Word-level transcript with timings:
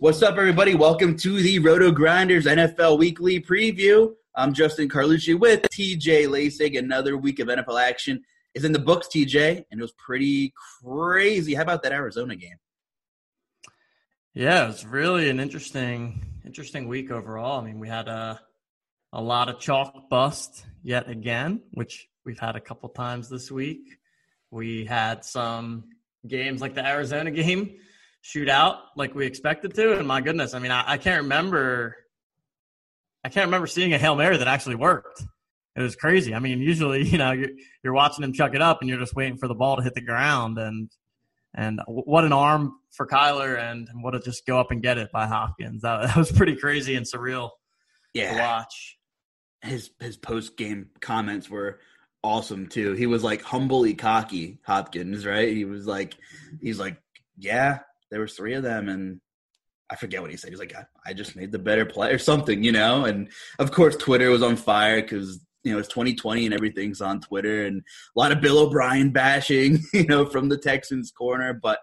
What's 0.00 0.22
up, 0.22 0.38
everybody? 0.38 0.74
Welcome 0.74 1.14
to 1.18 1.42
the 1.42 1.60
RotoGrinders 1.60 2.46
NFL 2.46 2.98
Weekly 2.98 3.38
Preview. 3.38 4.14
I'm 4.34 4.54
Justin 4.54 4.88
Carlucci 4.88 5.38
with 5.38 5.60
TJ 5.60 6.26
Lasig. 6.26 6.78
Another 6.78 7.18
week 7.18 7.38
of 7.38 7.48
NFL 7.48 7.78
action 7.78 8.22
is 8.54 8.64
in 8.64 8.72
the 8.72 8.78
books, 8.78 9.08
TJ, 9.14 9.62
and 9.70 9.78
it 9.78 9.82
was 9.82 9.92
pretty 9.98 10.54
crazy. 10.82 11.52
How 11.52 11.64
about 11.64 11.82
that 11.82 11.92
Arizona 11.92 12.34
game? 12.34 12.56
Yeah, 14.32 14.64
it 14.64 14.68
was 14.68 14.86
really 14.86 15.28
an 15.28 15.38
interesting, 15.38 16.24
interesting 16.46 16.88
week 16.88 17.10
overall. 17.10 17.60
I 17.60 17.64
mean, 17.66 17.78
we 17.78 17.88
had 17.88 18.08
a 18.08 18.40
a 19.12 19.20
lot 19.20 19.50
of 19.50 19.60
chalk 19.60 20.08
bust 20.08 20.64
yet 20.82 21.10
again, 21.10 21.60
which 21.72 22.08
we've 22.24 22.38
had 22.38 22.56
a 22.56 22.60
couple 22.60 22.88
times 22.88 23.28
this 23.28 23.50
week. 23.50 23.98
We 24.50 24.86
had 24.86 25.26
some 25.26 25.90
games 26.26 26.62
like 26.62 26.74
the 26.74 26.86
Arizona 26.86 27.30
game 27.30 27.76
shoot 28.22 28.48
out 28.48 28.78
like 28.96 29.14
we 29.14 29.26
expected 29.26 29.74
to, 29.74 29.98
and 29.98 30.06
my 30.06 30.20
goodness, 30.20 30.54
I 30.54 30.58
mean, 30.58 30.70
I, 30.70 30.92
I 30.92 30.98
can't 30.98 31.22
remember, 31.22 31.96
I 33.24 33.28
can't 33.28 33.46
remember 33.46 33.66
seeing 33.66 33.92
a 33.92 33.98
hail 33.98 34.14
mary 34.16 34.36
that 34.36 34.48
actually 34.48 34.76
worked. 34.76 35.22
It 35.76 35.82
was 35.82 35.96
crazy. 35.96 36.34
I 36.34 36.38
mean, 36.40 36.60
usually, 36.60 37.02
you 37.08 37.18
know, 37.18 37.32
you're, 37.32 37.50
you're 37.82 37.92
watching 37.94 38.24
him 38.24 38.32
chuck 38.32 38.54
it 38.54 38.62
up, 38.62 38.78
and 38.80 38.88
you're 38.88 38.98
just 38.98 39.14
waiting 39.14 39.36
for 39.38 39.48
the 39.48 39.54
ball 39.54 39.76
to 39.76 39.82
hit 39.82 39.94
the 39.94 40.00
ground, 40.02 40.58
and 40.58 40.90
and 41.54 41.80
what 41.86 42.24
an 42.24 42.32
arm 42.32 42.74
for 42.92 43.06
Kyler, 43.06 43.58
and 43.58 43.88
what 44.02 44.14
a 44.14 44.20
just 44.20 44.46
go 44.46 44.60
up 44.60 44.70
and 44.70 44.82
get 44.82 44.98
it 44.98 45.10
by 45.12 45.26
Hopkins. 45.26 45.82
That, 45.82 46.02
that 46.06 46.16
was 46.16 46.30
pretty 46.32 46.56
crazy 46.56 46.94
and 46.94 47.06
surreal 47.06 47.50
Yeah, 48.14 48.34
to 48.34 48.38
watch. 48.40 48.98
his 49.62 49.90
his 50.00 50.16
post 50.16 50.56
game 50.56 50.90
comments 51.00 51.48
were 51.50 51.80
awesome 52.22 52.68
too. 52.68 52.92
He 52.92 53.06
was 53.06 53.24
like 53.24 53.42
humbly 53.42 53.94
cocky, 53.94 54.58
Hopkins, 54.64 55.24
right? 55.26 55.48
He 55.56 55.64
was 55.64 55.86
like, 55.86 56.14
he's 56.60 56.78
like, 56.78 57.00
yeah, 57.38 57.78
there 58.10 58.20
was 58.20 58.34
three 58.34 58.54
of 58.54 58.62
them, 58.62 58.88
and 58.88 59.20
I 59.90 59.96
forget 59.96 60.20
what 60.20 60.30
he 60.30 60.36
said. 60.36 60.50
He's 60.50 60.58
like, 60.58 60.74
I, 60.74 60.84
I 61.06 61.12
just 61.12 61.36
made 61.36 61.52
the 61.52 61.58
better 61.58 61.84
play 61.84 62.12
or 62.12 62.18
something, 62.18 62.62
you 62.62 62.72
know. 62.72 63.04
And 63.04 63.28
of 63.58 63.72
course, 63.72 63.96
Twitter 63.96 64.30
was 64.30 64.42
on 64.42 64.56
fire 64.56 65.02
because 65.02 65.40
you 65.64 65.72
know 65.72 65.78
it's 65.78 65.88
2020 65.88 66.46
and 66.46 66.54
everything's 66.54 67.00
on 67.00 67.20
Twitter, 67.20 67.66
and 67.66 67.82
a 68.16 68.18
lot 68.18 68.32
of 68.32 68.40
Bill 68.40 68.58
O'Brien 68.58 69.10
bashing, 69.10 69.80
you 69.92 70.06
know, 70.06 70.26
from 70.26 70.48
the 70.48 70.58
Texans 70.58 71.10
corner. 71.10 71.52
But 71.52 71.80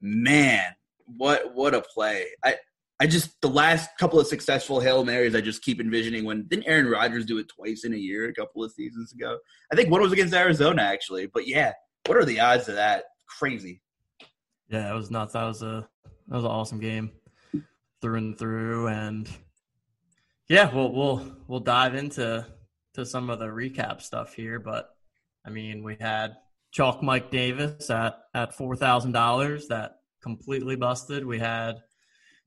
man, 0.00 0.72
what 1.06 1.54
what 1.54 1.74
a 1.74 1.82
play! 1.82 2.26
I 2.44 2.56
I 3.02 3.06
just 3.06 3.40
the 3.40 3.48
last 3.48 3.90
couple 3.98 4.20
of 4.20 4.28
successful 4.28 4.78
hail 4.78 5.04
marys, 5.04 5.34
I 5.34 5.40
just 5.40 5.62
keep 5.62 5.80
envisioning 5.80 6.24
when 6.24 6.46
didn't 6.46 6.68
Aaron 6.68 6.86
Rodgers 6.86 7.26
do 7.26 7.38
it 7.38 7.48
twice 7.48 7.82
in 7.84 7.92
a 7.92 7.96
year 7.96 8.28
a 8.28 8.32
couple 8.32 8.62
of 8.62 8.70
seasons 8.70 9.12
ago? 9.12 9.38
I 9.72 9.74
think 9.74 9.90
one 9.90 10.00
was 10.00 10.12
against 10.12 10.32
Arizona 10.32 10.82
actually, 10.82 11.26
but 11.26 11.48
yeah, 11.48 11.72
what 12.06 12.16
are 12.16 12.24
the 12.24 12.38
odds 12.38 12.68
of 12.68 12.76
that? 12.76 13.04
Crazy. 13.26 13.80
Yeah, 14.72 14.90
it 14.90 14.94
was 14.94 15.10
nuts. 15.10 15.34
That 15.34 15.44
was 15.44 15.62
a 15.62 15.86
that 16.28 16.34
was 16.34 16.44
an 16.44 16.50
awesome 16.50 16.80
game 16.80 17.10
through 18.00 18.16
and 18.16 18.38
through, 18.38 18.88
and 18.88 19.28
yeah, 20.48 20.74
we'll 20.74 20.90
we'll 20.90 21.36
we'll 21.46 21.60
dive 21.60 21.94
into 21.94 22.46
to 22.94 23.04
some 23.04 23.28
of 23.28 23.38
the 23.38 23.48
recap 23.48 24.00
stuff 24.00 24.32
here. 24.32 24.58
But 24.58 24.88
I 25.46 25.50
mean, 25.50 25.82
we 25.82 25.98
had 26.00 26.36
chalk 26.70 27.02
Mike 27.02 27.30
Davis 27.30 27.90
at 27.90 28.18
at 28.32 28.54
four 28.54 28.74
thousand 28.74 29.12
dollars 29.12 29.68
that 29.68 29.96
completely 30.22 30.76
busted. 30.76 31.26
We 31.26 31.38
had 31.38 31.82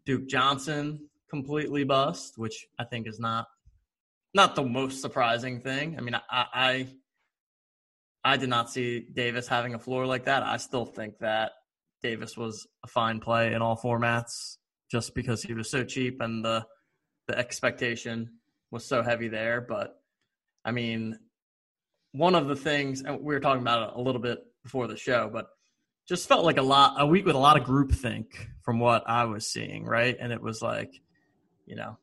Duke 0.08 0.28
Johnson 0.28 1.08
completely 1.30 1.84
bust, 1.84 2.40
which 2.40 2.66
I 2.80 2.86
think 2.86 3.08
is 3.08 3.20
not 3.20 3.46
not 4.34 4.56
the 4.56 4.64
most 4.64 5.00
surprising 5.00 5.62
thing. 5.62 5.96
I 5.96 6.02
mean, 6.02 6.16
I 6.16 6.22
I, 6.32 6.88
I 8.24 8.38
did 8.38 8.50
not 8.50 8.72
see 8.72 9.02
Davis 9.14 9.48
having 9.48 9.76
a 9.76 9.80
floor 9.80 10.08
like 10.08 10.26
that. 10.26 10.42
I 10.42 10.58
still 10.58 10.88
think 10.88 11.20
that 11.20 11.52
Davis 12.02 12.38
was 12.38 12.68
a 12.84 12.88
fine 12.88 13.20
play 13.20 13.54
in 13.54 13.62
all 13.62 13.78
formats 13.78 14.58
just 14.92 15.16
because 15.16 15.42
he 15.42 15.54
was 15.54 15.70
so 15.70 15.84
cheap 15.84 16.22
and 16.22 16.44
the 16.44 16.66
the 17.28 17.38
expectation 17.38 18.30
was 18.72 18.86
so 18.86 19.02
heavy 19.02 19.28
there. 19.28 19.62
But 19.62 19.96
I 20.64 20.72
mean, 20.72 21.18
one 22.12 22.36
of 22.36 22.48
the 22.48 22.56
things 22.56 23.02
and 23.02 23.20
we 23.20 23.34
were 23.34 23.40
talking 23.40 23.62
about 23.62 23.90
it 23.90 23.96
a 23.96 24.02
little 24.02 24.22
bit 24.22 24.40
before 24.64 24.88
the 24.88 24.98
show, 24.98 25.30
but 25.32 25.48
just 26.08 26.28
felt 26.28 26.46
like 26.46 26.58
a 26.58 26.62
lot 26.62 26.96
a 27.00 27.06
week 27.06 27.26
with 27.26 27.36
a 27.36 27.40
lot 27.40 27.60
of 27.60 27.68
groupthink 27.68 28.28
from 28.62 28.80
what 28.80 29.04
I 29.08 29.26
was 29.26 29.48
seeing, 29.48 29.86
right? 29.86 30.16
And 30.20 30.32
it 30.32 30.42
was 30.42 30.62
like, 30.62 30.94
you 31.66 31.76
know, 31.76 31.98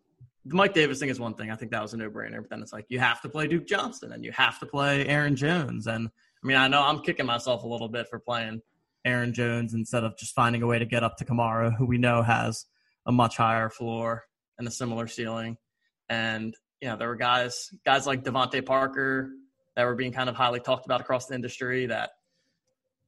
the 0.44 0.56
Mike 0.56 0.74
Davis 0.74 0.98
thing 0.98 1.08
is 1.08 1.20
one 1.20 1.34
thing. 1.34 1.50
I 1.50 1.56
think 1.56 1.70
that 1.70 1.82
was 1.82 1.94
a 1.94 1.96
no 1.96 2.10
brainer. 2.10 2.38
But 2.38 2.50
then 2.50 2.62
it's 2.62 2.72
like 2.72 2.86
you 2.88 2.98
have 2.98 3.20
to 3.22 3.28
play 3.28 3.46
Duke 3.46 3.66
Johnson 3.66 4.12
and 4.12 4.24
you 4.24 4.32
have 4.32 4.58
to 4.58 4.66
play 4.66 5.06
Aaron 5.06 5.36
Jones. 5.36 5.86
And 5.86 6.08
I 6.08 6.46
mean, 6.46 6.56
I 6.56 6.66
know 6.66 6.82
I'm 6.82 7.00
kicking 7.00 7.26
myself 7.26 7.62
a 7.62 7.68
little 7.68 7.88
bit 7.88 8.08
for 8.08 8.18
playing 8.18 8.60
Aaron 9.04 9.32
Jones 9.32 9.74
instead 9.74 10.04
of 10.04 10.16
just 10.16 10.34
finding 10.34 10.62
a 10.62 10.66
way 10.66 10.78
to 10.78 10.86
get 10.86 11.02
up 11.02 11.16
to 11.18 11.24
Kamara, 11.24 11.74
who 11.76 11.86
we 11.86 11.98
know 11.98 12.22
has 12.22 12.66
a 13.06 13.12
much 13.12 13.36
higher 13.36 13.68
floor 13.68 14.24
and 14.58 14.66
a 14.66 14.70
similar 14.70 15.06
ceiling. 15.06 15.56
And 16.08 16.54
you 16.80 16.88
know, 16.88 16.96
there 16.96 17.08
were 17.08 17.16
guys 17.16 17.70
guys 17.84 18.06
like 18.06 18.24
DeVante 18.24 18.64
Parker 18.64 19.30
that 19.76 19.84
were 19.84 19.94
being 19.94 20.12
kind 20.12 20.28
of 20.28 20.36
highly 20.36 20.60
talked 20.60 20.84
about 20.84 21.00
across 21.00 21.26
the 21.26 21.34
industry 21.34 21.86
that 21.86 22.10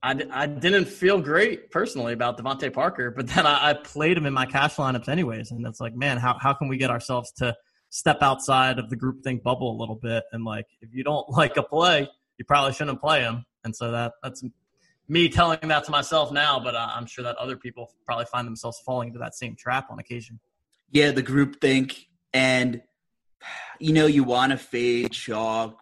I, 0.05 0.23
I 0.31 0.47
didn't 0.47 0.85
feel 0.85 1.19
great 1.19 1.71
personally 1.71 2.13
about 2.13 2.37
DeVante 2.37 2.71
Parker, 2.71 3.11
but 3.11 3.27
then 3.27 3.47
I, 3.47 3.71
I 3.71 3.73
played 3.73 4.19
him 4.19 4.27
in 4.27 4.35
my 4.35 4.45
cash 4.45 4.77
lineups 4.77 5.09
anyways. 5.09 5.51
And 5.51 5.67
it's 5.67 5.81
like, 5.81 5.95
man, 5.97 6.19
how, 6.19 6.37
how 6.39 6.53
can 6.53 6.69
we 6.69 6.77
get 6.77 6.91
ourselves 6.91 7.33
to 7.39 7.57
step 7.89 8.19
outside 8.21 8.79
of 8.79 8.91
the 8.91 8.97
groupthink 8.97 9.43
bubble 9.43 9.75
a 9.75 9.79
little 9.81 9.95
bit? 9.95 10.25
And 10.33 10.45
like, 10.45 10.67
if 10.83 10.93
you 10.93 11.05
don't 11.05 11.27
like 11.31 11.57
a 11.57 11.63
play, 11.63 12.07
you 12.37 12.45
probably 12.45 12.75
shouldn't 12.75 13.01
play 13.01 13.23
him. 13.23 13.47
And 13.65 13.75
so 13.75 13.93
that 13.93 14.13
that's 14.23 14.45
me 15.09 15.29
telling 15.29 15.59
that 15.63 15.85
to 15.85 15.91
myself 15.91 16.33
now, 16.33 16.59
but 16.59 16.75
I'm 16.77 17.07
sure 17.07 17.25
that 17.25 17.37
other 17.37 17.57
people 17.57 17.93
probably 18.07 18.27
find 18.27 18.47
themselves 18.47 18.81
falling 18.81 19.09
into 19.09 19.19
that 19.19 19.35
same 19.35 19.55
trap 19.55 19.91
on 19.91 19.99
occasion. 19.99 20.41
Yeah, 20.91 21.11
the 21.11 21.23
group 21.23 21.61
think, 21.61 22.09
and 22.33 22.83
you 23.79 23.93
know, 23.93 24.07
you 24.07 24.25
want 24.25 24.53
to 24.53 24.59
fade 24.59 25.13
chalk, 25.13 25.81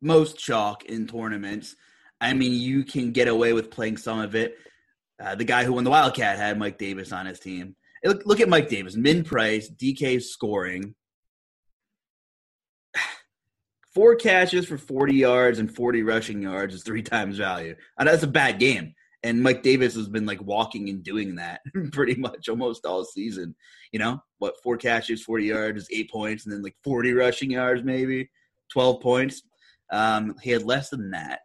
most 0.00 0.38
chalk 0.38 0.84
in 0.84 1.06
tournaments. 1.06 1.76
I 2.20 2.34
mean, 2.34 2.52
you 2.52 2.84
can 2.84 3.12
get 3.12 3.28
away 3.28 3.52
with 3.52 3.70
playing 3.70 3.96
some 3.96 4.20
of 4.20 4.34
it. 4.34 4.56
Uh, 5.22 5.34
the 5.34 5.44
guy 5.44 5.64
who 5.64 5.74
won 5.74 5.84
the 5.84 5.90
Wildcat 5.90 6.38
had 6.38 6.58
Mike 6.58 6.78
Davis 6.78 7.12
on 7.12 7.26
his 7.26 7.38
team. 7.38 7.76
Look, 8.04 8.22
look 8.26 8.40
at 8.40 8.48
Mike 8.48 8.68
Davis, 8.68 8.96
min 8.96 9.22
price, 9.22 9.70
DK 9.70 10.20
scoring, 10.20 10.94
four 13.94 14.16
catches 14.16 14.66
for 14.66 14.78
40 14.78 15.14
yards 15.14 15.58
and 15.58 15.74
40 15.74 16.02
rushing 16.02 16.42
yards 16.42 16.74
is 16.74 16.82
three 16.82 17.02
times 17.02 17.38
value. 17.38 17.74
That's 17.98 18.22
a 18.22 18.28
bad 18.28 18.58
game. 18.58 18.94
And 19.24 19.42
Mike 19.42 19.62
Davis 19.62 19.94
has 19.94 20.08
been 20.08 20.26
like 20.26 20.42
walking 20.42 20.88
and 20.88 21.02
doing 21.02 21.36
that 21.36 21.60
pretty 21.92 22.16
much 22.16 22.48
almost 22.48 22.84
all 22.84 23.04
season. 23.04 23.54
You 23.92 24.00
know, 24.00 24.22
what, 24.38 24.60
four 24.62 24.76
catches, 24.76 25.22
40 25.22 25.44
yards, 25.44 25.86
eight 25.92 26.10
points, 26.10 26.44
and 26.44 26.52
then 26.52 26.62
like 26.62 26.74
40 26.82 27.12
rushing 27.12 27.50
yards, 27.50 27.84
maybe 27.84 28.30
12 28.72 29.00
points. 29.00 29.42
Um, 29.92 30.34
he 30.42 30.50
had 30.50 30.64
less 30.64 30.90
than 30.90 31.10
that. 31.10 31.40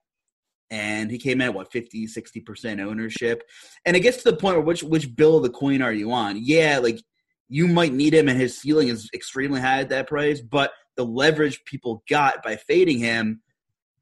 And 0.69 1.11
he 1.11 1.17
came 1.17 1.39
in 1.39 1.47
at 1.47 1.53
what 1.53 1.71
50, 1.71 2.07
60% 2.07 2.81
ownership. 2.81 3.43
And 3.85 3.95
it 3.95 4.01
gets 4.01 4.23
to 4.23 4.31
the 4.31 4.37
point 4.37 4.57
where 4.57 4.65
which 4.65 4.83
which 4.83 5.15
bill 5.15 5.37
of 5.37 5.43
the 5.43 5.49
coin 5.49 5.81
are 5.81 5.93
you 5.93 6.11
on? 6.11 6.37
Yeah, 6.41 6.79
like 6.79 6.99
you 7.47 7.67
might 7.67 7.93
need 7.93 8.13
him 8.13 8.27
and 8.27 8.39
his 8.39 8.57
ceiling 8.57 8.89
is 8.89 9.09
extremely 9.13 9.61
high 9.61 9.79
at 9.79 9.89
that 9.89 10.07
price, 10.07 10.41
but 10.41 10.71
the 10.97 11.05
leverage 11.05 11.63
people 11.65 12.03
got 12.09 12.43
by 12.43 12.55
fading 12.55 12.99
him, 12.99 13.41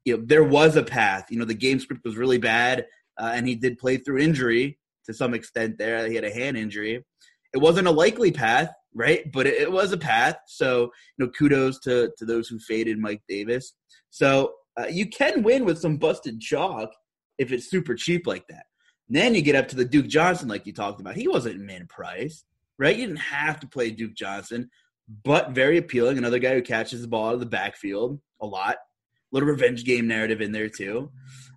you 0.04 0.16
know, 0.16 0.24
there 0.24 0.44
was 0.44 0.76
a 0.76 0.82
path. 0.82 1.26
You 1.30 1.38
know, 1.38 1.44
the 1.44 1.54
game 1.54 1.78
script 1.78 2.04
was 2.04 2.16
really 2.16 2.38
bad, 2.38 2.86
uh, 3.18 3.32
and 3.34 3.46
he 3.46 3.54
did 3.54 3.78
play 3.78 3.98
through 3.98 4.18
injury 4.18 4.78
to 5.04 5.14
some 5.14 5.34
extent 5.34 5.78
there. 5.78 6.06
He 6.08 6.14
had 6.14 6.24
a 6.24 6.32
hand 6.32 6.56
injury. 6.56 7.04
It 7.54 7.58
wasn't 7.58 7.88
a 7.88 7.92
likely 7.92 8.32
path, 8.32 8.72
right? 8.94 9.30
But 9.32 9.46
it, 9.46 9.60
it 9.60 9.70
was 9.70 9.92
a 9.92 9.98
path. 9.98 10.36
So, 10.46 10.90
you 11.16 11.24
know, 11.24 11.28
kudos 11.30 11.78
to, 11.80 12.10
to 12.18 12.24
those 12.24 12.48
who 12.48 12.58
faded 12.58 12.98
Mike 12.98 13.22
Davis. 13.28 13.74
So 14.10 14.54
uh, 14.78 14.86
you 14.86 15.08
can 15.08 15.42
win 15.42 15.64
with 15.64 15.78
some 15.78 15.96
busted 15.96 16.40
chalk 16.40 16.90
if 17.38 17.52
it's 17.52 17.70
super 17.70 17.94
cheap 17.94 18.26
like 18.26 18.46
that. 18.48 18.64
And 19.08 19.16
then 19.16 19.34
you 19.34 19.42
get 19.42 19.54
up 19.54 19.68
to 19.68 19.76
the 19.76 19.84
Duke 19.84 20.08
Johnson, 20.08 20.48
like 20.48 20.66
you 20.66 20.72
talked 20.72 21.00
about. 21.00 21.16
He 21.16 21.28
wasn't 21.28 21.60
min 21.60 21.86
price 21.86 22.44
right? 22.78 22.96
You 22.96 23.06
didn't 23.06 23.20
have 23.20 23.60
to 23.60 23.66
play 23.66 23.90
Duke 23.90 24.14
Johnson, 24.14 24.70
but 25.24 25.50
very 25.50 25.78
appealing. 25.78 26.18
Another 26.18 26.38
guy 26.38 26.54
who 26.54 26.62
catches 26.62 27.02
the 27.02 27.08
ball 27.08 27.28
out 27.28 27.34
of 27.34 27.40
the 27.40 27.46
backfield 27.46 28.20
a 28.40 28.46
lot. 28.46 28.76
Little 29.32 29.48
revenge 29.48 29.84
game 29.84 30.06
narrative 30.06 30.40
in 30.40 30.52
there 30.52 30.68
too. 30.68 31.10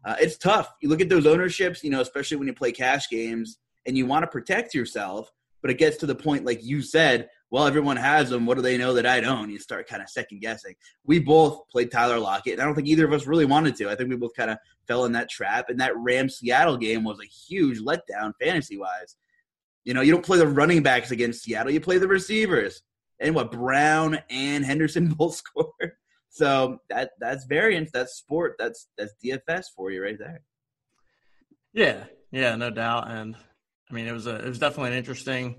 Uh, 0.06 0.16
it's 0.20 0.38
tough. 0.38 0.72
You 0.82 0.90
look 0.90 1.02
at 1.02 1.10
those 1.10 1.26
ownerships, 1.26 1.84
you 1.84 1.90
know, 1.90 2.02
especially 2.02 2.38
when 2.38 2.48
you 2.48 2.54
play 2.54 2.72
cash 2.72 3.10
games 3.10 3.58
and 3.86 3.98
you 3.98 4.06
want 4.06 4.24
to 4.24 4.28
protect 4.28 4.74
yourself, 4.74 5.32
but 5.62 5.72
it 5.72 5.78
gets 5.78 5.98
to 5.98 6.06
the 6.06 6.16
point, 6.16 6.46
like 6.46 6.64
you 6.64 6.82
said, 6.82 7.30
well, 7.52 7.66
everyone 7.66 7.98
has 7.98 8.30
them. 8.30 8.46
What 8.46 8.56
do 8.56 8.62
they 8.62 8.78
know 8.78 8.94
that 8.94 9.08
I 9.08 9.22
don't? 9.22 9.50
You 9.50 9.58
start 9.58 9.88
kind 9.88 10.04
of 10.04 10.10
second 10.10 10.40
guessing. 10.40 10.76
We 11.04 11.20
both 11.20 11.68
played 11.70 11.92
Tyler 11.92 12.20
Lockett, 12.20 12.54
and 12.54 12.62
I 12.62 12.66
don't 12.66 12.76
think 12.76 12.88
either 12.88 13.06
of 13.06 13.14
us 13.14 13.26
really 13.26 13.46
wanted 13.46 13.76
to. 13.78 13.90
I 13.90 13.96
think 13.96 14.10
we 14.10 14.16
both 14.16 14.36
kind 14.36 14.52
of 14.52 14.60
fell 14.88 15.06
in 15.06 15.14
that 15.14 15.30
trap. 15.30 15.70
And 15.70 15.80
that 15.80 15.98
Ram 15.98 16.30
Seattle 16.30 16.78
game 16.78 17.04
was 17.04 17.20
a 17.20 17.26
huge 17.26 17.80
letdown 17.80 18.34
fantasy 18.40 18.78
wise. 18.78 19.16
You 19.84 19.96
know, 19.96 20.02
you 20.02 20.12
don't 20.12 20.26
play 20.26 20.38
the 20.38 20.48
running 20.48 20.84
backs 20.84 21.10
against 21.10 21.44
Seattle, 21.44 21.72
you 21.72 21.82
play 21.82 21.98
the 21.98 22.08
receivers. 22.08 22.84
And 23.20 23.36
what 23.36 23.52
Brown 23.52 24.20
and 24.30 24.66
Henderson 24.66 25.10
both 25.18 25.36
scored. 25.36 25.94
So 26.30 26.78
that 26.90 27.12
that's 27.20 27.46
variance, 27.46 27.90
that's 27.92 28.14
sport, 28.14 28.56
that's 28.60 28.88
that's 28.98 29.14
DFS 29.24 29.66
for 29.76 29.92
you 29.92 30.04
right 30.04 30.18
there. 30.18 30.42
Yeah, 31.74 32.06
yeah, 32.32 32.56
no 32.56 32.70
doubt. 32.70 33.10
And 33.10 33.36
I 33.90 33.94
mean, 33.94 34.08
it 34.08 34.14
was 34.14 34.28
a 34.28 34.36
it 34.36 34.48
was 34.48 34.60
definitely 34.60 34.92
an 34.92 34.98
interesting 34.98 35.56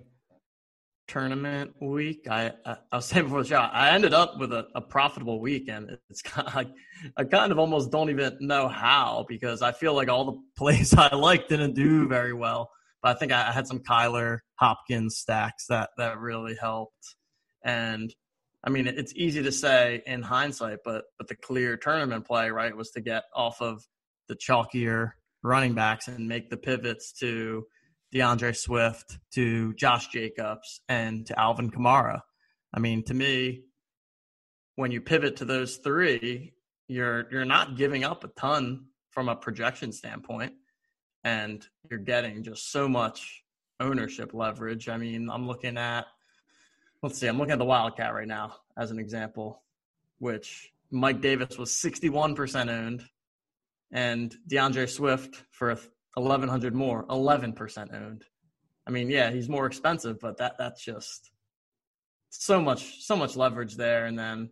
tournament 1.09 1.73
week. 1.81 2.29
I 2.31 2.53
I, 2.65 2.77
I 2.93 2.97
was 2.97 3.07
saying 3.07 3.25
before 3.25 3.43
the 3.43 3.49
show, 3.49 3.59
I 3.59 3.91
ended 3.91 4.15
up 4.15 4.39
with 4.39 4.53
a, 4.53 4.69
a 4.75 4.81
profitable 4.81 5.41
weekend. 5.41 5.91
It's 6.09 6.23
kind 6.23 6.47
of 6.47 6.55
like 6.55 6.71
I 7.17 7.25
kind 7.25 7.53
of 7.53 7.59
almost 7.59 7.91
don't 7.91 8.11
even 8.11 8.39
know 8.41 8.69
how 8.69 9.27
because 9.29 9.63
I 9.63 9.73
feel 9.73 9.95
like 9.95 10.09
all 10.09 10.25
the 10.25 10.41
plays 10.57 10.95
I 10.95 11.15
like 11.15 11.49
didn't 11.49 11.75
do 11.75 12.09
very 12.09 12.33
well. 12.33 12.71
But 13.03 13.17
I 13.17 13.19
think 13.19 13.33
I 13.33 13.51
had 13.51 13.67
some 13.67 13.81
Kyler 13.81 14.39
Hopkins 14.57 15.17
stacks 15.17 15.67
that 15.69 15.91
that 15.97 16.19
really 16.19 16.57
helped. 16.61 17.17
And 17.65 18.15
I 18.65 18.71
mean, 18.71 18.87
it's 18.87 19.15
easy 19.17 19.43
to 19.43 19.53
say 19.53 20.03
in 20.07 20.23
hindsight, 20.23 20.79
but 20.85 21.05
but 21.19 21.29
the 21.29 21.37
clear 21.37 21.77
tournament 21.77 22.27
play, 22.27 22.51
right, 22.51 22.77
was 22.77 22.91
to 22.93 23.01
get 23.01 23.25
off 23.35 23.61
of 23.61 23.83
the 24.29 24.37
chalkier 24.37 25.13
running 25.43 25.75
backs 25.75 26.09
and 26.09 26.29
make 26.29 26.51
the 26.51 26.57
pivots 26.57 27.13
to 27.21 27.67
D'Andre 28.13 28.53
Swift, 28.53 29.19
to 29.35 29.73
Josh 29.75 30.09
Jacobs, 30.09 30.81
and 30.89 31.27
to 31.27 31.39
Alvin 31.39 31.71
Kamara. 31.71 32.21
I 32.75 32.81
mean, 32.81 33.05
to 33.05 33.15
me, 33.15 33.63
when 34.77 34.91
you 34.91 35.01
pivot 35.01 35.37
to 35.37 35.45
those 35.45 35.77
three, 35.77 36.55
you're 36.89 37.27
you're 37.31 37.45
not 37.45 37.77
giving 37.77 38.05
up 38.05 38.25
a 38.25 38.29
ton 38.29 38.87
from 39.11 39.29
a 39.29 39.37
projection 39.37 39.93
standpoint 39.93 40.53
and 41.25 41.67
you're 41.91 41.99
getting 41.99 42.43
just 42.43 42.71
so 42.71 42.89
much 42.89 43.43
ownership 43.81 44.33
leverage. 44.33 44.89
I 44.89 44.97
mean, 44.97 45.29
I'm 45.31 45.47
looking 45.47 45.77
at, 45.77 46.07
let's 47.03 47.19
see, 47.19 47.27
I'm 47.27 47.39
looking 47.39 47.53
at 47.53 47.59
the 47.59 47.65
Wildcat 47.65 48.15
right 48.15 48.29
now 48.29 48.57
as 48.77 48.91
an 48.91 48.99
example, 48.99 49.63
which 50.19 50.71
Mike 50.91 51.21
Davis 51.21 51.57
was 51.59 51.71
61% 51.71 52.69
owned, 52.69 53.05
and 53.93 54.35
D'Andre 54.47 54.87
Swift 54.87 55.43
for 55.51 55.69
1100 56.15 56.75
more, 56.75 57.07
11% 57.07 57.95
owned. 57.95 58.25
I 58.87 58.91
mean, 58.91 59.11
yeah, 59.11 59.31
he's 59.31 59.49
more 59.49 59.67
expensive, 59.67 60.19
but 60.21 60.39
that 60.39 60.59
that's 60.59 60.83
just 60.83 61.31
so 62.31 62.61
much 62.61 63.03
so 63.05 63.17
much 63.17 63.37
leverage 63.37 63.77
there. 63.77 64.07
And 64.07 64.19
then 64.19 64.51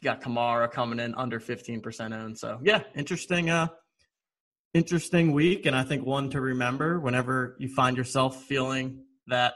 you 0.00 0.04
got 0.04 0.20
Kamara 0.20 0.70
coming 0.70 0.98
in 0.98 1.14
under 1.14 1.38
15% 1.38 2.12
owned. 2.14 2.38
So 2.38 2.58
yeah, 2.62 2.82
interesting 2.94 3.50
uh 3.50 3.68
interesting 4.74 5.32
week, 5.32 5.66
and 5.66 5.76
I 5.76 5.84
think 5.84 6.04
one 6.04 6.30
to 6.30 6.40
remember 6.40 7.00
whenever 7.00 7.56
you 7.58 7.68
find 7.68 7.96
yourself 7.96 8.42
feeling 8.44 9.04
that 9.26 9.54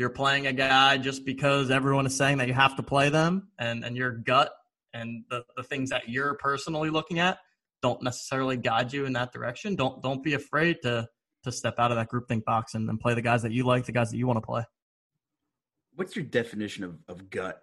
you're 0.00 0.10
playing 0.10 0.46
a 0.46 0.52
guy 0.52 0.96
just 0.96 1.24
because 1.24 1.70
everyone 1.70 2.06
is 2.06 2.16
saying 2.16 2.38
that 2.38 2.48
you 2.48 2.54
have 2.54 2.74
to 2.76 2.82
play 2.82 3.10
them, 3.10 3.48
and, 3.58 3.84
and 3.84 3.96
your 3.96 4.12
gut 4.12 4.50
and 4.94 5.24
the, 5.30 5.44
the 5.56 5.62
things 5.62 5.90
that 5.90 6.08
you're 6.08 6.34
personally 6.34 6.90
looking 6.90 7.18
at 7.18 7.38
don't 7.82 8.02
necessarily 8.02 8.56
guide 8.56 8.92
you 8.92 9.04
in 9.04 9.12
that 9.12 9.32
direction. 9.32 9.76
Don't 9.76 10.02
don't 10.02 10.22
be 10.22 10.34
afraid 10.34 10.78
to 10.82 11.06
to 11.44 11.52
step 11.52 11.78
out 11.78 11.90
of 11.90 11.96
that 11.96 12.08
groupthink 12.10 12.44
box 12.44 12.74
and, 12.74 12.88
and 12.88 12.98
play 12.98 13.14
the 13.14 13.22
guys 13.22 13.42
that 13.42 13.52
you 13.52 13.64
like, 13.64 13.84
the 13.84 13.92
guys 13.92 14.10
that 14.10 14.16
you 14.16 14.26
want 14.26 14.38
to 14.38 14.46
play. 14.46 14.64
What's 15.94 16.16
your 16.16 16.24
definition 16.24 16.84
of, 16.84 16.98
of 17.08 17.30
gut, 17.30 17.60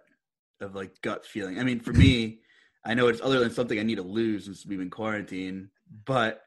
of 0.60 0.74
like 0.74 1.00
gut 1.02 1.24
feeling? 1.26 1.58
I 1.58 1.64
mean, 1.64 1.80
for 1.80 1.92
me, 1.92 2.40
I 2.84 2.94
know 2.94 3.08
it's 3.08 3.20
other 3.20 3.38
than 3.40 3.50
something 3.50 3.78
I 3.78 3.82
need 3.82 3.96
to 3.96 4.02
lose 4.02 4.46
since 4.46 4.66
we've 4.66 4.78
been 4.78 4.90
quarantined, 4.90 5.68
but 6.04 6.42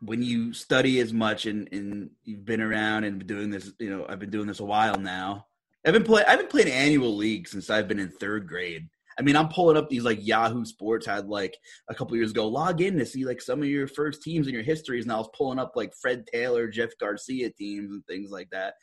when 0.00 0.22
you 0.22 0.52
study 0.52 1.00
as 1.00 1.12
much 1.12 1.46
and, 1.46 1.68
and 1.72 2.10
you've 2.24 2.44
been 2.44 2.60
around 2.60 3.04
and 3.04 3.18
been 3.18 3.26
doing 3.26 3.50
this, 3.50 3.72
you 3.78 3.90
know, 3.90 4.06
I've 4.08 4.18
been 4.18 4.30
doing 4.30 4.46
this 4.46 4.60
a 4.60 4.64
while 4.64 4.98
now. 4.98 5.46
I've 5.86 5.92
been 5.92 6.04
playing 6.04 6.26
I've 6.28 6.38
been 6.38 6.48
playing 6.48 6.68
annual 6.68 7.14
league 7.14 7.46
since 7.46 7.70
I've 7.70 7.88
been 7.88 8.00
in 8.00 8.10
third 8.10 8.48
grade. 8.48 8.88
I 9.18 9.22
mean, 9.22 9.36
I'm 9.36 9.48
pulling 9.48 9.76
up 9.76 9.88
these 9.88 10.04
like 10.04 10.18
Yahoo 10.20 10.64
Sports 10.64 11.06
had 11.06 11.26
like 11.28 11.56
a 11.88 11.94
couple 11.94 12.16
years 12.16 12.32
ago. 12.32 12.46
Log 12.46 12.82
in 12.82 12.98
to 12.98 13.06
see 13.06 13.24
like 13.24 13.40
some 13.40 13.62
of 13.62 13.68
your 13.68 13.88
first 13.88 14.22
teams 14.22 14.46
in 14.46 14.52
your 14.52 14.62
histories, 14.62 15.04
and 15.04 15.12
I 15.12 15.16
was 15.16 15.30
pulling 15.34 15.58
up 15.58 15.72
like 15.74 15.94
Fred 16.00 16.26
Taylor, 16.30 16.68
Jeff 16.68 16.90
Garcia 17.00 17.50
teams, 17.50 17.92
and 17.92 18.04
things 18.06 18.30
like 18.30 18.50
that. 18.50 18.74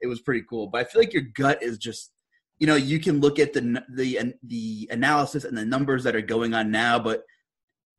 It 0.00 0.06
was 0.06 0.20
pretty 0.20 0.44
cool. 0.48 0.68
But 0.68 0.82
I 0.82 0.84
feel 0.84 1.02
like 1.02 1.12
your 1.12 1.24
gut 1.34 1.62
is 1.62 1.76
just, 1.76 2.12
you 2.58 2.66
know, 2.68 2.76
you 2.76 3.00
can 3.00 3.20
look 3.20 3.38
at 3.40 3.52
the 3.52 3.82
the 3.92 4.34
the 4.44 4.88
analysis 4.92 5.44
and 5.44 5.58
the 5.58 5.64
numbers 5.64 6.04
that 6.04 6.14
are 6.14 6.20
going 6.20 6.54
on 6.54 6.70
now, 6.70 6.98
but 6.98 7.24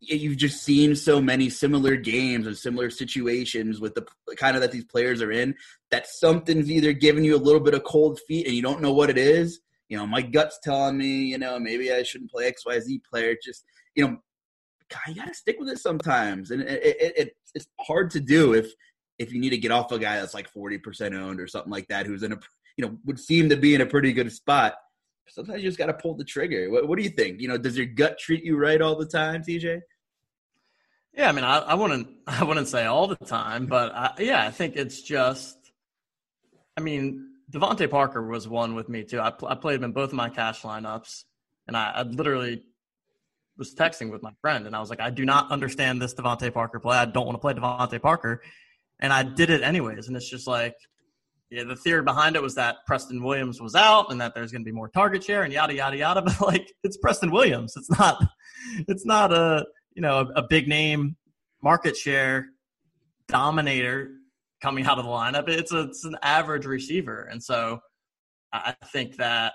you've 0.01 0.38
just 0.38 0.63
seen 0.63 0.95
so 0.95 1.21
many 1.21 1.50
similar 1.50 1.95
games 1.95 2.48
and 2.48 2.57
similar 2.57 2.89
situations 2.89 3.80
with 3.80 3.94
the 3.94 4.06
kind 4.36 4.56
of 4.56 4.62
that 4.62 4.71
these 4.71 4.86
players 4.86 5.21
are 5.21 5.31
in 5.31 5.56
that 5.92 6.07
something's 6.07 6.71
either 6.71 6.92
giving 6.92 7.24
you 7.24 7.36
a 7.36 7.38
little 7.38 7.60
bit 7.60 7.75
of 7.75 7.84
cold 7.84 8.20
feet 8.27 8.48
and 8.48 8.55
you 8.55 8.62
don't 8.62 8.81
know 8.81 8.93
what 8.93 9.12
it 9.12 9.17
is. 9.17 9.60
You 9.89 9.98
know, 9.98 10.08
my 10.08 10.22
gut's 10.22 10.60
telling 10.63 10.98
me, 10.98 11.25
you 11.25 11.38
know, 11.38 11.60
maybe 11.60 11.93
I 11.93 12.01
shouldn't 12.03 12.31
play 12.31 12.51
XYZ 12.51 13.03
player. 13.03 13.36
Just, 13.43 13.65
you 13.93 14.08
know, 14.08 14.17
you 15.08 15.15
got 15.15 15.27
to 15.27 15.34
stick 15.34 15.58
with 15.60 15.70
it 15.70 15.79
sometimes. 15.79 16.50
And 16.50 16.62
it, 16.62 16.84
it, 16.84 17.13
it, 17.17 17.38
it's 17.53 17.67
hard 17.79 18.10
to 18.12 18.20
do 18.20 18.53
if 18.53 18.72
if 19.20 19.31
you 19.31 19.39
need 19.39 19.51
to 19.51 19.58
get 19.58 19.72
off 19.72 19.91
a 19.91 20.00
guy 20.00 20.20
that's 20.20 20.34
like 20.34 20.51
40% 20.51 21.15
owned 21.15 21.39
or 21.39 21.46
something 21.46 21.72
like 21.72 21.88
that 21.89 22.08
who's 22.08 22.24
in 22.24 22.31
a, 22.31 22.39
you 22.75 22.86
know, 22.86 22.98
would 23.05 23.20
seem 23.20 23.50
to 23.50 23.55
be 23.55 23.75
in 23.75 23.81
a 23.81 23.86
pretty 23.86 24.13
good 24.13 24.31
spot. 24.31 24.74
Sometimes 25.27 25.62
you 25.62 25.70
just 25.70 25.77
got 25.77 25.86
to 25.86 25.93
pull 25.93 26.15
the 26.15 26.24
trigger. 26.24 26.72
What, 26.72 26.88
what 26.88 26.98
do 26.98 27.03
you 27.03 27.12
think? 27.12 27.39
You 27.39 27.48
know, 27.48 27.58
does 27.58 27.77
your 27.77 27.86
gut 27.86 28.17
treat 28.17 28.43
you 28.43 28.58
right 28.58 28.81
all 28.81 28.96
the 28.96 29.05
time, 29.05 29.43
TJ? 29.43 29.81
Yeah, 31.13 31.30
I 31.30 31.32
mean, 31.34 31.44
I, 31.44 31.58
I 31.60 31.74
wouldn't, 31.74 32.08
I 32.27 32.44
wouldn't 32.44 32.68
say 32.68 32.86
all 32.86 33.08
the 33.08 33.15
time, 33.15 33.68
but 33.68 33.94
I, 33.94 34.13
yeah, 34.20 34.46
I 34.46 34.51
think 34.51 34.75
it's 34.75 35.01
just. 35.01 35.58
I 36.77 36.82
mean, 36.82 37.32
DeVante 37.51 37.89
Parker 37.89 38.25
was 38.25 38.48
one 38.48 38.75
with 38.75 38.88
me 38.88 39.03
too. 39.03 39.20
I, 39.20 39.34
I 39.46 39.56
played 39.56 39.75
him 39.75 39.84
in 39.84 39.91
both 39.91 40.10
of 40.10 40.15
my 40.15 40.30
cash 40.30 40.62
lineups, 40.62 41.24
and 41.68 41.75
I, 41.75 41.91
I 41.96 42.03
literally 42.03 42.63
was 43.58 43.75
texting 43.75 44.10
with 44.10 44.24
my 44.24 44.32
friend, 44.41 44.65
and 44.65 44.75
I 44.75 44.80
was 44.80 44.89
like, 44.89 45.01
I 45.01 45.10
do 45.10 45.25
not 45.25 45.51
understand 45.51 46.01
this 46.01 46.13
DeVante 46.13 46.53
Parker 46.53 46.80
play. 46.80 46.98
I 46.98 47.06
don't 47.06 47.25
want 47.25 47.36
to 47.36 47.39
play 47.39 47.53
DeVante 47.53 48.01
Parker, 48.01 48.41
and 49.00 49.12
I 49.12 49.24
did 49.24 49.50
it 49.50 49.62
anyways. 49.62 50.08
And 50.08 50.15
it's 50.15 50.30
just 50.30 50.48
like, 50.48 50.75
yeah, 51.50 51.65
the 51.65 51.75
theory 51.75 52.01
behind 52.01 52.38
it 52.38 52.41
was 52.41 52.56
that 52.56 52.77
Preston 52.88 53.22
Williams 53.22 53.62
was 53.62 53.75
out, 53.75 54.12
and 54.12 54.22
that 54.22 54.34
there's 54.34 54.51
going 54.51 54.62
to 54.63 54.65
be 54.65 54.75
more 54.75 54.88
target 54.88 55.24
share, 55.24 55.44
and 55.44 55.51
yada 55.51 55.75
yada 55.75 55.98
yada. 55.98 56.22
But 56.25 56.41
like, 56.41 56.74
it's 56.84 56.98
Preston 56.98 57.32
Williams. 57.32 57.74
It's 57.75 57.89
not, 57.91 58.25
it's 58.88 59.06
not 59.06 59.34
a 59.34 59.65
you 59.93 60.01
know, 60.01 60.19
a, 60.19 60.41
a 60.41 60.43
big 60.48 60.67
name 60.67 61.15
market 61.62 61.95
share 61.95 62.48
dominator 63.27 64.12
coming 64.62 64.86
out 64.86 65.00
of 65.00 65.05
the 65.05 65.12
lineup. 65.12 65.48
It's 65.50 65.71
a, 65.71 65.81
it's 65.81 66.05
an 66.05 66.17
average 66.21 66.65
receiver, 66.65 67.27
and 67.31 67.43
so 67.43 67.79
I 68.53 68.75
think 68.91 69.17
that 69.17 69.53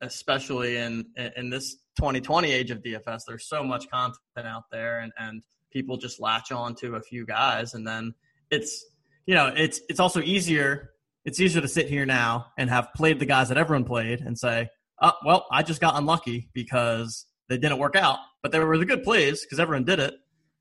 especially 0.00 0.76
in 0.76 1.06
in 1.36 1.50
this 1.50 1.76
2020 1.98 2.50
age 2.50 2.70
of 2.70 2.82
DFS, 2.82 3.22
there's 3.26 3.48
so 3.48 3.62
much 3.62 3.88
content 3.90 4.18
out 4.36 4.64
there, 4.70 5.00
and 5.00 5.12
and 5.18 5.42
people 5.72 5.96
just 5.96 6.20
latch 6.20 6.52
on 6.52 6.74
to 6.76 6.96
a 6.96 7.00
few 7.00 7.26
guys, 7.26 7.74
and 7.74 7.86
then 7.86 8.14
it's 8.50 8.84
you 9.26 9.34
know 9.34 9.52
it's 9.54 9.80
it's 9.88 10.00
also 10.00 10.20
easier. 10.20 10.90
It's 11.24 11.40
easier 11.40 11.60
to 11.60 11.68
sit 11.68 11.88
here 11.88 12.06
now 12.06 12.46
and 12.56 12.70
have 12.70 12.88
played 12.94 13.18
the 13.18 13.26
guys 13.26 13.48
that 13.48 13.58
everyone 13.58 13.84
played 13.84 14.20
and 14.20 14.38
say, 14.38 14.70
oh, 15.02 15.12
well, 15.26 15.46
I 15.50 15.62
just 15.62 15.78
got 15.78 15.94
unlucky 15.96 16.48
because 16.54 17.26
they 17.50 17.58
didn't 17.58 17.78
work 17.78 17.96
out, 17.96 18.18
but 18.42 18.52
they 18.52 18.58
were 18.58 18.78
the 18.78 18.84
good 18.84 19.02
plays 19.02 19.42
because 19.42 19.60
everyone 19.60 19.84
did 19.84 19.98
it, 19.98 20.14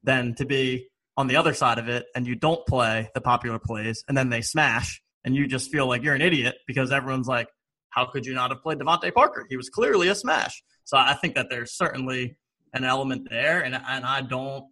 than 0.04 0.34
to 0.36 0.46
be 0.46 0.88
on 1.18 1.28
the 1.28 1.36
other 1.36 1.54
side 1.54 1.80
of 1.80 1.90
it 1.90 2.06
and 2.16 2.28
you 2.28 2.36
don't 2.36 2.66
play 2.68 3.10
the 3.16 3.22
popular 3.22 3.60
plays 3.60 4.04
and 4.08 4.16
then 4.16 4.30
they 4.30 4.42
smash 4.42 5.02
and 5.26 5.36
you 5.36 5.48
just 5.48 5.72
feel 5.72 5.88
like 5.88 6.04
you're 6.04 6.14
an 6.14 6.22
idiot 6.22 6.56
because 6.68 6.92
everyone's 6.92 7.28
like, 7.28 7.48
how 7.90 8.06
could 8.06 8.26
you 8.26 8.34
not 8.34 8.52
have 8.52 8.62
played 8.62 8.78
DeVante 8.78 9.14
Parker? 9.14 9.46
He 9.50 9.58
was 9.58 9.70
clearly 9.70 10.08
a 10.08 10.16
smash. 10.16 10.62
So 10.84 10.98
I 10.98 11.14
think 11.16 11.36
that 11.36 11.48
there's 11.50 11.76
certainly 11.76 12.38
an 12.74 12.84
element 12.84 13.28
there, 13.30 13.62
and 13.62 13.76
and 13.76 14.06
I 14.06 14.22
don't. 14.22 14.66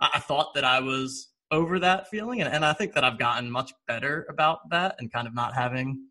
I 0.00 0.18
thought 0.18 0.54
that 0.54 0.64
I 0.64 0.80
was 0.80 1.28
over 1.50 1.78
that 1.78 2.08
feeling, 2.08 2.40
and, 2.40 2.52
and 2.52 2.64
I 2.64 2.72
think 2.72 2.94
that 2.94 3.04
I've 3.04 3.18
gotten 3.18 3.50
much 3.50 3.72
better 3.86 4.26
about 4.28 4.58
that, 4.70 4.96
and 4.98 5.12
kind 5.12 5.28
of 5.28 5.34
not 5.34 5.54
having, 5.54 6.08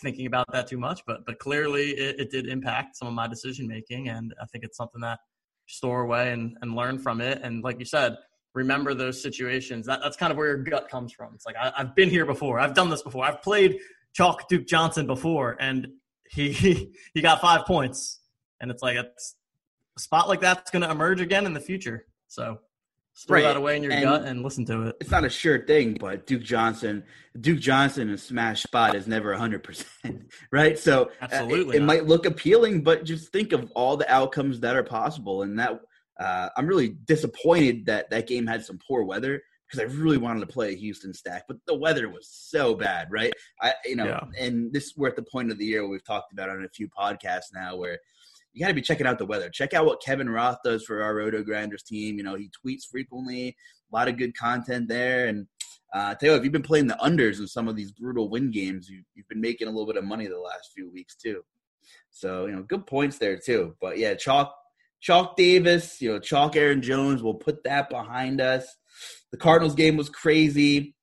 thinking 0.00 0.26
about 0.26 0.46
that 0.52 0.66
too 0.66 0.78
much. 0.78 1.02
But 1.06 1.24
but 1.26 1.38
clearly, 1.38 1.90
it, 1.90 2.20
it 2.20 2.30
did 2.30 2.46
impact 2.48 2.96
some 2.96 3.08
of 3.08 3.14
my 3.14 3.26
decision 3.26 3.66
making, 3.66 4.08
and 4.08 4.34
I 4.40 4.46
think 4.46 4.64
it's 4.64 4.76
something 4.76 5.00
that 5.00 5.20
store 5.66 6.02
away 6.02 6.32
and, 6.32 6.56
and 6.62 6.74
learn 6.74 6.98
from 6.98 7.20
it. 7.20 7.40
And 7.42 7.62
like 7.62 7.78
you 7.78 7.84
said, 7.84 8.16
remember 8.54 8.94
those 8.94 9.20
situations. 9.20 9.86
That, 9.86 10.00
that's 10.02 10.16
kind 10.16 10.30
of 10.30 10.36
where 10.36 10.48
your 10.48 10.58
gut 10.58 10.88
comes 10.88 11.12
from. 11.12 11.34
It's 11.34 11.46
like 11.46 11.56
I, 11.56 11.72
have 11.76 11.94
been 11.94 12.08
here 12.08 12.26
before. 12.26 12.58
I've 12.58 12.74
done 12.74 12.88
this 12.88 13.02
before. 13.02 13.24
I've 13.24 13.42
played 13.42 13.78
chalk 14.14 14.48
Duke 14.48 14.66
Johnson 14.66 15.06
before, 15.06 15.56
and 15.60 15.88
he 16.30 16.92
he 17.14 17.22
got 17.22 17.40
five 17.40 17.66
points. 17.66 18.20
And 18.60 18.70
it's 18.70 18.82
like 18.82 18.96
it's 18.96 19.36
a 19.96 20.00
spot 20.00 20.28
like 20.28 20.40
that's 20.40 20.70
going 20.70 20.82
to 20.82 20.90
emerge 20.90 21.20
again 21.20 21.46
in 21.46 21.52
the 21.52 21.60
future. 21.60 22.06
So 22.28 22.58
throw 23.16 23.36
right. 23.36 23.42
that 23.44 23.56
away 23.56 23.76
in 23.76 23.82
your 23.82 23.92
and 23.92 24.02
gut 24.02 24.24
and 24.24 24.42
listen 24.42 24.64
to 24.66 24.88
it. 24.88 24.96
It's 25.00 25.10
not 25.10 25.24
a 25.24 25.30
sure 25.30 25.64
thing, 25.64 25.96
but 25.98 26.26
Duke 26.26 26.42
Johnson, 26.42 27.04
Duke 27.40 27.60
Johnson, 27.60 28.10
a 28.10 28.18
smash 28.18 28.62
spot 28.62 28.94
is 28.94 29.06
never 29.06 29.32
hundred 29.34 29.62
percent, 29.62 30.32
right? 30.52 30.78
So 30.78 31.04
uh, 31.20 31.28
absolutely, 31.30 31.76
it, 31.76 31.82
it 31.82 31.84
might 31.84 32.06
look 32.06 32.26
appealing, 32.26 32.82
but 32.82 33.04
just 33.04 33.32
think 33.32 33.52
of 33.52 33.70
all 33.74 33.96
the 33.96 34.10
outcomes 34.12 34.60
that 34.60 34.76
are 34.76 34.82
possible. 34.82 35.42
And 35.42 35.58
that 35.58 35.80
uh, 36.20 36.50
I'm 36.56 36.66
really 36.66 36.90
disappointed 36.90 37.86
that 37.86 38.10
that 38.10 38.26
game 38.26 38.46
had 38.46 38.64
some 38.64 38.78
poor 38.86 39.02
weather 39.02 39.42
because 39.66 39.80
I 39.80 39.94
really 39.94 40.18
wanted 40.18 40.40
to 40.40 40.46
play 40.46 40.72
a 40.72 40.76
Houston 40.76 41.12
stack, 41.12 41.44
but 41.48 41.56
the 41.66 41.74
weather 41.74 42.08
was 42.08 42.28
so 42.28 42.74
bad, 42.74 43.08
right? 43.10 43.32
I, 43.60 43.74
you 43.84 43.96
know, 43.96 44.06
yeah. 44.06 44.20
and 44.38 44.72
this 44.72 44.92
we're 44.96 45.08
at 45.08 45.16
the 45.16 45.24
point 45.24 45.50
of 45.50 45.58
the 45.58 45.64
year 45.64 45.88
we've 45.88 46.04
talked 46.04 46.32
about 46.32 46.50
on 46.50 46.64
a 46.64 46.68
few 46.68 46.88
podcasts 46.88 47.52
now 47.52 47.76
where 47.76 47.98
you 48.56 48.64
got 48.64 48.68
to 48.68 48.74
be 48.74 48.80
checking 48.80 49.06
out 49.06 49.18
the 49.18 49.26
weather. 49.26 49.50
Check 49.50 49.74
out 49.74 49.84
what 49.84 50.00
Kevin 50.00 50.30
Roth 50.30 50.56
does 50.64 50.82
for 50.82 51.02
our 51.02 51.14
RotoGrinders 51.14 51.84
team. 51.84 52.16
You 52.16 52.22
know, 52.24 52.36
he 52.36 52.48
tweets 52.48 52.86
frequently, 52.90 53.48
a 53.48 53.94
lot 53.94 54.08
of 54.08 54.16
good 54.16 54.34
content 54.34 54.88
there. 54.88 55.26
And 55.26 55.46
uh, 55.92 56.14
tell 56.14 56.28
you 56.28 56.30
what, 56.30 56.38
if 56.38 56.44
you've 56.44 56.54
been 56.54 56.62
playing 56.62 56.86
the 56.86 56.98
unders 57.02 57.38
in 57.38 57.48
some 57.48 57.68
of 57.68 57.76
these 57.76 57.92
brutal 57.92 58.30
win 58.30 58.50
games, 58.50 58.88
you, 58.88 59.02
you've 59.14 59.28
been 59.28 59.42
making 59.42 59.68
a 59.68 59.70
little 59.70 59.86
bit 59.86 59.98
of 59.98 60.04
money 60.04 60.26
the 60.26 60.38
last 60.38 60.70
few 60.74 60.90
weeks 60.90 61.14
too. 61.14 61.44
So 62.08 62.46
you 62.46 62.56
know, 62.56 62.62
good 62.62 62.86
points 62.86 63.18
there 63.18 63.36
too. 63.36 63.76
But 63.78 63.98
yeah, 63.98 64.14
chalk, 64.14 64.56
chalk 65.00 65.36
Davis, 65.36 66.00
you 66.00 66.10
know, 66.10 66.18
chalk 66.18 66.56
Aaron 66.56 66.80
Jones. 66.80 67.22
We'll 67.22 67.34
put 67.34 67.62
that 67.64 67.90
behind 67.90 68.40
us. 68.40 68.66
The 69.32 69.36
Cardinals 69.36 69.74
game 69.74 69.98
was 69.98 70.08
crazy, 70.08 70.96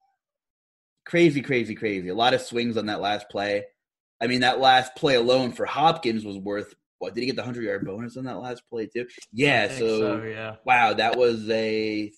crazy, 1.05 1.43
crazy, 1.43 1.75
crazy. 1.75 2.09
A 2.09 2.15
lot 2.15 2.33
of 2.33 2.41
swings 2.41 2.77
on 2.77 2.87
that 2.87 2.99
last 2.99 3.29
play. 3.29 3.65
I 4.19 4.25
mean, 4.25 4.41
that 4.41 4.59
last 4.59 4.95
play 4.95 5.13
alone 5.13 5.51
for 5.51 5.67
Hopkins 5.67 6.25
was 6.25 6.39
worth 6.39 6.73
what 7.03 7.13
did 7.13 7.19
he 7.19 7.25
get 7.25 7.35
the 7.35 7.43
hundred 7.43 7.65
yard 7.65 7.85
bonus 7.85 8.15
on 8.15 8.23
that 8.23 8.39
last 8.39 8.63
play 8.69 8.87
too? 8.87 9.05
Yeah, 9.33 9.67
so, 9.67 9.99
so, 9.99 10.23
yeah. 10.23 10.55
Wow, 10.65 10.93
that 10.93 11.17
was 11.17 11.49
a 11.49 12.09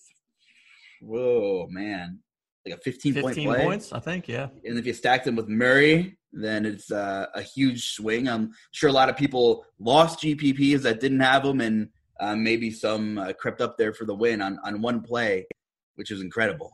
whoa 1.02 1.66
man, 1.72 2.20
like 2.64 2.76
a 2.76 2.78
fifteen, 2.78 3.16
15 3.16 3.24
point 3.24 3.36
play. 3.36 3.66
points, 3.66 3.92
I 3.92 4.00
think. 4.00 4.28
Yeah, 4.28 4.50
and 4.64 4.78
if 4.78 4.86
you 4.86 4.94
stack 4.94 5.24
them 5.24 5.36
with 5.36 5.50
Murray, 5.50 6.20
then 6.32 6.68
it's 6.68 6.92
uh, 6.92 7.26
a 7.34 7.42
huge 7.42 7.94
swing. 7.94 8.30
I'm 8.30 8.52
sure 8.74 8.88
a 8.88 8.94
lot 8.94 9.10
of 9.10 9.18
people 9.18 9.66
lost 9.80 10.20
GPPs 10.20 10.84
that 10.84 11.00
didn't 11.00 11.22
have 11.22 11.42
them, 11.42 11.62
and 11.62 11.90
uh, 12.20 12.36
maybe 12.36 12.70
some 12.70 13.18
uh, 13.18 13.34
crept 13.34 13.62
up 13.62 13.80
there 13.80 13.92
for 13.92 14.06
the 14.06 14.14
win 14.14 14.40
on 14.40 14.60
on 14.64 14.84
one 14.84 15.02
play, 15.02 15.48
which 15.96 16.12
is 16.12 16.22
incredible. 16.22 16.70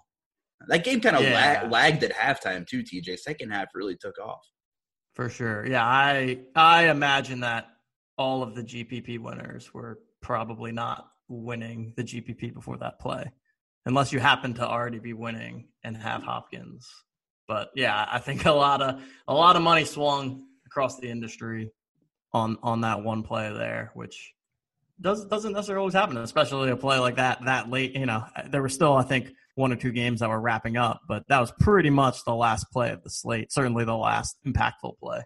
That 0.67 0.83
game 0.83 0.99
kind 0.99 1.15
of 1.15 1.23
yeah. 1.23 1.33
lag, 1.33 1.71
lagged 1.71 2.03
at 2.03 2.13
halftime 2.13 2.67
too. 2.67 2.83
TJ 2.83 3.19
second 3.19 3.51
half 3.51 3.69
really 3.73 3.95
took 3.95 4.19
off. 4.19 4.45
For 5.15 5.29
sure, 5.29 5.65
yeah. 5.65 5.85
I 5.85 6.39
I 6.57 6.89
imagine 6.89 7.39
that 7.39 7.67
all 8.17 8.43
of 8.43 8.55
the 8.55 8.63
GPP 8.63 9.19
winners 9.19 9.73
were 9.73 9.99
probably 10.21 10.71
not 10.71 11.07
winning 11.27 11.93
the 11.95 12.03
GPP 12.03 12.53
before 12.53 12.77
that 12.77 12.99
play, 12.99 13.31
unless 13.85 14.11
you 14.11 14.19
happen 14.19 14.53
to 14.55 14.67
already 14.67 14.99
be 14.99 15.13
winning 15.13 15.69
and 15.83 15.95
have 15.97 16.23
Hopkins. 16.23 16.87
But 17.47 17.69
yeah, 17.75 18.07
I 18.09 18.19
think 18.19 18.45
a 18.45 18.51
lot 18.51 18.81
of 18.81 19.01
a 19.27 19.33
lot 19.33 19.55
of 19.55 19.61
money 19.61 19.85
swung 19.85 20.45
across 20.65 20.99
the 20.99 21.09
industry 21.09 21.71
on 22.33 22.57
on 22.63 22.81
that 22.81 23.03
one 23.03 23.23
play 23.23 23.51
there, 23.51 23.91
which 23.93 24.33
does 24.99 25.25
doesn't 25.25 25.53
necessarily 25.53 25.81
always 25.81 25.93
happen, 25.93 26.17
especially 26.17 26.69
a 26.69 26.75
play 26.75 26.99
like 26.99 27.15
that 27.15 27.43
that 27.45 27.69
late. 27.69 27.95
You 27.95 28.05
know, 28.05 28.23
there 28.49 28.61
were 28.61 28.69
still 28.69 28.93
I 28.93 29.03
think 29.03 29.31
one 29.55 29.71
or 29.71 29.75
two 29.75 29.91
games 29.91 30.21
that 30.21 30.29
were 30.29 30.39
wrapping 30.39 30.77
up, 30.77 31.01
but 31.07 31.23
that 31.27 31.39
was 31.39 31.51
pretty 31.59 31.89
much 31.89 32.23
the 32.23 32.33
last 32.33 32.71
play 32.71 32.91
of 32.91 33.03
the 33.03 33.09
slate. 33.09 33.51
Certainly 33.51 33.85
the 33.85 33.95
last 33.95 34.37
impactful 34.45 34.97
play. 34.99 35.21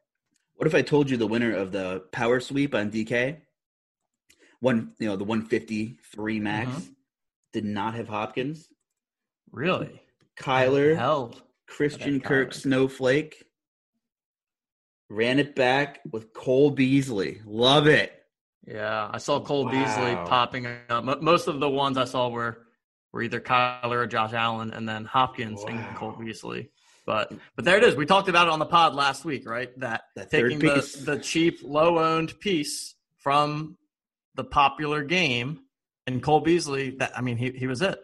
What 0.56 0.68
if 0.68 0.76
I 0.76 0.82
told 0.82 1.10
you 1.10 1.18
the 1.18 1.28
winner 1.28 1.54
of 1.54 1.72
the 1.72 2.04
power 2.12 2.40
sweep 2.40 2.74
on 2.74 2.92
DK, 2.92 3.38
one 4.60 4.94
you 5.00 5.08
know 5.08 5.16
the 5.16 5.24
153 5.24 6.40
max, 6.40 6.70
mm-hmm. 6.70 6.92
did 7.54 7.66
not 7.66 7.96
have 7.96 8.08
Hopkins? 8.08 8.68
Really? 9.52 10.02
Kyler, 10.38 10.96
held 10.96 11.42
Christian 11.68 12.20
Kirk, 12.20 12.54
Snowflake, 12.54 13.44
ran 15.10 15.40
it 15.40 15.56
back 15.56 16.00
with 16.12 16.34
Cole 16.34 16.72
Beasley. 16.72 17.42
Love 17.46 17.88
it. 17.88 18.14
Yeah, 18.66 19.10
I 19.12 19.18
saw 19.18 19.40
Cole 19.40 19.66
wow. 19.66 19.72
Beasley 19.72 20.16
popping 20.28 20.68
up. 20.90 21.22
Most 21.22 21.48
of 21.48 21.60
the 21.60 21.70
ones 21.70 21.98
I 21.98 22.06
saw 22.06 22.30
were 22.30 22.66
were 23.12 23.22
either 23.22 23.40
Kyler 23.40 23.98
or 23.98 24.08
Josh 24.08 24.34
Allen, 24.34 24.72
and 24.72 24.88
then 24.88 25.06
Hopkins 25.06 25.62
wow. 25.64 25.70
and 25.70 25.96
Cole 25.96 26.16
Beasley. 26.20 26.70
But 27.06 27.32
but 27.56 27.66
there 27.66 27.78
it 27.78 27.84
is. 27.84 27.96
We 27.96 28.06
talked 28.06 28.30
about 28.30 28.48
it 28.48 28.54
on 28.54 28.60
the 28.60 28.66
pod 28.66 28.96
last 28.96 29.26
week, 29.26 29.48
right? 29.48 29.78
That, 29.80 30.04
that 30.16 30.32
taking 30.32 30.60
the, 30.60 31.04
the 31.06 31.20
cheap, 31.20 31.60
low 31.64 32.00
owned 32.00 32.40
piece 32.40 32.96
from 33.18 33.78
the 34.36 34.44
popular 34.44 35.04
game 35.04 35.60
and 36.08 36.22
Cole 36.22 36.42
Beasley, 36.42 36.92
that 36.98 37.18
I 37.18 37.22
mean, 37.22 37.38
he 37.38 37.52
he 37.52 37.68
was 37.68 37.82
it. 37.82 38.00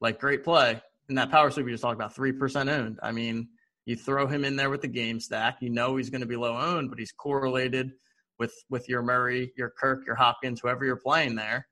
Like 0.00 0.18
great 0.18 0.44
play. 0.44 0.80
In 1.08 1.14
that 1.16 1.30
power 1.30 1.50
sweep 1.50 1.66
we 1.66 1.72
just 1.72 1.82
talked 1.82 1.94
about, 1.94 2.14
three 2.14 2.32
percent 2.32 2.68
owned. 2.68 2.98
I 3.02 3.12
mean, 3.12 3.48
you 3.84 3.96
throw 3.96 4.26
him 4.26 4.44
in 4.44 4.56
there 4.56 4.70
with 4.70 4.82
the 4.82 4.88
game 4.88 5.20
stack, 5.20 5.58
you 5.60 5.70
know 5.70 5.96
he's 5.96 6.10
gonna 6.10 6.26
be 6.26 6.36
low 6.36 6.56
owned, 6.56 6.88
but 6.90 6.98
he's 6.98 7.12
correlated 7.12 7.92
with 8.38 8.54
with 8.70 8.88
your 8.88 9.02
Murray, 9.02 9.52
your 9.56 9.70
Kirk, 9.70 10.06
your 10.06 10.16
Hopkins, 10.16 10.60
whoever 10.60 10.84
you're 10.84 10.96
playing 10.96 11.34
there, 11.34 11.66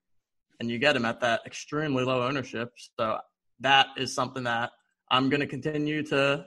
and 0.61 0.71
you 0.71 0.78
get 0.78 0.97
him 0.97 1.06
at 1.06 1.21
that 1.21 1.40
extremely 1.47 2.04
low 2.04 2.26
ownership. 2.26 2.73
So 2.99 3.18
that 3.61 3.88
is 3.97 4.14
something 4.14 4.45
that 4.45 4.73
I'm 5.11 5.28
going 5.28 5.40
to 5.40 5.47
continue 5.47 6.02
to 6.04 6.45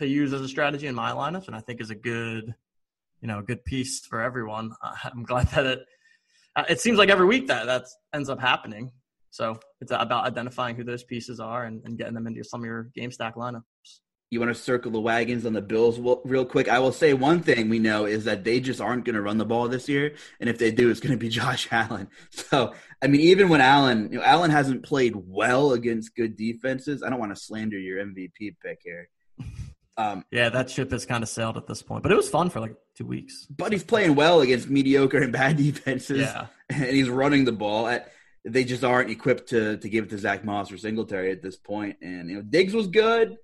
to 0.00 0.08
use 0.08 0.32
as 0.32 0.40
a 0.40 0.48
strategy 0.48 0.86
in 0.86 0.94
my 0.94 1.12
lineups, 1.12 1.46
and 1.46 1.54
I 1.54 1.60
think 1.60 1.80
is 1.80 1.90
a 1.90 1.94
good, 1.94 2.54
you 3.20 3.28
know, 3.28 3.38
a 3.38 3.42
good 3.42 3.64
piece 3.64 4.04
for 4.04 4.20
everyone. 4.20 4.72
I'm 5.04 5.22
glad 5.22 5.48
that 5.48 5.66
it. 5.66 5.80
Uh, 6.56 6.64
it 6.68 6.80
seems 6.80 6.98
like 6.98 7.08
every 7.08 7.26
week 7.26 7.46
that 7.46 7.66
that 7.66 7.84
ends 8.12 8.28
up 8.28 8.40
happening. 8.40 8.90
So 9.30 9.60
it's 9.80 9.92
about 9.92 10.26
identifying 10.26 10.74
who 10.74 10.82
those 10.82 11.04
pieces 11.04 11.38
are 11.38 11.64
and, 11.64 11.80
and 11.84 11.96
getting 11.96 12.14
them 12.14 12.26
into 12.26 12.42
some 12.42 12.62
of 12.62 12.66
your 12.66 12.90
game 12.94 13.12
stack 13.12 13.36
lineups. 13.36 13.62
You 14.30 14.40
want 14.40 14.54
to 14.54 14.60
circle 14.60 14.90
the 14.90 15.00
wagons 15.00 15.46
on 15.46 15.52
the 15.52 15.62
Bills 15.62 15.98
real 16.24 16.44
quick? 16.44 16.68
I 16.68 16.78
will 16.78 16.92
say 16.92 17.14
one 17.14 17.40
thing 17.40 17.68
we 17.68 17.78
know 17.80 18.06
is 18.06 18.24
that 18.24 18.42
they 18.42 18.60
just 18.60 18.80
aren't 18.80 19.04
going 19.04 19.14
to 19.14 19.22
run 19.22 19.38
the 19.38 19.44
ball 19.44 19.68
this 19.68 19.88
year, 19.88 20.14
and 20.40 20.48
if 20.48 20.58
they 20.58 20.70
do, 20.70 20.90
it's 20.90 21.00
going 21.00 21.12
to 21.12 21.18
be 21.18 21.28
Josh 21.40 21.68
Allen. 21.70 22.08
So 22.30 22.74
I 23.02 23.06
mean, 23.06 23.22
even 23.22 23.48
when 23.48 23.60
Allen, 23.60 24.08
you 24.12 24.18
know, 24.18 24.24
Allen 24.24 24.50
hasn't 24.50 24.84
played 24.84 25.14
well 25.16 25.72
against 25.72 26.14
good 26.14 26.36
defenses. 26.36 27.02
I 27.02 27.10
don't 27.10 27.18
want 27.18 27.34
to 27.34 27.40
slander 27.40 27.78
your 27.78 28.04
MVP 28.04 28.56
pick 28.62 28.80
here, 28.84 29.08
um, 30.00 30.24
yeah, 30.30 30.48
that 30.48 30.70
ship 30.70 30.90
has 30.92 31.04
kind 31.06 31.22
of 31.22 31.28
sailed 31.28 31.56
at 31.56 31.66
this 31.66 31.82
point, 31.82 32.02
but 32.02 32.12
it 32.12 32.16
was 32.16 32.28
fun 32.28 32.50
for 32.50 32.60
like 32.60 32.74
two 32.96 33.06
weeks. 33.06 33.46
But 33.46 33.72
he's 33.72 33.84
playing 33.84 34.14
well 34.14 34.40
against 34.40 34.70
mediocre 34.70 35.18
and 35.18 35.32
bad 35.32 35.56
defenses. 35.58 36.20
Yeah, 36.20 36.46
and 36.68 36.84
he's 36.84 37.08
running 37.08 37.44
the 37.44 37.52
ball. 37.52 37.86
At, 37.86 38.12
they 38.44 38.64
just 38.64 38.84
aren't 38.84 39.10
equipped 39.10 39.50
to 39.50 39.76
to 39.76 39.88
give 39.88 40.04
it 40.04 40.10
to 40.10 40.18
Zach 40.18 40.44
Moss 40.44 40.72
or 40.72 40.78
Singletary 40.78 41.30
at 41.30 41.42
this 41.42 41.56
point. 41.56 41.96
And 42.02 42.30
you 42.30 42.36
know, 42.36 42.42
Diggs 42.42 42.74
was 42.74 42.86
good. 42.86 43.36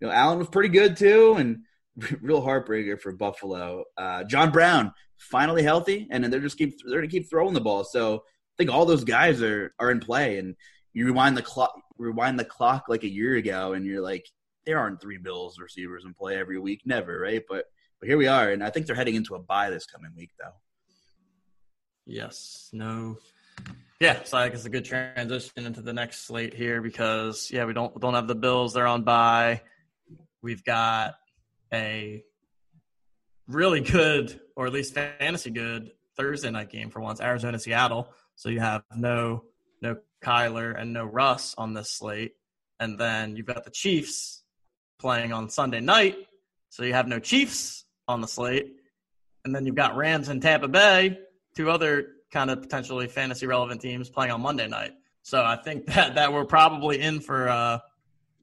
You 0.00 0.06
know, 0.06 0.12
Allen 0.12 0.38
was 0.38 0.48
pretty 0.48 0.70
good 0.70 0.96
too, 0.96 1.34
and 1.34 1.60
real 2.20 2.42
heartbreaker 2.42 3.00
for 3.00 3.12
Buffalo. 3.12 3.84
Uh, 3.96 4.24
John 4.24 4.50
Brown 4.50 4.92
finally 5.18 5.62
healthy, 5.62 6.08
and 6.10 6.24
then 6.24 6.30
they're 6.30 6.40
just 6.40 6.58
keep 6.58 6.74
they're 6.84 6.98
gonna 6.98 7.08
keep 7.08 7.28
throwing 7.30 7.54
the 7.54 7.60
ball. 7.60 7.84
So 7.84 8.16
I 8.16 8.54
think 8.58 8.70
all 8.70 8.86
those 8.86 9.04
guys 9.04 9.42
are 9.42 9.74
are 9.78 9.90
in 9.90 10.00
play. 10.00 10.38
And 10.38 10.56
you 10.92 11.06
rewind 11.06 11.36
the 11.36 11.42
clock, 11.42 11.72
rewind 11.98 12.38
the 12.38 12.44
clock 12.44 12.86
like 12.88 13.04
a 13.04 13.08
year 13.08 13.36
ago, 13.36 13.74
and 13.74 13.86
you're 13.86 14.00
like 14.00 14.26
there 14.70 14.78
aren't 14.78 15.00
three 15.00 15.18
Bills 15.18 15.58
receivers 15.58 16.04
in 16.04 16.14
play 16.14 16.36
every 16.36 16.58
week, 16.58 16.82
never, 16.84 17.18
right? 17.18 17.42
But 17.48 17.64
but 17.98 18.08
here 18.08 18.16
we 18.16 18.28
are, 18.28 18.50
and 18.50 18.62
I 18.62 18.70
think 18.70 18.86
they're 18.86 18.94
heading 18.94 19.16
into 19.16 19.34
a 19.34 19.38
bye 19.40 19.68
this 19.68 19.84
coming 19.84 20.12
week, 20.16 20.30
though. 20.38 20.54
Yes. 22.06 22.70
No. 22.72 23.18
Yeah, 24.00 24.22
so 24.24 24.38
I 24.38 24.44
think 24.44 24.54
it's 24.54 24.64
a 24.64 24.70
good 24.70 24.84
transition 24.84 25.66
into 25.66 25.82
the 25.82 25.92
next 25.92 26.24
slate 26.24 26.54
here 26.54 26.80
because 26.80 27.50
yeah, 27.50 27.64
we 27.64 27.72
don't 27.72 28.00
don't 28.00 28.14
have 28.14 28.28
the 28.28 28.36
Bills; 28.36 28.72
they're 28.72 28.86
on 28.86 29.02
bye. 29.02 29.60
We've 30.40 30.64
got 30.64 31.16
a 31.72 32.22
really 33.48 33.80
good, 33.80 34.40
or 34.54 34.66
at 34.66 34.72
least 34.72 34.94
fantasy 34.94 35.50
good, 35.50 35.90
Thursday 36.16 36.50
night 36.50 36.70
game 36.70 36.90
for 36.90 37.00
once, 37.00 37.20
Arizona 37.20 37.58
Seattle. 37.58 38.08
So 38.36 38.48
you 38.48 38.60
have 38.60 38.84
no 38.96 39.44
no 39.82 39.96
Kyler 40.22 40.80
and 40.80 40.92
no 40.92 41.04
Russ 41.04 41.56
on 41.58 41.74
this 41.74 41.90
slate, 41.90 42.34
and 42.78 42.98
then 42.98 43.34
you've 43.34 43.46
got 43.46 43.64
the 43.64 43.70
Chiefs 43.70 44.39
playing 45.00 45.32
on 45.32 45.48
Sunday 45.48 45.80
night 45.80 46.16
So 46.68 46.84
you 46.84 46.92
have 46.92 47.08
no 47.08 47.18
Chiefs 47.18 47.84
on 48.06 48.20
the 48.20 48.28
slate, 48.28 48.76
and 49.44 49.54
then 49.54 49.66
you've 49.66 49.74
got 49.74 49.96
Rams 49.96 50.28
and 50.28 50.40
Tampa 50.40 50.68
Bay, 50.68 51.18
two 51.56 51.70
other 51.70 52.08
kind 52.30 52.50
of 52.50 52.62
potentially 52.62 53.08
fantasy 53.08 53.46
relevant 53.46 53.80
teams 53.80 54.08
playing 54.08 54.30
on 54.30 54.40
Monday 54.40 54.68
night. 54.68 54.92
So 55.22 55.42
I 55.42 55.56
think 55.56 55.86
that 55.94 56.14
that 56.14 56.32
we're 56.32 56.44
probably 56.44 57.00
in 57.00 57.20
for 57.20 57.46
a 57.46 57.82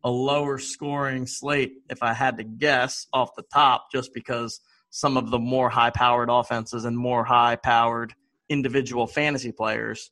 lower 0.10 0.58
scoring 0.58 1.28
slate 1.28 1.74
if 1.90 2.02
I 2.02 2.14
had 2.14 2.38
to 2.38 2.44
guess 2.44 3.08
off 3.14 3.36
the 3.36 3.44
top, 3.44 3.92
just 3.92 4.14
because 4.14 4.60
some 4.90 5.18
of 5.18 5.30
the 5.30 5.40
more 5.40 5.70
high 5.70 5.90
powered 5.90 6.30
offenses 6.30 6.86
and 6.86 6.98
more 6.98 7.24
high 7.24 7.56
powered 7.56 8.14
individual 8.50 9.06
fantasy 9.06 9.52
players 9.52 10.12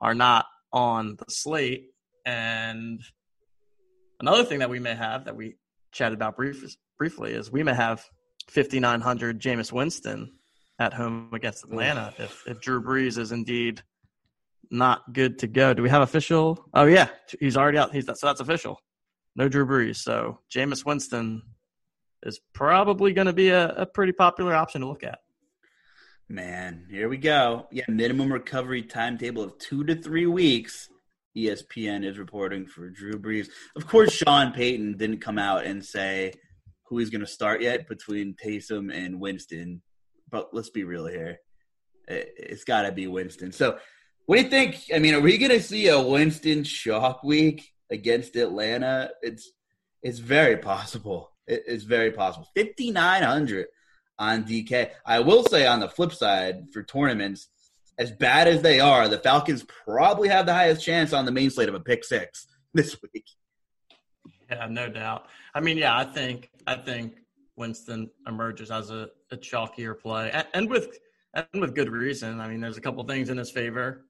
are 0.00 0.14
not 0.14 0.46
on 0.72 1.16
the 1.16 1.26
slate. 1.28 1.90
And 2.24 3.00
another 4.18 4.44
thing 4.44 4.60
that 4.60 4.70
we 4.70 4.78
may 4.78 4.94
have 4.94 5.26
that 5.26 5.36
we 5.36 5.56
chatted 5.94 6.14
about 6.18 6.36
brief, 6.36 6.76
briefly 6.98 7.32
is 7.32 7.50
we 7.50 7.62
may 7.62 7.74
have 7.74 8.04
5,900 8.50 9.40
Jameis 9.40 9.72
Winston 9.72 10.32
at 10.78 10.92
home 10.92 11.30
against 11.32 11.64
Atlanta 11.64 12.12
if, 12.18 12.42
if 12.46 12.60
Drew 12.60 12.82
Brees 12.82 13.16
is 13.16 13.32
indeed 13.32 13.82
not 14.70 15.12
good 15.12 15.38
to 15.38 15.46
go. 15.46 15.72
Do 15.72 15.82
we 15.82 15.88
have 15.90 16.02
official? 16.02 16.64
Oh, 16.74 16.84
yeah. 16.84 17.08
He's 17.40 17.56
already 17.56 17.78
out. 17.78 17.92
He's, 17.92 18.06
so 18.06 18.26
that's 18.26 18.40
official. 18.40 18.80
No 19.36 19.48
Drew 19.48 19.66
Brees. 19.66 19.96
So 19.96 20.40
Jameis 20.52 20.84
Winston 20.84 21.42
is 22.24 22.40
probably 22.52 23.12
going 23.12 23.26
to 23.26 23.32
be 23.32 23.50
a, 23.50 23.68
a 23.70 23.86
pretty 23.86 24.12
popular 24.12 24.54
option 24.54 24.80
to 24.80 24.88
look 24.88 25.04
at. 25.04 25.18
Man, 26.28 26.86
here 26.90 27.08
we 27.08 27.18
go. 27.18 27.66
Yeah, 27.70 27.84
minimum 27.86 28.32
recovery 28.32 28.82
timetable 28.82 29.42
of 29.42 29.58
two 29.58 29.84
to 29.84 29.94
three 29.94 30.26
weeks. 30.26 30.88
ESPN 31.36 32.04
is 32.04 32.18
reporting 32.18 32.66
for 32.66 32.90
Drew 32.90 33.18
Brees. 33.18 33.48
Of 33.76 33.86
course, 33.86 34.12
Sean 34.12 34.52
Payton 34.52 34.96
didn't 34.96 35.20
come 35.20 35.38
out 35.38 35.64
and 35.64 35.84
say 35.84 36.32
who 36.86 36.98
he's 36.98 37.10
going 37.10 37.20
to 37.20 37.26
start 37.26 37.62
yet 37.62 37.88
between 37.88 38.34
Taysom 38.34 38.92
and 38.94 39.20
Winston. 39.20 39.82
But 40.30 40.50
let's 40.52 40.70
be 40.70 40.84
real 40.84 41.06
here. 41.06 41.38
It's 42.06 42.64
got 42.64 42.82
to 42.82 42.92
be 42.92 43.06
Winston. 43.06 43.52
So, 43.52 43.78
what 44.26 44.36
do 44.36 44.42
you 44.42 44.48
think? 44.48 44.84
I 44.94 44.98
mean, 44.98 45.14
are 45.14 45.20
we 45.20 45.38
going 45.38 45.50
to 45.50 45.62
see 45.62 45.88
a 45.88 46.00
Winston 46.00 46.64
shock 46.64 47.22
week 47.24 47.70
against 47.90 48.36
Atlanta? 48.36 49.10
It's 49.22 49.50
it's 50.02 50.18
very 50.18 50.58
possible. 50.58 51.32
It's 51.46 51.84
very 51.84 52.10
possible. 52.10 52.48
5,900 52.56 53.66
on 54.18 54.44
DK. 54.44 54.90
I 55.04 55.20
will 55.20 55.44
say 55.44 55.66
on 55.66 55.80
the 55.80 55.88
flip 55.88 56.12
side 56.12 56.66
for 56.72 56.82
tournaments, 56.82 57.48
as 57.98 58.10
bad 58.10 58.48
as 58.48 58.62
they 58.62 58.80
are, 58.80 59.08
the 59.08 59.18
Falcons 59.18 59.64
probably 59.86 60.28
have 60.28 60.46
the 60.46 60.54
highest 60.54 60.84
chance 60.84 61.12
on 61.12 61.24
the 61.24 61.32
main 61.32 61.50
slate 61.50 61.68
of 61.68 61.74
a 61.74 61.80
pick 61.80 62.04
six 62.04 62.46
this 62.74 62.96
week. 63.02 63.26
Yeah, 64.50 64.66
no 64.68 64.88
doubt. 64.88 65.26
I 65.54 65.60
mean, 65.60 65.78
yeah, 65.78 65.96
I 65.96 66.04
think 66.04 66.50
I 66.66 66.76
think 66.76 67.14
Winston 67.56 68.10
emerges 68.26 68.70
as 68.70 68.90
a, 68.90 69.08
a 69.30 69.36
chalkier 69.36 69.98
play, 69.98 70.30
and, 70.32 70.46
and 70.54 70.70
with 70.70 70.98
and 71.34 71.60
with 71.60 71.74
good 71.74 71.88
reason. 71.88 72.40
I 72.40 72.48
mean, 72.48 72.60
there's 72.60 72.76
a 72.76 72.80
couple 72.80 73.02
things 73.04 73.30
in 73.30 73.38
his 73.38 73.50
favor. 73.50 74.06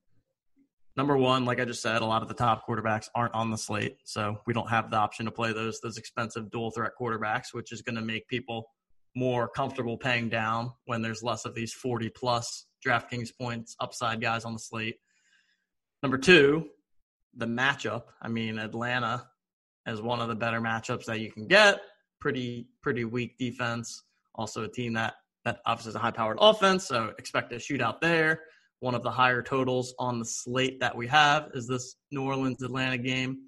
Number 0.97 1.17
one, 1.17 1.45
like 1.45 1.61
I 1.61 1.65
just 1.65 1.83
said, 1.83 2.03
a 2.03 2.07
lot 2.07 2.23
of 2.23 2.29
the 2.29 2.35
top 2.35 2.67
quarterbacks 2.67 3.09
aren't 3.15 3.35
on 3.35 3.51
the 3.51 3.59
slate, 3.59 3.97
so 4.05 4.39
we 4.47 4.55
don't 4.55 4.69
have 4.71 4.91
the 4.91 4.97
option 4.97 5.27
to 5.27 5.33
play 5.33 5.53
those 5.53 5.81
those 5.81 5.99
expensive 5.99 6.51
dual 6.51 6.71
threat 6.71 6.93
quarterbacks, 7.01 7.53
which 7.53 7.73
is 7.73 7.83
going 7.83 7.97
to 7.97 8.03
make 8.03 8.29
people 8.29 8.71
more 9.17 9.49
comfortable 9.49 9.97
paying 9.97 10.29
down 10.29 10.73
when 10.87 11.03
there's 11.03 11.23
less 11.23 11.45
of 11.45 11.55
these 11.55 11.73
40 11.73 12.09
plus 12.11 12.67
DraftKings 12.85 13.31
points 13.39 13.77
upside 13.81 14.21
guys 14.21 14.45
on 14.45 14.53
the 14.53 14.59
slate. 14.59 14.97
Number 16.03 16.19
two, 16.19 16.69
the 17.37 17.47
matchup. 17.47 18.05
I 18.21 18.29
mean, 18.29 18.59
Atlanta 18.59 19.27
is 19.87 20.01
one 20.01 20.21
of 20.21 20.29
the 20.29 20.35
better 20.35 20.61
matchups 20.61 21.07
that 21.07 21.21
you 21.21 21.31
can 21.31 21.47
get. 21.47 21.81
Pretty 22.21 22.69
pretty 22.83 23.05
weak 23.05 23.37
defense. 23.39 24.03
Also 24.35 24.65
a 24.65 24.69
team 24.69 24.95
that 24.95 25.15
that 25.45 25.61
obviously 25.67 25.91
is 25.91 25.97
a 25.97 26.01
high 26.01 26.11
powered 26.11 26.39
offense, 26.41 26.87
so 26.87 27.13
expect 27.19 27.53
a 27.53 27.57
shootout 27.57 28.01
there. 28.01 28.41
One 28.81 28.95
of 28.95 29.03
the 29.03 29.11
higher 29.11 29.43
totals 29.43 29.95
on 29.99 30.19
the 30.19 30.25
slate 30.25 30.81
that 30.81 30.97
we 30.97 31.07
have 31.09 31.51
is 31.55 31.67
this 31.67 31.97
New 32.11 32.23
Orleans 32.23 32.63
Atlanta 32.63 32.99
game. 32.99 33.39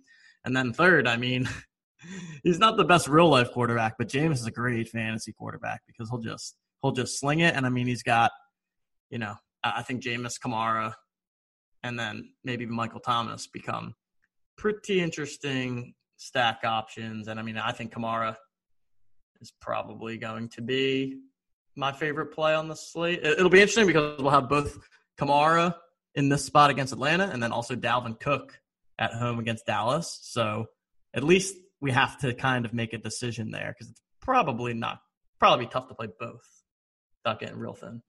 And 0.44 0.56
then 0.56 0.72
third, 0.72 1.06
I 1.06 1.16
mean, 1.16 1.48
he's 2.42 2.58
not 2.58 2.76
the 2.76 2.84
best 2.84 3.08
real 3.08 3.28
life 3.28 3.50
quarterback, 3.52 3.96
but 3.98 4.08
Jameis 4.08 4.34
is 4.34 4.46
a 4.46 4.50
great 4.50 4.88
fantasy 4.88 5.32
quarterback 5.32 5.82
because 5.87 6.08
he'll 6.08 6.20
just 6.20 6.56
he'll 6.82 6.92
just 6.92 7.18
sling 7.18 7.40
it. 7.40 7.54
And 7.54 7.66
I 7.66 7.68
mean, 7.68 7.87
he's 7.87 8.02
got, 8.02 8.30
you 9.10 9.18
know, 9.18 9.34
I 9.62 9.82
think 9.82 10.02
Jameis 10.02 10.38
Kamara 10.38 10.94
and 11.82 11.98
then 11.98 12.30
maybe 12.44 12.66
Michael 12.66 13.00
Thomas 13.00 13.46
become 13.46 13.94
pretty 14.56 15.00
interesting 15.00 15.94
stack 16.16 16.60
options. 16.64 17.28
And 17.28 17.38
I 17.38 17.42
mean, 17.42 17.58
I 17.58 17.72
think 17.72 17.92
Kamara 17.92 18.36
is 19.40 19.52
probably 19.60 20.18
going 20.18 20.48
to 20.50 20.62
be 20.62 21.18
my 21.76 21.92
favorite 21.92 22.32
play 22.32 22.54
on 22.54 22.68
the 22.68 22.74
slate. 22.74 23.20
It'll 23.22 23.50
be 23.50 23.60
interesting 23.60 23.86
because 23.86 24.20
we'll 24.20 24.30
have 24.30 24.48
both 24.48 24.78
Kamara 25.18 25.74
in 26.14 26.28
this 26.28 26.44
spot 26.44 26.70
against 26.70 26.92
Atlanta 26.92 27.28
and 27.32 27.42
then 27.42 27.52
also 27.52 27.76
Dalvin 27.76 28.18
Cook 28.18 28.58
at 28.98 29.12
home 29.12 29.38
against 29.38 29.66
Dallas. 29.66 30.18
So 30.22 30.66
at 31.14 31.22
least 31.22 31.54
we 31.80 31.92
have 31.92 32.18
to 32.20 32.32
kind 32.34 32.64
of 32.64 32.72
make 32.72 32.94
a 32.94 32.98
decision 32.98 33.50
there 33.50 33.74
because 33.76 33.90
it's 33.90 34.02
probably 34.20 34.74
not 34.74 34.98
probably 35.38 35.66
tough 35.66 35.88
to 35.88 35.94
play 35.94 36.08
both 36.18 36.64
without 37.22 37.38
getting 37.38 37.58
real 37.58 37.74
thin. 37.74 38.02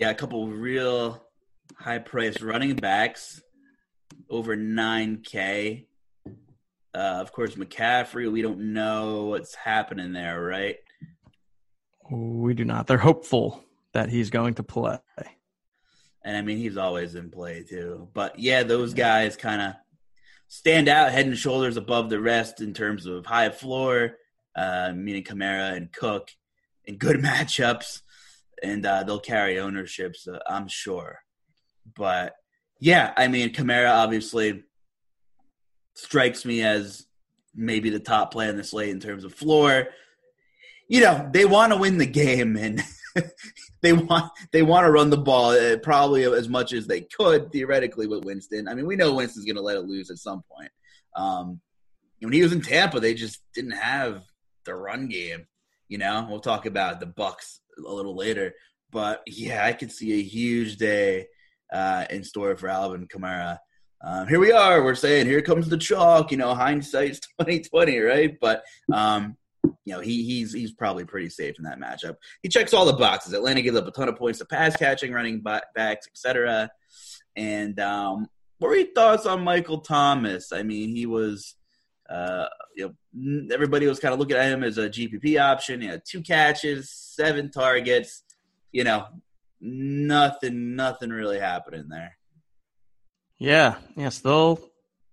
Yeah, 0.00 0.08
a 0.08 0.14
couple 0.14 0.48
real 0.48 1.22
high 1.76 1.98
priced 1.98 2.40
running 2.40 2.74
backs 2.74 3.42
over 4.30 4.56
9K. 4.56 5.84
Uh, 6.94 6.98
of 6.98 7.32
course, 7.32 7.54
McCaffrey, 7.54 8.32
we 8.32 8.40
don't 8.40 8.72
know 8.72 9.26
what's 9.26 9.54
happening 9.54 10.14
there, 10.14 10.42
right? 10.42 10.78
We 12.10 12.54
do 12.54 12.64
not. 12.64 12.86
They're 12.86 12.96
hopeful 12.96 13.62
that 13.92 14.08
he's 14.08 14.30
going 14.30 14.54
to 14.54 14.62
play. 14.62 14.96
And 16.24 16.34
I 16.34 16.40
mean, 16.40 16.56
he's 16.56 16.78
always 16.78 17.14
in 17.14 17.28
play 17.28 17.62
too. 17.68 18.08
But 18.14 18.38
yeah, 18.38 18.62
those 18.62 18.94
guys 18.94 19.36
kind 19.36 19.60
of 19.60 19.74
stand 20.48 20.88
out 20.88 21.12
head 21.12 21.26
and 21.26 21.36
shoulders 21.36 21.76
above 21.76 22.08
the 22.08 22.20
rest 22.20 22.62
in 22.62 22.72
terms 22.72 23.04
of 23.04 23.26
high 23.26 23.50
floor, 23.50 24.16
uh, 24.56 24.92
meaning 24.94 25.24
Kamara 25.24 25.76
and 25.76 25.92
Cook, 25.92 26.30
in 26.86 26.96
good 26.96 27.16
matchups, 27.20 28.00
and 28.62 28.84
uh, 28.84 29.02
they'll 29.02 29.20
carry 29.20 29.58
ownerships, 29.58 30.26
uh, 30.28 30.38
I'm 30.48 30.68
sure. 30.68 31.20
But 31.96 32.34
yeah, 32.78 33.12
I 33.16 33.28
mean, 33.28 33.52
Kamara 33.52 33.90
obviously 33.90 34.64
strikes 35.94 36.44
me 36.44 36.62
as 36.62 37.06
maybe 37.54 37.90
the 37.90 38.00
top 38.00 38.32
play 38.32 38.48
on 38.48 38.56
the 38.56 38.64
slate 38.64 38.90
in 38.90 39.00
terms 39.00 39.24
of 39.24 39.34
floor. 39.34 39.88
You 40.88 41.00
know, 41.02 41.28
they 41.32 41.44
want 41.44 41.72
to 41.72 41.78
win 41.78 41.98
the 41.98 42.06
game, 42.06 42.56
and 42.56 42.82
they 43.82 43.92
want 43.92 44.32
they 44.52 44.62
want 44.62 44.84
to 44.86 44.90
run 44.90 45.10
the 45.10 45.16
ball 45.16 45.50
uh, 45.50 45.76
probably 45.78 46.24
as 46.24 46.48
much 46.48 46.72
as 46.72 46.86
they 46.86 47.02
could 47.02 47.52
theoretically 47.52 48.06
with 48.06 48.24
Winston. 48.24 48.66
I 48.68 48.74
mean, 48.74 48.86
we 48.86 48.96
know 48.96 49.14
Winston's 49.14 49.44
going 49.44 49.56
to 49.56 49.62
let 49.62 49.76
it 49.76 49.86
loose 49.86 50.10
at 50.10 50.18
some 50.18 50.42
point. 50.50 50.70
Um, 51.14 51.60
when 52.20 52.32
he 52.32 52.42
was 52.42 52.52
in 52.52 52.60
Tampa, 52.60 53.00
they 53.00 53.14
just 53.14 53.40
didn't 53.54 53.72
have 53.72 54.22
the 54.64 54.74
run 54.74 55.08
game. 55.08 55.46
You 55.88 55.98
know, 55.98 56.26
we'll 56.28 56.40
talk 56.40 56.66
about 56.66 57.00
the 57.00 57.06
Bucs 57.06 57.59
a 57.78 57.92
little 57.92 58.16
later, 58.16 58.54
but 58.90 59.22
yeah, 59.26 59.64
I 59.64 59.72
could 59.72 59.92
see 59.92 60.12
a 60.12 60.22
huge 60.22 60.76
day 60.76 61.26
uh, 61.72 62.06
in 62.10 62.24
store 62.24 62.56
for 62.56 62.68
Alvin 62.68 63.06
Kamara. 63.06 63.58
Um, 64.02 64.28
here 64.28 64.40
we 64.40 64.52
are. 64.52 64.82
We're 64.82 64.94
saying 64.94 65.26
here 65.26 65.42
comes 65.42 65.68
the 65.68 65.76
chalk. 65.76 66.30
You 66.30 66.38
know, 66.38 66.54
hindsight's 66.54 67.20
twenty 67.38 67.60
twenty, 67.60 67.98
right? 67.98 68.36
But 68.40 68.62
um, 68.92 69.36
you 69.84 69.94
know, 69.94 70.00
he 70.00 70.24
he's 70.24 70.52
he's 70.52 70.72
probably 70.72 71.04
pretty 71.04 71.28
safe 71.28 71.56
in 71.58 71.64
that 71.64 71.80
matchup. 71.80 72.16
He 72.42 72.48
checks 72.48 72.72
all 72.72 72.86
the 72.86 72.94
boxes. 72.94 73.34
Atlanta 73.34 73.62
gives 73.62 73.76
up 73.76 73.86
a 73.86 73.90
ton 73.90 74.08
of 74.08 74.16
points 74.16 74.38
to 74.38 74.46
pass 74.46 74.76
catching, 74.76 75.12
running 75.12 75.42
backs, 75.42 76.06
etc. 76.08 76.70
And 77.36 77.78
um, 77.80 78.28
what 78.58 78.68
were 78.68 78.76
your 78.76 78.92
thoughts 78.94 79.26
on 79.26 79.42
Michael 79.42 79.80
Thomas? 79.80 80.52
I 80.52 80.62
mean, 80.62 80.90
he 80.90 81.06
was, 81.06 81.54
uh, 82.10 82.48
you 82.74 82.94
know, 83.14 83.54
everybody 83.54 83.86
was 83.86 84.00
kind 84.00 84.12
of 84.12 84.18
looking 84.18 84.36
at 84.36 84.50
him 84.50 84.64
as 84.64 84.78
a 84.78 84.88
GPP 84.88 85.40
option. 85.40 85.80
He 85.80 85.86
had 85.86 86.02
two 86.04 86.22
catches, 86.22 86.90
seven 86.90 87.50
targets. 87.50 88.24
You 88.72 88.84
know, 88.84 89.06
nothing, 89.60 90.74
nothing 90.74 91.10
really 91.10 91.38
happening 91.38 91.88
there. 91.88 92.16
Yeah, 93.38 93.76
yeah, 93.96 94.10
still 94.10 94.60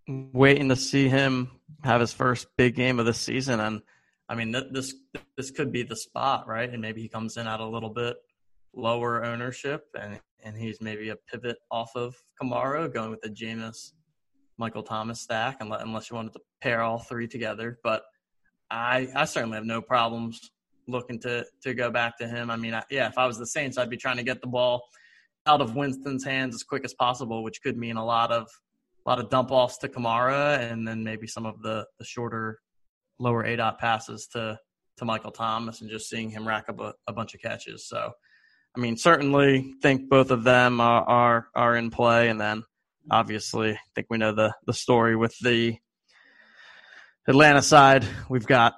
waiting 0.07 0.69
to 0.69 0.75
see 0.75 1.07
him 1.07 1.51
have 1.83 2.01
his 2.01 2.13
first 2.13 2.47
big 2.57 2.75
game 2.75 2.99
of 2.99 3.05
the 3.05 3.13
season, 3.13 3.59
and 3.59 3.81
I 4.29 4.35
mean, 4.35 4.51
this 4.71 4.93
this 5.37 5.51
could 5.51 5.71
be 5.71 5.83
the 5.83 5.95
spot, 5.95 6.47
right? 6.47 6.69
And 6.69 6.81
maybe 6.81 7.01
he 7.01 7.07
comes 7.07 7.37
in 7.37 7.47
at 7.47 7.61
a 7.61 7.65
little 7.65 7.89
bit 7.89 8.17
lower 8.75 9.23
ownership, 9.23 9.85
and 9.99 10.19
and 10.43 10.57
he's 10.57 10.81
maybe 10.81 11.09
a 11.09 11.15
pivot 11.15 11.57
off 11.71 11.91
of 11.95 12.15
Kamara, 12.41 12.93
going 12.93 13.11
with 13.11 13.21
the 13.21 13.29
Jameis 13.29 13.93
Michael 14.57 14.83
Thomas 14.83 15.21
stack, 15.21 15.57
unless 15.59 16.09
you 16.09 16.15
wanted 16.15 16.33
to 16.33 16.41
pair 16.61 16.81
all 16.81 16.99
three 16.99 17.27
together. 17.27 17.79
But 17.83 18.03
I 18.69 19.07
I 19.15 19.25
certainly 19.25 19.55
have 19.55 19.65
no 19.65 19.81
problems 19.81 20.51
looking 20.87 21.19
to 21.21 21.45
to 21.63 21.73
go 21.73 21.91
back 21.91 22.17
to 22.17 22.27
him. 22.27 22.49
I 22.49 22.55
mean, 22.55 22.73
I, 22.73 22.83
yeah, 22.89 23.07
if 23.07 23.17
I 23.17 23.25
was 23.25 23.37
the 23.37 23.47
Saints, 23.47 23.77
I'd 23.77 23.89
be 23.89 23.97
trying 23.97 24.17
to 24.17 24.23
get 24.23 24.41
the 24.41 24.47
ball 24.47 24.81
out 25.45 25.61
of 25.61 25.75
Winston's 25.75 26.25
hands 26.25 26.55
as 26.55 26.63
quick 26.63 26.83
as 26.83 26.93
possible, 26.93 27.43
which 27.43 27.61
could 27.61 27.77
mean 27.77 27.97
a 27.97 28.05
lot 28.05 28.31
of 28.31 28.47
a 29.05 29.09
lot 29.09 29.19
of 29.19 29.29
dump 29.29 29.51
offs 29.51 29.77
to 29.79 29.87
Kamara, 29.87 30.59
and 30.59 30.87
then 30.87 31.03
maybe 31.03 31.27
some 31.27 31.45
of 31.45 31.61
the 31.61 31.85
the 31.99 32.05
shorter 32.05 32.59
lower 33.19 33.45
aDOT 33.45 33.77
passes 33.77 34.27
to 34.33 34.59
to 34.97 35.05
Michael 35.05 35.31
Thomas 35.31 35.81
and 35.81 35.89
just 35.89 36.09
seeing 36.09 36.29
him 36.29 36.47
rack 36.47 36.65
up 36.69 36.79
a, 36.79 36.93
a 37.07 37.13
bunch 37.13 37.35
of 37.35 37.41
catches. 37.41 37.87
So, 37.87 38.11
I 38.75 38.79
mean, 38.79 38.97
certainly 38.97 39.75
think 39.81 40.09
both 40.09 40.31
of 40.31 40.43
them 40.43 40.81
are, 40.81 41.03
are 41.03 41.47
are 41.55 41.75
in 41.77 41.89
play, 41.89 42.29
and 42.29 42.39
then 42.41 42.63
obviously 43.11 43.71
I 43.71 43.79
think 43.95 44.07
we 44.09 44.17
know 44.17 44.33
the 44.33 44.53
the 44.65 44.73
story 44.73 45.15
with 45.15 45.35
the 45.39 45.77
Atlanta 47.27 47.61
side. 47.61 48.05
We've 48.29 48.47
got 48.47 48.73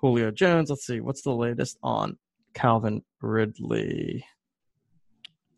Julio 0.00 0.30
Jones. 0.30 0.70
Let's 0.70 0.86
see 0.86 1.00
what's 1.00 1.22
the 1.22 1.32
latest 1.32 1.78
on 1.82 2.18
Calvin 2.54 3.02
Ridley. 3.20 4.24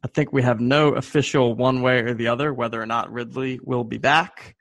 I 0.05 0.09
think 0.09 0.33
we 0.33 0.43
have 0.43 0.61
no 0.61 0.91
official 0.91 1.55
one 1.55 1.83
way 1.83 2.01
or 2.01 2.15
the 2.15 2.29
other 2.29 2.53
whether 2.53 2.81
or 2.81 2.87
not 2.87 3.13
Ridley 3.13 3.59
will 3.63 3.85
be 3.85 3.99
back. 3.99 4.55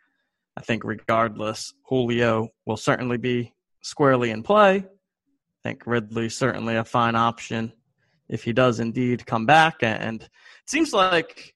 I 0.58 0.62
think 0.62 0.84
regardless, 0.84 1.74
Julio 1.84 2.50
will 2.65 2.78
certainly 2.78 3.18
be 3.18 3.54
squarely 3.82 4.32
in 4.32 4.41
play. 4.41 4.78
I 4.78 4.84
think 5.63 5.86
Ridley's 5.86 6.38
certainly 6.38 6.76
a 6.76 6.86
fine 6.86 7.15
option 7.15 7.74
if 8.30 8.44
he 8.44 8.54
does 8.54 8.80
indeed 8.80 9.26
come 9.26 9.46
back. 9.46 9.78
And 9.82 10.22
it 10.22 10.30
seems 10.68 10.94
like 10.94 11.55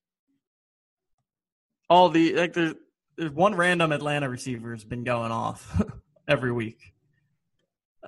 all 1.89 2.09
the 2.09 2.33
like 2.35 2.53
there's, 2.53 2.75
there's 3.17 3.31
one 3.31 3.55
random 3.55 3.91
Atlanta 3.91 4.29
receiver 4.29 4.73
has 4.73 4.83
been 4.83 5.03
going 5.03 5.31
off 5.31 5.81
every 6.27 6.51
week. 6.51 6.93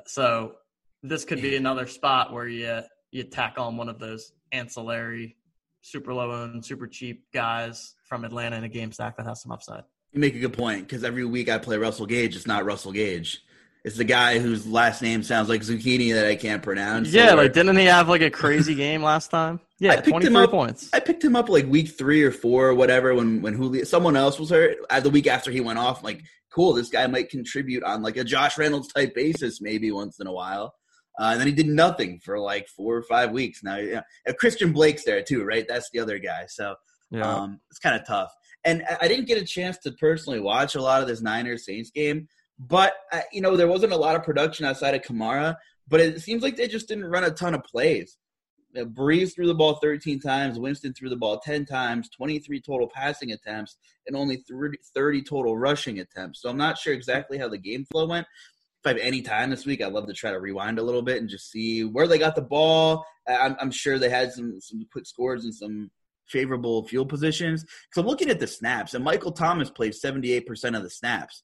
So 0.06 0.54
this 1.04 1.26
could 1.26 1.42
be 1.42 1.56
another 1.56 1.88
spot 1.88 2.32
where 2.32 2.48
you 2.48 2.82
you 3.12 3.24
tack 3.24 3.56
on 3.58 3.76
one 3.78 3.90
of 3.90 4.00
those 4.00 4.32
ancillary, 4.52 5.36
super 5.82 6.14
low 6.14 6.44
and 6.44 6.64
super 6.64 6.88
cheap 6.88 7.26
guys 7.34 7.96
from 8.08 8.24
Atlanta 8.24 8.56
in 8.56 8.64
a 8.64 8.70
game 8.70 8.92
stack 8.92 9.18
that 9.18 9.26
has 9.26 9.42
some 9.42 9.52
upside. 9.52 9.84
You 10.14 10.20
make 10.20 10.36
a 10.36 10.40
good 10.40 10.54
point 10.54 10.88
because 10.88 11.04
every 11.04 11.26
week 11.26 11.50
I 11.50 11.58
play 11.58 11.78
Russell 11.78 12.06
Gage. 12.06 12.36
It's 12.36 12.48
not 12.48 12.66
Russell 12.66 12.92
Gage. 12.92 13.44
It's 13.84 13.98
the 13.98 14.04
guy 14.04 14.38
whose 14.38 14.68
last 14.68 15.02
name 15.02 15.24
sounds 15.24 15.50
like 15.50 15.62
zucchini 15.62 16.14
that 16.14 16.28
I 16.28 16.36
can't 16.36 16.62
pronounce. 16.62 17.12
Yeah, 17.12 17.34
or, 17.34 17.38
like 17.38 17.54
didn't 17.54 17.78
he 17.78 17.86
have 17.86 18.10
like 18.10 18.22
a 18.22 18.30
crazy 18.30 18.76
game 18.76 19.04
last 19.04 19.30
time? 19.30 19.60
Yeah, 19.82 20.00
twenty 20.00 20.28
three 20.28 20.46
points. 20.46 20.92
I 20.94 21.00
picked 21.00 21.24
him 21.24 21.36
up 21.36 21.50
like 21.50 21.66
week 21.66 21.90
three 21.90 22.22
or 22.22 22.30
four 22.30 22.68
or 22.68 22.76
whatever 22.76 23.16
when 23.16 23.42
when 23.42 23.56
Julio 23.56 23.84
someone 23.84 24.16
else 24.16 24.40
was 24.40 24.52
hurt. 24.52 24.78
Uh, 24.92 25.00
the 25.00 25.10
week 25.10 25.26
after 25.26 25.50
he 25.50 25.60
went 25.60 25.80
off, 25.80 25.98
I'm 25.98 26.04
like 26.04 26.22
cool, 26.52 26.74
this 26.74 26.90
guy 26.90 27.08
might 27.08 27.30
contribute 27.30 27.84
on 27.84 28.02
like 28.02 28.18
a 28.18 28.24
Josh 28.24 28.58
Reynolds 28.58 28.90
type 28.90 29.16
basis 29.16 29.62
maybe 29.62 29.92
once 29.92 30.20
in 30.20 30.28
a 30.28 30.32
while. 30.32 30.76
Uh, 31.20 31.32
and 31.32 31.40
then 31.40 31.48
he 31.48 31.54
did 31.54 31.68
nothing 31.68 32.20
for 32.24 32.40
like 32.40 32.68
four 32.68 32.96
or 32.96 33.04
five 33.04 33.32
weeks. 33.32 33.64
Now, 33.64 34.02
Christian 34.38 34.72
Blake's 34.72 35.04
there 35.04 35.22
too, 35.22 35.44
right? 35.44 35.66
That's 35.68 35.90
the 35.92 36.00
other 36.00 36.20
guy. 36.20 36.46
So 36.48 36.76
yeah. 37.10 37.28
um, 37.28 37.60
it's 37.70 37.80
kind 37.80 38.00
of 38.00 38.06
tough. 38.08 38.32
And 38.64 38.84
I 39.02 39.08
didn't 39.08 39.26
get 39.26 39.42
a 39.42 39.46
chance 39.46 39.78
to 39.80 39.92
personally 39.94 40.40
watch 40.40 40.76
a 40.76 40.82
lot 40.82 41.02
of 41.02 41.08
this 41.08 41.22
Niners 41.22 41.66
Saints 41.66 41.90
game, 41.90 42.28
but 42.68 42.94
uh, 43.12 43.22
you 43.32 43.42
know 43.42 43.58
there 43.58 43.68
wasn't 43.68 43.94
a 43.94 43.98
lot 43.98 44.16
of 44.16 44.24
production 44.24 44.66
outside 44.66 44.96
of 44.96 45.02
Kamara. 45.02 45.56
But 45.92 46.00
it 46.00 46.22
seems 46.22 46.42
like 46.42 46.56
they 46.56 46.70
just 46.70 46.88
didn't 46.88 47.06
run 47.06 47.26
a 47.26 47.32
ton 47.32 47.54
of 47.54 47.66
plays. 47.66 48.18
Brees 48.74 49.36
threw 49.36 49.48
the 49.48 49.54
ball 49.54 49.76
13 49.76 50.22
times, 50.22 50.58
Winston 50.58 50.94
threw 50.94 51.10
the 51.10 51.18
ball 51.18 51.40
10 51.40 51.66
times, 51.66 52.10
23 52.10 52.62
total 52.62 52.88
passing 52.88 53.34
attempts, 53.34 53.76
and 54.08 54.16
only 54.16 54.38
30, 54.50 54.78
30 54.96 55.22
total 55.24 55.58
rushing 55.58 56.00
attempts. 56.00 56.42
So 56.42 56.50
I'm 56.50 56.56
not 56.56 56.78
sure 56.78 56.94
exactly 56.94 57.38
how 57.38 57.50
the 57.50 57.58
game 57.58 57.84
flow 57.84 58.08
went. 58.08 58.26
If 58.26 58.86
I 58.86 58.90
have 58.90 58.98
any 59.00 59.22
time 59.22 59.50
this 59.50 59.66
week, 59.66 59.82
I'd 59.82 59.92
love 59.92 60.08
to 60.08 60.14
try 60.14 60.32
to 60.32 60.40
rewind 60.40 60.80
a 60.80 60.84
little 60.84 61.02
bit 61.02 61.18
and 61.18 61.30
just 61.30 61.52
see 61.52 61.84
where 61.84 62.08
they 62.08 62.18
got 62.18 62.36
the 62.36 62.42
ball. 62.42 63.06
I'm, 63.28 63.58
I'm 63.60 63.72
sure 63.72 64.00
they 64.00 64.10
had 64.10 64.32
some 64.32 64.62
some 64.62 64.88
quick 64.92 65.06
scores 65.06 65.44
and 65.44 65.54
some 65.54 65.92
favorable 66.28 66.88
field 66.88 67.10
positions. 67.10 67.64
Because 67.64 68.02
I'm 68.02 68.08
looking 68.08 68.30
at 68.30 68.40
the 68.40 68.48
snaps, 68.48 68.94
and 68.94 69.04
Michael 69.04 69.34
Thomas 69.34 69.70
played 69.70 69.92
78% 69.92 70.78
of 70.78 70.84
the 70.84 70.90
snaps. 70.90 71.44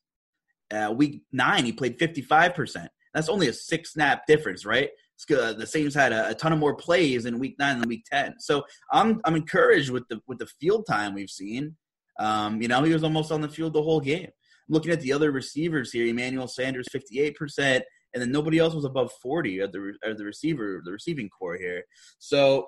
Uh, 0.72 0.94
week 0.96 1.22
nine, 1.32 1.66
he 1.66 1.72
played 1.72 1.98
55%. 1.98 2.88
That's 3.14 3.30
only 3.30 3.48
a 3.48 3.54
six 3.54 3.94
snap 3.94 4.28
difference, 4.28 4.66
right? 4.66 4.90
The 5.28 5.66
Saints 5.66 5.96
had 5.96 6.14
a, 6.14 6.30
a, 6.30 6.36
ton 6.36 6.54
of 6.54 6.60
more 6.60 6.76
plays 6.76 7.26
in 7.26 7.40
week 7.40 7.56
nine 7.58 7.80
than 7.80 7.90
week 7.90 8.06
10. 8.12 8.36
So 8.40 8.64
I'm, 8.92 9.20
I'm 9.26 9.36
encouraged 9.36 9.90
with 9.90 10.08
the, 10.10 10.22
with 10.28 10.38
the 10.38 10.46
field 10.46 10.86
time 10.88 11.16
we've 11.16 11.30
seen. 11.30 11.76
Um, 12.20 12.62
you 12.62 12.68
know, 12.68 12.84
he 12.84 12.94
was 12.94 13.04
almost 13.04 13.32
on 13.32 13.42
the 13.42 13.50
field 13.50 13.74
the 13.74 13.82
whole 13.82 14.00
game. 14.00 14.30
Looking 14.70 14.92
at 14.92 15.02
the 15.02 15.14
other 15.14 15.32
receivers 15.32 15.92
here, 15.92 16.06
Emmanuel 16.06 16.48
Sanders, 16.48 16.88
58%, 16.94 17.82
and 18.14 18.22
then 18.22 18.32
nobody 18.32 18.60
else 18.60 18.74
was 18.74 18.86
above 18.86 19.12
40 19.22 19.62
at 19.62 19.72
the, 19.72 19.94
at 20.06 20.18
the 20.18 20.26
receiver, 20.26 20.82
the 20.84 20.92
receiving 20.92 21.30
corps 21.30 21.58
here. 21.58 21.84
So 22.20 22.68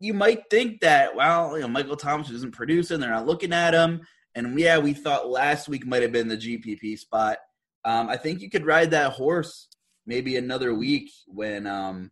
you 0.00 0.14
might 0.14 0.42
think 0.50 0.80
that, 0.80 1.14
well, 1.14 1.56
you 1.56 1.62
know, 1.62 1.68
Michael 1.68 1.96
Thomas 1.96 2.30
isn't 2.30 2.54
producing, 2.54 3.00
they're 3.00 3.10
not 3.10 3.26
looking 3.26 3.52
at 3.52 3.74
him. 3.74 4.00
And 4.34 4.58
yeah, 4.58 4.78
we 4.78 4.94
thought 4.94 5.28
last 5.28 5.68
week 5.68 5.86
might 5.86 6.02
have 6.02 6.12
been 6.12 6.28
the 6.28 6.36
GPP 6.36 6.98
spot. 6.98 7.38
Um, 7.84 8.08
I 8.08 8.16
think 8.16 8.40
you 8.40 8.48
could 8.48 8.64
ride 8.66 8.92
that 8.92 9.12
horse 9.12 9.68
maybe 10.06 10.36
another 10.36 10.74
week 10.74 11.10
when, 11.26 11.66
um, 11.66 12.10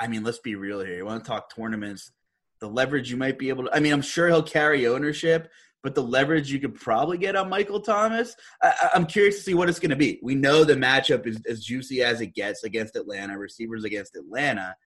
I 0.00 0.08
mean, 0.08 0.24
let's 0.24 0.38
be 0.38 0.54
real 0.54 0.80
here. 0.80 0.96
You 0.96 1.04
want 1.04 1.22
to 1.22 1.28
talk 1.28 1.54
tournaments, 1.54 2.10
the 2.60 2.68
leverage 2.68 3.10
you 3.10 3.16
might 3.16 3.38
be 3.38 3.50
able 3.50 3.64
to, 3.64 3.74
I 3.74 3.80
mean, 3.80 3.92
I'm 3.92 4.02
sure 4.02 4.28
he'll 4.28 4.42
carry 4.42 4.86
ownership, 4.86 5.50
but 5.82 5.94
the 5.94 6.02
leverage 6.02 6.50
you 6.50 6.60
could 6.60 6.74
probably 6.74 7.18
get 7.18 7.36
on 7.36 7.48
Michael 7.48 7.80
Thomas, 7.80 8.36
I, 8.62 8.90
am 8.94 9.06
curious 9.06 9.36
to 9.36 9.42
see 9.42 9.54
what 9.54 9.68
it's 9.68 9.80
going 9.80 9.90
to 9.90 9.96
be. 9.96 10.20
We 10.22 10.34
know 10.34 10.64
the 10.64 10.74
matchup 10.74 11.26
is 11.26 11.40
as 11.48 11.64
juicy 11.64 12.02
as 12.02 12.20
it 12.20 12.34
gets 12.34 12.64
against 12.64 12.96
Atlanta, 12.96 13.36
receivers 13.36 13.84
against 13.84 14.16
Atlanta. 14.16 14.76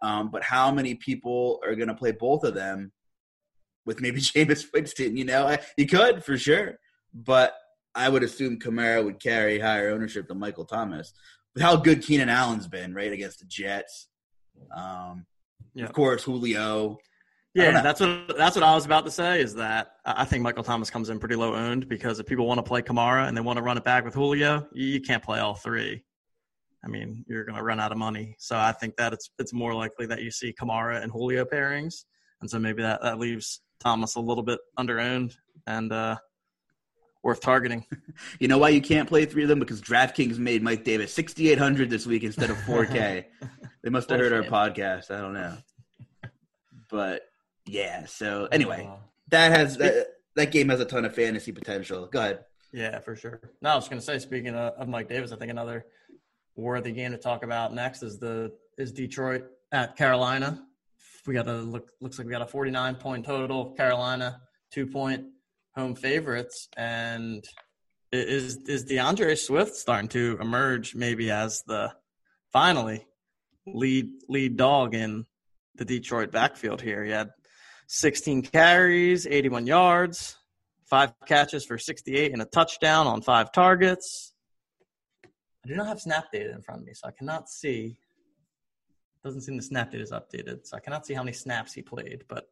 Um, 0.00 0.30
but 0.30 0.42
how 0.42 0.72
many 0.72 0.94
people 0.94 1.60
are 1.64 1.76
going 1.76 1.88
to 1.88 1.94
play 1.94 2.12
both 2.12 2.44
of 2.44 2.54
them 2.54 2.92
with 3.84 4.00
maybe 4.00 4.20
Jameis 4.20 4.66
Winston? 4.72 5.16
You 5.16 5.24
know, 5.24 5.56
you 5.76 5.86
could 5.86 6.24
for 6.24 6.36
sure, 6.36 6.78
but 7.14 7.54
I 7.94 8.08
would 8.08 8.22
assume 8.22 8.58
Kamara 8.58 9.04
would 9.04 9.20
carry 9.20 9.58
higher 9.58 9.90
ownership 9.90 10.28
than 10.28 10.38
Michael 10.38 10.64
Thomas. 10.64 11.12
With 11.54 11.62
how 11.62 11.76
good 11.76 12.02
Keenan 12.02 12.30
Allen's 12.30 12.66
been, 12.66 12.94
right, 12.94 13.12
against 13.12 13.40
the 13.40 13.44
Jets. 13.44 14.08
Um, 14.74 15.26
yeah. 15.74 15.84
Of 15.84 15.92
course, 15.92 16.24
Julio. 16.24 16.98
Yeah, 17.54 17.82
that's 17.82 18.00
what 18.00 18.34
that's 18.38 18.56
what 18.56 18.62
I 18.62 18.74
was 18.74 18.86
about 18.86 19.04
to 19.04 19.10
say. 19.10 19.42
Is 19.42 19.54
that 19.56 19.92
I 20.06 20.24
think 20.24 20.42
Michael 20.42 20.64
Thomas 20.64 20.88
comes 20.88 21.10
in 21.10 21.18
pretty 21.18 21.36
low 21.36 21.54
owned 21.54 21.86
because 21.86 22.18
if 22.18 22.24
people 22.24 22.46
want 22.46 22.58
to 22.58 22.62
play 22.62 22.80
Kamara 22.80 23.28
and 23.28 23.36
they 23.36 23.42
want 23.42 23.58
to 23.58 23.62
run 23.62 23.76
it 23.76 23.84
back 23.84 24.04
with 24.04 24.14
Julio, 24.14 24.66
you 24.72 25.00
can't 25.02 25.22
play 25.22 25.38
all 25.38 25.54
three. 25.54 26.02
I 26.84 26.88
mean, 26.88 27.24
you're 27.28 27.44
going 27.44 27.56
to 27.56 27.62
run 27.62 27.78
out 27.78 27.92
of 27.92 27.98
money. 27.98 28.34
So 28.38 28.56
I 28.56 28.72
think 28.72 28.96
that 28.96 29.12
it's 29.12 29.30
it's 29.38 29.52
more 29.52 29.74
likely 29.74 30.06
that 30.06 30.22
you 30.22 30.30
see 30.30 30.54
Kamara 30.58 31.02
and 31.02 31.12
Julio 31.12 31.44
pairings, 31.44 32.04
and 32.40 32.50
so 32.50 32.58
maybe 32.58 32.82
that 32.82 33.02
that 33.02 33.18
leaves 33.18 33.60
Thomas 33.82 34.14
a 34.14 34.20
little 34.20 34.42
bit 34.42 34.60
under 34.76 35.00
owned 35.00 35.36
and 35.66 35.92
uh, 35.92 36.16
worth 37.22 37.40
targeting. 37.40 37.86
You 38.38 38.48
know 38.48 38.58
why 38.58 38.68
you 38.70 38.82
can't 38.82 39.08
play 39.08 39.24
three 39.24 39.42
of 39.42 39.48
them 39.48 39.58
because 39.58 39.80
DraftKings 39.80 40.38
made 40.38 40.62
Mike 40.62 40.84
Davis 40.84 41.14
6,800 41.14 41.88
this 41.88 42.06
week 42.06 42.24
instead 42.24 42.50
of 42.50 42.56
4K. 42.58 43.24
they 43.82 43.90
must 43.90 44.10
have 44.10 44.20
heard 44.20 44.32
our 44.32 44.42
podcast. 44.42 45.10
I 45.10 45.20
don't 45.20 45.32
know, 45.32 45.56
but 46.90 47.22
yeah. 47.66 48.04
So 48.06 48.48
anyway, 48.52 48.88
that 49.28 49.52
has 49.52 49.78
that 49.78 50.08
that 50.36 50.50
game 50.52 50.68
has 50.68 50.80
a 50.80 50.84
ton 50.84 51.04
of 51.04 51.14
fantasy 51.14 51.52
potential. 51.52 52.06
Go 52.06 52.20
ahead. 52.20 52.44
Yeah, 52.72 52.98
for 53.00 53.16
sure. 53.16 53.40
No, 53.60 53.70
I 53.70 53.74
was 53.76 53.88
going 53.88 54.00
to 54.00 54.04
say, 54.04 54.18
speaking 54.18 54.54
of, 54.54 54.74
of 54.74 54.88
Mike 54.88 55.08
Davis, 55.08 55.32
I 55.32 55.36
think 55.36 55.50
another 55.50 55.84
worthy 56.56 56.92
game 56.92 57.12
to 57.12 57.18
talk 57.18 57.44
about 57.44 57.74
next 57.74 58.02
is 58.02 58.18
the 58.18 58.52
is 58.78 58.92
Detroit 58.92 59.44
at 59.72 59.96
Carolina. 59.96 60.66
We 61.26 61.34
got 61.34 61.48
a 61.48 61.54
look 61.54 61.90
looks 62.00 62.18
like 62.18 62.26
we 62.26 62.32
got 62.32 62.42
a 62.42 62.46
49 62.46 62.96
point 62.96 63.24
total. 63.24 63.72
Carolina 63.72 64.40
two 64.72 64.86
point 64.86 65.26
home 65.76 65.94
favorites, 65.94 66.68
and 66.76 67.44
is 68.10 68.56
is 68.68 68.84
D'Andre 68.84 69.34
Swift 69.34 69.74
starting 69.74 70.08
to 70.08 70.38
emerge 70.40 70.94
maybe 70.94 71.30
as 71.30 71.62
the 71.66 71.92
finally 72.52 73.06
lead 73.66 74.10
lead 74.28 74.56
dog 74.56 74.94
in 74.94 75.26
the 75.76 75.84
Detroit 75.84 76.32
backfield 76.32 76.82
here. 76.82 77.04
He 77.04 77.10
had 77.10 77.30
16 77.88 78.42
carries, 78.42 79.26
81 79.26 79.66
yards, 79.66 80.36
five 80.86 81.12
catches 81.26 81.64
for 81.64 81.78
68 81.78 82.32
and 82.32 82.42
a 82.42 82.46
touchdown 82.46 83.06
on 83.06 83.22
five 83.22 83.52
targets. 83.52 84.34
I 85.24 85.68
do 85.68 85.76
not 85.76 85.86
have 85.86 86.00
snap 86.00 86.32
data 86.32 86.52
in 86.52 86.62
front 86.62 86.80
of 86.80 86.86
me, 86.86 86.94
so 86.94 87.08
I 87.08 87.12
cannot 87.12 87.48
see. 87.48 87.96
Doesn't 89.24 89.42
seem 89.42 89.56
the 89.56 89.62
snap 89.62 89.90
data 89.90 90.02
is 90.02 90.10
updated, 90.10 90.66
so 90.66 90.76
I 90.76 90.80
cannot 90.80 91.06
see 91.06 91.14
how 91.14 91.22
many 91.22 91.32
snaps 91.32 91.72
he 91.72 91.82
played. 91.82 92.24
But 92.28 92.48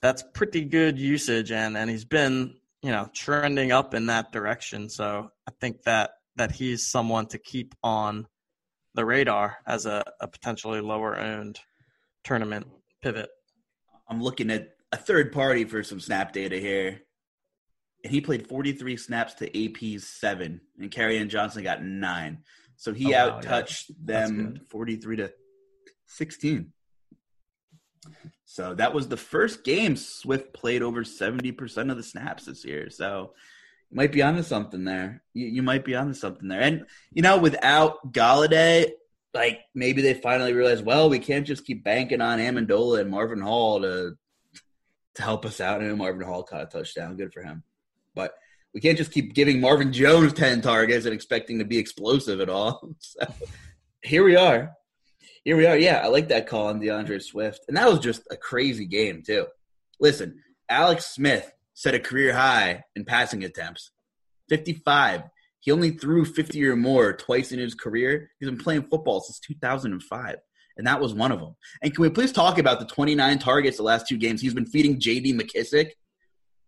that's 0.00 0.22
pretty 0.34 0.64
good 0.64 0.98
usage, 0.98 1.50
and 1.50 1.76
and 1.76 1.90
he's 1.90 2.04
been 2.04 2.54
you 2.82 2.92
know 2.92 3.08
trending 3.14 3.72
up 3.72 3.94
in 3.94 4.06
that 4.06 4.32
direction. 4.32 4.88
So 4.88 5.30
I 5.48 5.52
think 5.60 5.82
that 5.82 6.10
that 6.36 6.52
he's 6.52 6.88
someone 6.88 7.26
to 7.28 7.38
keep 7.38 7.74
on 7.82 8.26
the 8.94 9.04
radar 9.04 9.56
as 9.66 9.86
a, 9.86 10.04
a 10.20 10.28
potentially 10.28 10.80
lower 10.80 11.18
owned 11.18 11.58
tournament 12.24 12.66
pivot. 13.02 13.30
I'm 14.08 14.22
looking 14.22 14.50
at 14.50 14.68
a 14.92 14.96
third 14.96 15.32
party 15.32 15.64
for 15.64 15.82
some 15.82 16.00
snap 16.00 16.32
data 16.32 16.58
here 16.58 17.00
and 18.06 18.14
he 18.14 18.20
played 18.20 18.46
43 18.46 18.96
snaps 18.96 19.34
to 19.34 19.46
AP's 19.64 20.06
seven, 20.06 20.60
and 20.78 20.92
Kerryon 20.92 21.28
Johnson 21.28 21.64
got 21.64 21.82
nine. 21.82 22.44
So 22.76 22.92
he 22.92 23.14
oh, 23.14 23.18
out 23.18 23.42
touched 23.42 23.90
yeah. 23.90 23.96
them 24.26 24.60
43 24.68 25.16
to 25.16 25.32
16. 26.06 26.72
So 28.44 28.74
that 28.74 28.94
was 28.94 29.08
the 29.08 29.16
first 29.16 29.64
game 29.64 29.96
Swift 29.96 30.52
played 30.52 30.82
over 30.82 31.02
70% 31.02 31.90
of 31.90 31.96
the 31.96 32.02
snaps 32.02 32.44
this 32.44 32.64
year. 32.64 32.90
So 32.90 33.34
You 33.90 33.96
might 33.96 34.12
be 34.12 34.22
onto 34.22 34.42
something 34.42 34.84
there. 34.84 35.22
You, 35.34 35.46
you 35.46 35.62
might 35.62 35.84
be 35.84 35.94
onto 35.94 36.14
something 36.14 36.48
there. 36.48 36.60
And 36.60 36.86
you 37.12 37.22
know, 37.22 37.38
without 37.38 38.12
Golladay, 38.12 38.90
like 39.34 39.60
maybe 39.74 40.00
they 40.00 40.14
finally 40.14 40.54
realize, 40.54 40.82
well, 40.82 41.10
we 41.10 41.18
can't 41.18 41.46
just 41.46 41.66
keep 41.66 41.84
banking 41.84 42.20
on 42.20 42.38
Amendola 42.38 43.00
and 43.00 43.10
Marvin 43.10 43.40
Hall 43.40 43.82
to 43.82 44.16
to 45.16 45.22
help 45.22 45.44
us 45.44 45.60
out. 45.60 45.80
And 45.80 45.98
Marvin 45.98 46.26
Hall 46.26 46.42
caught 46.42 46.62
a 46.62 46.66
touchdown. 46.66 47.16
Good 47.16 47.32
for 47.32 47.42
him. 47.42 47.62
But 48.14 48.34
we 48.72 48.80
can't 48.80 48.98
just 48.98 49.12
keep 49.12 49.34
giving 49.34 49.60
Marvin 49.60 49.92
Jones 49.92 50.34
10 50.34 50.60
targets 50.60 51.06
and 51.06 51.14
expecting 51.14 51.58
to 51.58 51.64
be 51.64 51.78
explosive 51.78 52.40
at 52.40 52.48
all. 52.48 52.90
So 53.00 53.26
here 54.02 54.22
we 54.22 54.36
are. 54.36 54.72
Here 55.46 55.56
we 55.56 55.64
are. 55.64 55.78
Yeah, 55.78 56.00
I 56.02 56.08
like 56.08 56.26
that 56.30 56.48
call 56.48 56.66
on 56.66 56.80
D'Andre 56.80 57.20
Swift. 57.20 57.66
And 57.68 57.76
that 57.76 57.88
was 57.88 58.00
just 58.00 58.22
a 58.32 58.36
crazy 58.36 58.84
game, 58.84 59.22
too. 59.24 59.46
Listen, 60.00 60.42
Alex 60.68 61.14
Smith 61.14 61.52
set 61.72 61.94
a 61.94 62.00
career 62.00 62.34
high 62.34 62.82
in 62.96 63.04
passing 63.04 63.44
attempts 63.44 63.92
55. 64.48 65.22
He 65.60 65.70
only 65.70 65.92
threw 65.92 66.24
50 66.24 66.66
or 66.66 66.74
more 66.74 67.12
twice 67.12 67.52
in 67.52 67.60
his 67.60 67.76
career. 67.76 68.32
He's 68.40 68.48
been 68.48 68.58
playing 68.58 68.88
football 68.88 69.20
since 69.20 69.38
2005, 69.38 70.36
and 70.78 70.86
that 70.88 71.00
was 71.00 71.14
one 71.14 71.30
of 71.30 71.38
them. 71.38 71.54
And 71.80 71.94
can 71.94 72.02
we 72.02 72.10
please 72.10 72.32
talk 72.32 72.58
about 72.58 72.80
the 72.80 72.86
29 72.86 73.38
targets 73.38 73.76
the 73.76 73.84
last 73.84 74.08
two 74.08 74.18
games 74.18 74.40
he's 74.40 74.52
been 74.52 74.66
feeding 74.66 74.98
J.D. 74.98 75.32
McKissic. 75.34 75.90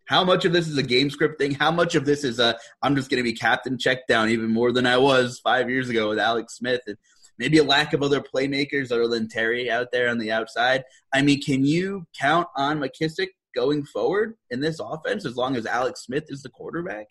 How 0.04 0.22
much 0.22 0.44
of 0.44 0.52
this 0.52 0.68
is 0.68 0.78
a 0.78 0.84
game 0.84 1.10
script 1.10 1.40
thing? 1.40 1.50
How 1.52 1.72
much 1.72 1.96
of 1.96 2.04
this 2.04 2.22
is 2.22 2.38
a 2.38 2.56
I'm 2.80 2.94
just 2.94 3.10
going 3.10 3.18
to 3.18 3.28
be 3.28 3.32
captain 3.32 3.76
check 3.76 4.06
down 4.06 4.28
even 4.28 4.52
more 4.52 4.70
than 4.70 4.86
I 4.86 4.98
was 4.98 5.40
five 5.40 5.68
years 5.68 5.88
ago 5.88 6.10
with 6.10 6.20
Alex 6.20 6.56
Smith 6.56 6.82
and 6.86 6.96
maybe 7.38 7.58
a 7.58 7.64
lack 7.64 7.92
of 7.92 8.02
other 8.02 8.20
playmakers 8.20 8.90
other 8.90 9.08
than 9.08 9.28
Terry 9.28 9.70
out 9.70 9.88
there 9.92 10.08
on 10.08 10.18
the 10.18 10.32
outside. 10.32 10.84
I 11.12 11.22
mean, 11.22 11.40
can 11.40 11.64
you 11.64 12.06
count 12.18 12.48
on 12.56 12.80
McKissic 12.80 13.28
going 13.54 13.84
forward 13.84 14.34
in 14.50 14.60
this 14.60 14.80
offense 14.80 15.24
as 15.24 15.36
long 15.36 15.56
as 15.56 15.66
Alex 15.66 16.04
Smith 16.04 16.24
is 16.28 16.42
the 16.42 16.50
quarterback? 16.50 17.06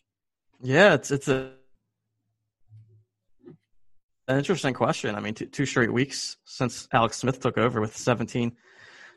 Yeah, 0.62 0.94
it's 0.94 1.12
it's 1.12 1.28
a 1.28 1.52
an 4.28 4.38
interesting 4.38 4.74
question. 4.74 5.16
I 5.16 5.20
mean, 5.20 5.34
two, 5.34 5.46
two 5.46 5.66
straight 5.66 5.92
weeks 5.92 6.38
since 6.46 6.88
Alex 6.94 7.18
Smith 7.18 7.40
took 7.40 7.58
over 7.58 7.80
with 7.80 7.96
17 7.96 8.52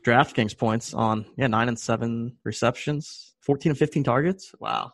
DraftKings 0.05 0.57
points 0.57 0.93
on 0.93 1.25
yeah 1.37 1.47
nine 1.47 1.67
and 1.67 1.77
seven 1.77 2.37
receptions, 2.43 3.35
14 3.41 3.71
and 3.71 3.79
15 3.79 4.03
targets. 4.03 4.53
Wow, 4.59 4.93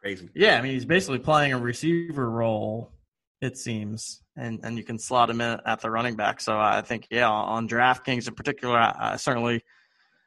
crazy. 0.00 0.28
Yeah, 0.34 0.58
I 0.58 0.62
mean 0.62 0.72
he's 0.72 0.84
basically 0.84 1.20
playing 1.20 1.52
a 1.52 1.58
receiver 1.58 2.28
role. 2.30 2.92
It 3.40 3.56
seems, 3.56 4.20
and 4.36 4.60
and 4.64 4.76
you 4.76 4.82
can 4.82 4.98
slot 4.98 5.30
him 5.30 5.40
in 5.40 5.60
at 5.64 5.80
the 5.80 5.90
running 5.90 6.16
back. 6.16 6.40
So 6.40 6.58
I 6.58 6.80
think 6.80 7.06
yeah, 7.10 7.30
on 7.30 7.68
DraftKings 7.68 8.26
in 8.26 8.34
particular, 8.34 8.76
I, 8.76 9.12
I 9.12 9.16
certainly 9.16 9.62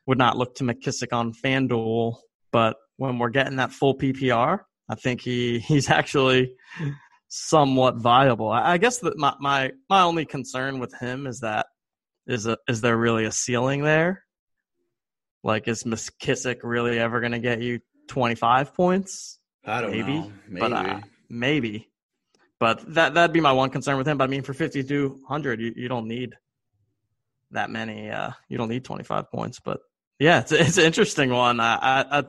would 0.07 0.17
not 0.17 0.37
look 0.37 0.55
to 0.55 0.63
McKissic 0.63 1.13
on 1.13 1.33
FanDuel, 1.33 2.15
but 2.51 2.77
when 2.97 3.19
we're 3.19 3.29
getting 3.29 3.57
that 3.57 3.71
full 3.71 3.97
PPR, 3.97 4.59
I 4.89 4.95
think 4.95 5.21
he 5.21 5.59
he's 5.67 5.89
actually 5.89 6.55
somewhat 7.27 7.97
viable. 7.97 8.49
I, 8.49 8.73
I 8.73 8.77
guess 8.77 8.99
that 8.99 9.17
my, 9.17 9.33
my 9.39 9.71
my 9.89 10.03
only 10.03 10.25
concern 10.25 10.79
with 10.79 10.93
him 10.99 11.27
is 11.27 11.41
that 11.41 11.67
is 12.27 12.47
a, 12.47 12.57
is 12.67 12.81
there 12.81 12.97
really 12.97 13.25
a 13.25 13.31
ceiling 13.31 13.83
there? 13.83 14.23
Like, 15.43 15.67
is 15.67 15.83
McKissic 15.83 16.59
really 16.63 16.99
ever 16.99 17.19
going 17.19 17.31
to 17.31 17.39
get 17.39 17.61
you 17.61 17.79
twenty 18.07 18.35
five 18.35 18.73
points? 18.73 19.39
I 19.65 19.81
don't 19.81 19.91
maybe, 19.91 20.13
know. 20.13 20.31
Maybe. 20.47 20.59
but 20.59 20.73
uh, 20.73 20.99
maybe. 21.29 21.90
But 22.61 22.93
that 22.93 23.15
that'd 23.15 23.33
be 23.33 23.41
my 23.41 23.53
one 23.53 23.71
concern 23.71 23.97
with 23.97 24.07
him. 24.07 24.19
But 24.19 24.25
I 24.25 24.27
mean, 24.27 24.43
for 24.43 24.53
fifty 24.53 24.83
two 24.83 25.19
hundred, 25.27 25.59
you, 25.59 25.73
you 25.75 25.87
don't 25.87 26.07
need 26.07 26.35
that 27.49 27.71
many. 27.71 28.11
Uh, 28.11 28.29
you 28.49 28.59
don't 28.59 28.69
need 28.69 28.85
twenty 28.85 29.03
five 29.03 29.31
points. 29.31 29.59
But 29.59 29.79
yeah, 30.19 30.41
it's 30.41 30.51
it's 30.51 30.77
an 30.77 30.85
interesting 30.85 31.31
one. 31.31 31.59
I, 31.59 31.75
I, 31.75 32.19
I 32.19 32.23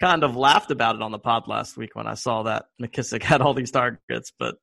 kind 0.00 0.24
of 0.24 0.34
laughed 0.34 0.72
about 0.72 0.96
it 0.96 1.02
on 1.02 1.12
the 1.12 1.20
pod 1.20 1.46
last 1.46 1.76
week 1.76 1.94
when 1.94 2.08
I 2.08 2.14
saw 2.14 2.42
that 2.42 2.64
McKissic 2.82 3.22
had 3.22 3.42
all 3.42 3.54
these 3.54 3.70
targets, 3.70 4.32
but 4.36 4.56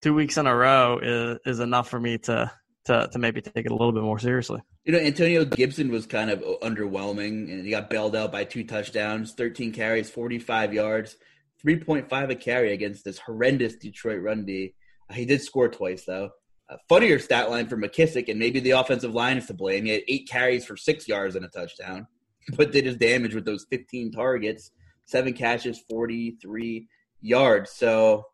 two 0.00 0.14
weeks 0.14 0.38
in 0.38 0.46
a 0.46 0.56
row 0.56 0.98
is, 1.02 1.38
is 1.44 1.60
enough 1.60 1.90
for 1.90 2.00
me 2.00 2.16
to, 2.16 2.50
to 2.86 3.10
to 3.12 3.18
maybe 3.18 3.42
take 3.42 3.66
it 3.66 3.70
a 3.70 3.76
little 3.76 3.92
bit 3.92 4.02
more 4.02 4.18
seriously. 4.18 4.62
You 4.86 4.92
know, 4.94 4.98
Antonio 4.98 5.44
Gibson 5.44 5.90
was 5.90 6.06
kind 6.06 6.30
of 6.30 6.40
underwhelming, 6.62 7.52
and 7.52 7.66
he 7.66 7.70
got 7.70 7.90
bailed 7.90 8.16
out 8.16 8.32
by 8.32 8.44
two 8.44 8.64
touchdowns, 8.64 9.34
13 9.34 9.74
carries, 9.74 10.08
45 10.08 10.72
yards, 10.72 11.18
3.5 11.64 12.30
a 12.30 12.34
carry 12.34 12.72
against 12.72 13.04
this 13.04 13.18
horrendous 13.18 13.76
Detroit 13.76 14.22
run 14.22 14.44
D. 14.44 14.74
Uh, 15.10 15.14
he 15.14 15.24
did 15.24 15.42
score 15.42 15.68
twice, 15.68 16.04
though. 16.04 16.30
Uh, 16.68 16.76
funnier 16.88 17.18
stat 17.18 17.50
line 17.50 17.68
for 17.68 17.76
McKissic, 17.76 18.28
and 18.28 18.38
maybe 18.38 18.60
the 18.60 18.72
offensive 18.72 19.14
line 19.14 19.36
is 19.36 19.46
to 19.46 19.54
blame. 19.54 19.84
He 19.84 19.92
had 19.92 20.02
eight 20.08 20.28
carries 20.28 20.64
for 20.64 20.76
six 20.76 21.06
yards 21.06 21.36
and 21.36 21.44
a 21.44 21.48
touchdown, 21.48 22.06
but 22.56 22.72
did 22.72 22.86
his 22.86 22.96
damage 22.96 23.34
with 23.34 23.44
those 23.44 23.66
15 23.70 24.12
targets, 24.12 24.70
seven 25.04 25.32
catches, 25.32 25.78
43 25.88 26.88
yards. 27.20 27.70
So 27.70 28.26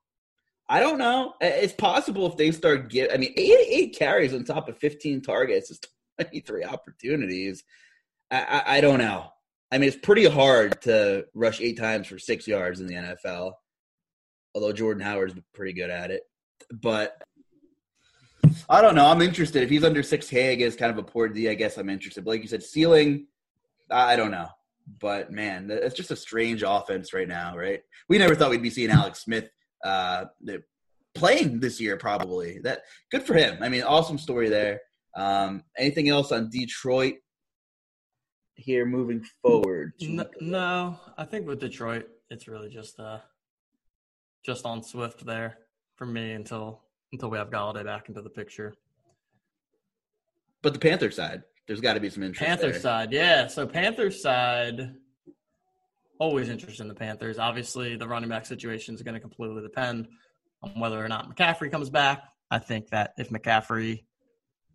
I 0.68 0.80
don't 0.80 0.98
know. 0.98 1.34
It's 1.40 1.74
possible 1.74 2.26
if 2.26 2.36
they 2.36 2.50
start 2.50 2.90
get. 2.90 3.12
I 3.12 3.18
mean, 3.18 3.34
eight 3.36 3.66
eight 3.68 3.98
carries 3.98 4.32
on 4.32 4.44
top 4.44 4.68
of 4.68 4.78
15 4.78 5.20
targets 5.20 5.70
is 5.70 5.80
23 6.20 6.64
opportunities. 6.64 7.62
I, 8.30 8.40
I, 8.40 8.76
I 8.76 8.80
don't 8.80 8.98
know. 8.98 9.26
I 9.72 9.78
mean, 9.78 9.88
it's 9.88 9.96
pretty 9.96 10.26
hard 10.26 10.82
to 10.82 11.24
rush 11.32 11.62
eight 11.62 11.78
times 11.78 12.06
for 12.06 12.18
six 12.18 12.46
yards 12.46 12.80
in 12.80 12.86
the 12.86 12.94
NFL. 12.94 13.52
Although 14.54 14.74
Jordan 14.74 15.02
Howard's 15.02 15.34
pretty 15.54 15.72
good 15.72 15.88
at 15.88 16.10
it, 16.10 16.24
but 16.70 17.22
I 18.68 18.82
don't 18.82 18.94
know. 18.94 19.06
I'm 19.06 19.22
interested. 19.22 19.62
If 19.62 19.70
he's 19.70 19.82
under 19.82 20.02
6K 20.02 20.58
guess 20.58 20.76
kind 20.76 20.92
of 20.92 20.98
a 20.98 21.02
poor 21.02 21.26
D, 21.26 21.48
I 21.48 21.54
guess 21.54 21.78
I'm 21.78 21.88
interested. 21.88 22.22
But 22.22 22.32
like 22.32 22.42
you 22.42 22.48
said, 22.48 22.62
ceiling, 22.62 23.28
I 23.90 24.14
don't 24.14 24.30
know. 24.30 24.48
But 25.00 25.32
man, 25.32 25.70
it's 25.70 25.94
just 25.94 26.10
a 26.10 26.16
strange 26.16 26.62
offense 26.62 27.14
right 27.14 27.28
now, 27.28 27.56
right? 27.56 27.80
We 28.10 28.18
never 28.18 28.34
thought 28.34 28.50
we'd 28.50 28.62
be 28.62 28.68
seeing 28.68 28.90
Alex 28.90 29.24
Smith 29.24 29.48
uh, 29.82 30.26
playing 31.14 31.60
this 31.60 31.80
year, 31.80 31.96
probably. 31.96 32.58
That 32.62 32.82
good 33.10 33.22
for 33.22 33.34
him. 33.34 33.56
I 33.62 33.70
mean, 33.70 33.84
awesome 33.84 34.18
story 34.18 34.50
there. 34.50 34.80
Um, 35.16 35.62
anything 35.78 36.10
else 36.10 36.30
on 36.30 36.50
Detroit 36.50 37.14
here 38.62 38.86
moving 38.86 39.24
forward? 39.42 39.92
No, 40.00 40.26
no, 40.40 41.00
I 41.18 41.24
think 41.24 41.46
with 41.46 41.60
Detroit, 41.60 42.08
it's 42.30 42.48
really 42.48 42.70
just 42.70 42.98
uh, 42.98 43.18
just 44.44 44.64
on 44.64 44.82
Swift 44.82 45.24
there 45.24 45.58
for 45.96 46.06
me 46.06 46.32
until 46.32 46.82
until 47.12 47.30
we 47.30 47.38
have 47.38 47.50
Golladay 47.50 47.84
back 47.84 48.08
into 48.08 48.22
the 48.22 48.30
picture. 48.30 48.74
But 50.62 50.72
the 50.72 50.78
Panther 50.78 51.10
side, 51.10 51.42
there's 51.66 51.80
got 51.80 51.94
to 51.94 52.00
be 52.00 52.08
some 52.08 52.22
interest. 52.22 52.46
Panther 52.46 52.70
there. 52.70 52.80
side, 52.80 53.12
yeah. 53.12 53.46
So 53.48 53.66
Panther 53.66 54.10
side, 54.10 54.94
always 56.18 56.48
interested 56.48 56.82
in 56.82 56.88
the 56.88 56.94
Panthers. 56.94 57.38
Obviously, 57.38 57.96
the 57.96 58.06
running 58.06 58.30
back 58.30 58.46
situation 58.46 58.94
is 58.94 59.02
going 59.02 59.14
to 59.14 59.20
completely 59.20 59.60
depend 59.62 60.08
on 60.62 60.78
whether 60.78 61.04
or 61.04 61.08
not 61.08 61.34
McCaffrey 61.34 61.70
comes 61.70 61.90
back. 61.90 62.22
I 62.50 62.58
think 62.58 62.90
that 62.90 63.14
if 63.18 63.30
McCaffrey 63.30 64.04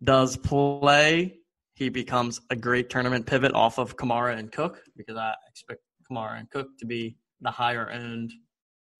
does 0.02 0.36
play, 0.36 1.37
he 1.78 1.88
becomes 1.88 2.40
a 2.50 2.56
great 2.56 2.90
tournament 2.90 3.24
pivot 3.24 3.54
off 3.54 3.78
of 3.78 3.96
Kamara 3.96 4.36
and 4.36 4.50
Cook 4.50 4.82
because 4.96 5.16
I 5.16 5.32
expect 5.48 5.80
Kamara 6.10 6.40
and 6.40 6.50
Cook 6.50 6.76
to 6.80 6.86
be 6.86 7.16
the 7.40 7.52
higher 7.52 7.88
end 7.88 8.32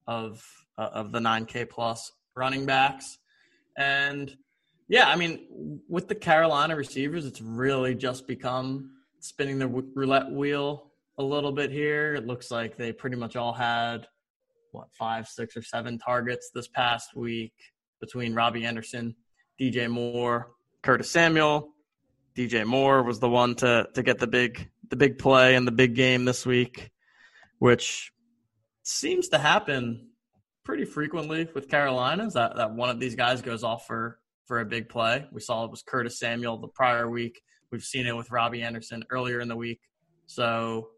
of 0.06 0.44
uh, 0.78 0.90
of 0.92 1.10
the 1.10 1.18
9K 1.18 1.68
plus 1.68 2.12
running 2.36 2.66
backs. 2.66 3.18
And 3.76 4.32
yeah, 4.88 5.08
I 5.08 5.16
mean, 5.16 5.80
with 5.88 6.06
the 6.06 6.14
Carolina 6.14 6.76
receivers, 6.76 7.26
it's 7.26 7.40
really 7.40 7.96
just 7.96 8.28
become 8.28 8.92
spinning 9.18 9.58
the 9.58 9.66
roulette 9.66 10.30
wheel 10.30 10.92
a 11.18 11.22
little 11.22 11.50
bit 11.50 11.72
here. 11.72 12.14
It 12.14 12.28
looks 12.28 12.52
like 12.52 12.76
they 12.76 12.92
pretty 12.92 13.16
much 13.16 13.34
all 13.34 13.52
had 13.52 14.06
what 14.70 14.86
five, 14.92 15.26
six, 15.26 15.56
or 15.56 15.62
seven 15.62 15.98
targets 15.98 16.50
this 16.54 16.68
past 16.68 17.16
week 17.16 17.54
between 18.00 18.34
Robbie 18.34 18.64
Anderson, 18.64 19.16
DJ 19.60 19.90
Moore, 19.90 20.52
Curtis 20.84 21.10
Samuel. 21.10 21.72
DJ 22.38 22.64
Moore 22.64 23.03
was 23.03 23.18
the 23.18 23.29
one 23.29 23.57
to 23.57 23.88
to 23.94 24.03
get 24.05 24.20
the 24.20 24.29
big 24.29 24.70
the 24.90 24.94
big 24.94 25.18
play 25.18 25.57
and 25.57 25.66
the 25.66 25.72
big 25.72 25.96
game 25.96 26.24
this 26.24 26.46
week, 26.46 26.88
which 27.59 28.12
seems 28.85 29.31
to 29.31 29.38
happen 29.38 30.11
pretty 30.64 30.85
frequently 30.85 31.48
with 31.53 31.68
Carolinas 31.68 32.35
that, 32.35 32.55
that 32.55 32.72
one 32.72 32.90
of 32.90 33.01
these 33.01 33.16
guys 33.16 33.42
goes 33.42 33.64
off 33.64 33.88
for 33.88 34.20
for 34.46 34.61
a 34.61 34.64
big 34.64 34.88
play. 34.88 35.27
We 35.33 35.40
saw 35.40 35.64
it 35.64 35.70
was 35.72 35.83
Curtis 35.83 36.20
Samuel 36.20 36.59
the 36.59 36.68
prior 36.68 37.11
week. 37.11 37.42
We've 37.72 37.83
seen 37.83 38.07
it 38.07 38.16
with 38.16 38.31
Robbie 38.31 38.62
Anderson 38.62 39.03
earlier 39.11 39.40
in 39.40 39.48
the 39.48 39.57
week. 39.57 39.81
So 40.27 40.90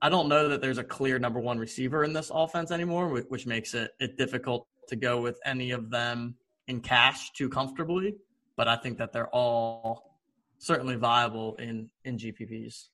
I 0.00 0.08
don't 0.08 0.30
know 0.30 0.48
that 0.48 0.62
there's 0.62 0.78
a 0.78 0.84
clear 0.84 1.18
number 1.18 1.40
one 1.40 1.58
receiver 1.58 2.04
in 2.04 2.14
this 2.14 2.30
offense 2.32 2.70
anymore, 2.70 3.22
which 3.28 3.46
makes 3.46 3.74
it, 3.74 3.90
it 4.00 4.16
difficult 4.16 4.66
to 4.88 4.96
go 4.96 5.20
with 5.20 5.38
any 5.44 5.72
of 5.72 5.90
them 5.90 6.36
in 6.68 6.80
cash 6.80 7.32
too 7.32 7.50
comfortably. 7.50 8.16
But 8.56 8.68
I 8.68 8.76
think 8.76 8.98
that 8.98 9.12
they're 9.12 9.28
all 9.28 10.18
certainly 10.58 10.96
viable 10.96 11.56
in 11.56 11.90
in 12.04 12.18
GPPs. 12.18 12.88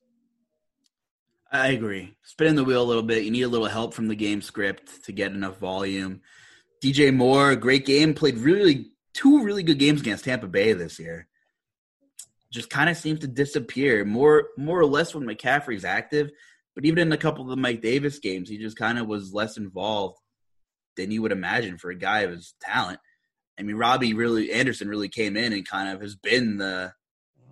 I 1.50 1.68
agree. 1.68 2.14
Spinning 2.22 2.54
the 2.54 2.64
wheel 2.64 2.82
a 2.82 2.84
little 2.84 3.02
bit. 3.02 3.24
You 3.24 3.30
need 3.30 3.42
a 3.42 3.48
little 3.48 3.66
help 3.66 3.92
from 3.92 4.08
the 4.08 4.16
game 4.16 4.40
script 4.40 5.04
to 5.04 5.12
get 5.12 5.32
enough 5.32 5.58
volume. 5.58 6.22
DJ 6.82 7.14
Moore, 7.14 7.54
great 7.56 7.84
game. 7.84 8.14
Played 8.14 8.38
really 8.38 8.92
two 9.12 9.44
really 9.44 9.62
good 9.62 9.78
games 9.78 10.00
against 10.00 10.24
Tampa 10.24 10.48
Bay 10.48 10.72
this 10.72 10.98
year. 10.98 11.28
Just 12.50 12.70
kind 12.70 12.88
of 12.88 12.96
seems 12.96 13.20
to 13.20 13.26
disappear 13.26 14.04
more 14.04 14.48
more 14.56 14.80
or 14.80 14.86
less 14.86 15.14
when 15.14 15.24
McCaffrey's 15.24 15.84
active. 15.84 16.30
But 16.74 16.86
even 16.86 17.00
in 17.00 17.12
a 17.12 17.18
couple 17.18 17.44
of 17.44 17.50
the 17.50 17.56
Mike 17.56 17.82
Davis 17.82 18.18
games, 18.18 18.48
he 18.48 18.56
just 18.56 18.78
kind 18.78 18.98
of 18.98 19.06
was 19.06 19.34
less 19.34 19.58
involved 19.58 20.18
than 20.96 21.10
you 21.10 21.20
would 21.22 21.32
imagine 21.32 21.76
for 21.76 21.90
a 21.90 21.94
guy 21.94 22.20
of 22.20 22.30
his 22.30 22.54
talent. 22.62 22.98
I 23.58 23.62
mean, 23.62 23.76
Robbie 23.76 24.14
really 24.14 24.52
Anderson 24.52 24.88
really 24.88 25.08
came 25.08 25.36
in 25.36 25.52
and 25.52 25.68
kind 25.68 25.88
of 25.88 26.00
has 26.00 26.16
been 26.16 26.56
the 26.56 26.92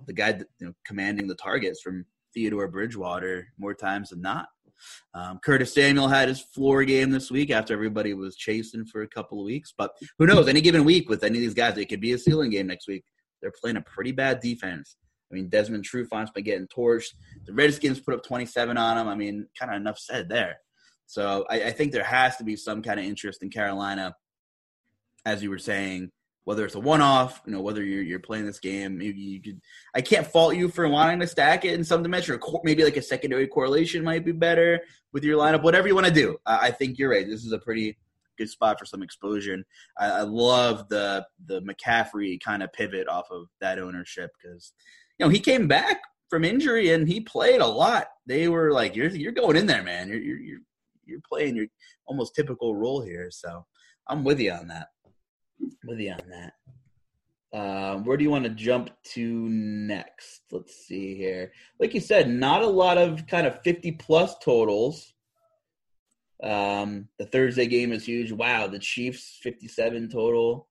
the 0.07 0.13
guy 0.13 0.33
that, 0.33 0.47
you 0.59 0.67
know, 0.67 0.73
commanding 0.85 1.29
the 1.29 1.35
targets 1.35 1.81
from 1.81 2.07
Theodore 2.35 2.69
Bridgewater 2.69 3.49
more 3.59 3.75
times 3.75 4.11
than 4.11 4.23
not. 4.23 4.49
Um, 5.15 5.39
Curtis 5.45 5.75
Samuel 5.75 6.09
had 6.09 6.29
his 6.29 6.41
floor 6.41 6.85
game 6.85 7.11
this 7.11 7.31
week 7.31 7.51
after 7.51 7.75
everybody 7.75 8.15
was 8.15 8.37
chasing 8.37 8.87
for 8.87 9.03
a 9.03 9.09
couple 9.09 9.39
of 9.39 9.45
weeks. 9.45 9.75
But 9.77 9.93
who 10.19 10.27
knows? 10.27 10.49
Any 10.49 10.61
given 10.61 10.85
week 10.85 11.09
with 11.09 11.23
any 11.23 11.39
of 11.39 11.43
these 11.43 11.55
guys, 11.55 11.77
it 11.77 11.87
could 11.87 12.01
be 12.01 12.13
a 12.13 12.19
ceiling 12.19 12.51
game 12.51 12.67
next 12.67 12.89
week. 12.89 13.05
They're 13.43 13.53
playing 13.61 13.77
a 13.77 13.83
pretty 13.83 14.13
bad 14.13 14.41
defense. 14.41 14.97
I 15.31 15.35
mean, 15.35 15.49
Desmond 15.49 15.85
Trufant's 15.85 16.31
been 16.31 16.45
getting 16.45 16.67
torched. 16.67 17.13
The 17.47 17.53
Redskins 17.53 18.01
put 18.01 18.15
up 18.15 18.25
27 18.25 18.77
on 18.77 18.99
him. 18.99 19.09
I 19.09 19.15
mean, 19.15 19.47
kind 19.59 19.73
of 19.73 19.81
enough 19.81 19.99
said 19.99 20.29
there. 20.29 20.57
So 21.07 21.45
I, 21.49 21.65
I 21.65 21.71
think 21.71 21.93
there 21.93 22.05
has 22.05 22.37
to 22.37 22.45
be 22.45 22.57
some 22.57 22.83
kind 22.83 22.99
of 22.99 23.07
interest 23.07 23.43
in 23.43 23.51
Carolina, 23.51 24.15
as 25.25 25.43
you 25.43 25.51
were 25.51 25.59
saying, 25.59 26.11
whether 26.45 26.65
it's 26.65 26.75
a 26.75 26.81
one-off, 26.81 27.41
you 27.47 27.53
know, 27.53 27.61
whether 27.61 27.85
you're 27.85 28.03
you're 28.03 28.19
playing 28.19 28.47
this 28.47 28.59
game, 28.59 28.99
maybe 28.99 29.21
you 29.21 29.41
could. 29.41 29.61
I 29.95 30.01
can't 30.01 30.27
fault 30.27 30.57
you 30.57 30.69
for 30.69 30.89
wanting 30.89 31.21
to 31.21 31.27
stack 31.27 31.65
it 31.65 31.75
in 31.75 31.85
some 31.85 32.03
dimension, 32.03 32.39
or 32.43 32.61
maybe 32.65 32.83
like 32.83 32.97
a 32.97 33.03
secondary 33.03 33.47
correlation 33.47 34.03
might 34.03 34.25
be 34.25 34.33
better 34.33 34.81
with 35.13 35.23
your 35.23 35.39
lineup. 35.39 35.63
Whatever 35.63 35.89
you 35.89 35.95
want 35.95 36.07
to 36.07 36.13
do, 36.13 36.39
I 36.47 36.71
think 36.71 36.99
you're 36.99 37.11
right. 37.11 37.27
This 37.27 37.45
is 37.45 37.53
a 37.53 37.59
pretty 37.59 37.99
good 38.39 38.49
spot 38.49 38.79
for 38.79 38.87
some 38.87 39.03
exposure. 39.03 39.53
And 39.53 39.65
I, 39.99 40.07
I 40.07 40.23
love 40.23 40.89
the 40.89 41.27
the 41.47 41.61
McCaffrey 41.63 42.41
kind 42.43 42.63
of 42.63 42.73
pivot 42.73 43.07
off 43.07 43.31
of 43.31 43.47
that 43.61 43.79
ownership 43.79 44.31
because 44.43 44.73
you 45.19 45.27
know 45.27 45.31
he 45.31 45.41
came 45.41 45.69
back 45.69 46.01
from 46.31 46.45
injury 46.45 46.91
and 46.91 47.07
he 47.07 47.21
played 47.21 47.61
a 47.61 47.67
lot. 47.67 48.07
They 48.27 48.49
were 48.49 48.73
like, 48.73 48.97
"You're 48.97 49.11
you're 49.11 49.33
going 49.33 49.57
in 49.57 49.67
there, 49.67 49.83
man. 49.83 50.09
You're 50.09 50.19
you're 50.19 50.41
you're, 50.41 50.61
you're 51.05 51.21
playing 51.29 51.57
your 51.57 51.67
almost 52.07 52.35
typical 52.35 52.75
role 52.75 53.03
here." 53.03 53.31
So 53.31 53.67
I'm 54.09 54.25
with 54.25 54.41
you 54.41 54.53
on 54.53 54.69
that 54.69 54.89
with 55.85 55.99
you 55.99 56.13
on 56.13 56.21
that. 56.31 56.53
Um, 57.53 58.05
where 58.05 58.17
do 58.17 58.23
you 58.23 58.31
want 58.31 58.45
to 58.45 58.51
jump 58.51 58.91
to 59.15 59.49
next? 59.49 60.43
Let's 60.53 60.87
see 60.87 61.17
here. 61.17 61.53
Like 61.81 61.95
you 61.95 62.01
said, 62.01 62.31
not 62.31 62.63
a 62.63 62.67
lot 62.67 62.97
of 62.97 63.27
kind 63.27 63.47
of 63.47 63.61
50 63.63 63.93
plus 63.93 64.39
totals. 64.39 65.13
Um, 66.43 67.09
the 67.19 67.27
Thursday 67.27 67.67
game 67.67 67.93
is 67.93 68.07
huge. 68.07 68.33
Wow, 68.33 68.69
the 68.69 68.79
Chiefs 68.79 69.39
57 69.43 70.09
total. 70.09 70.69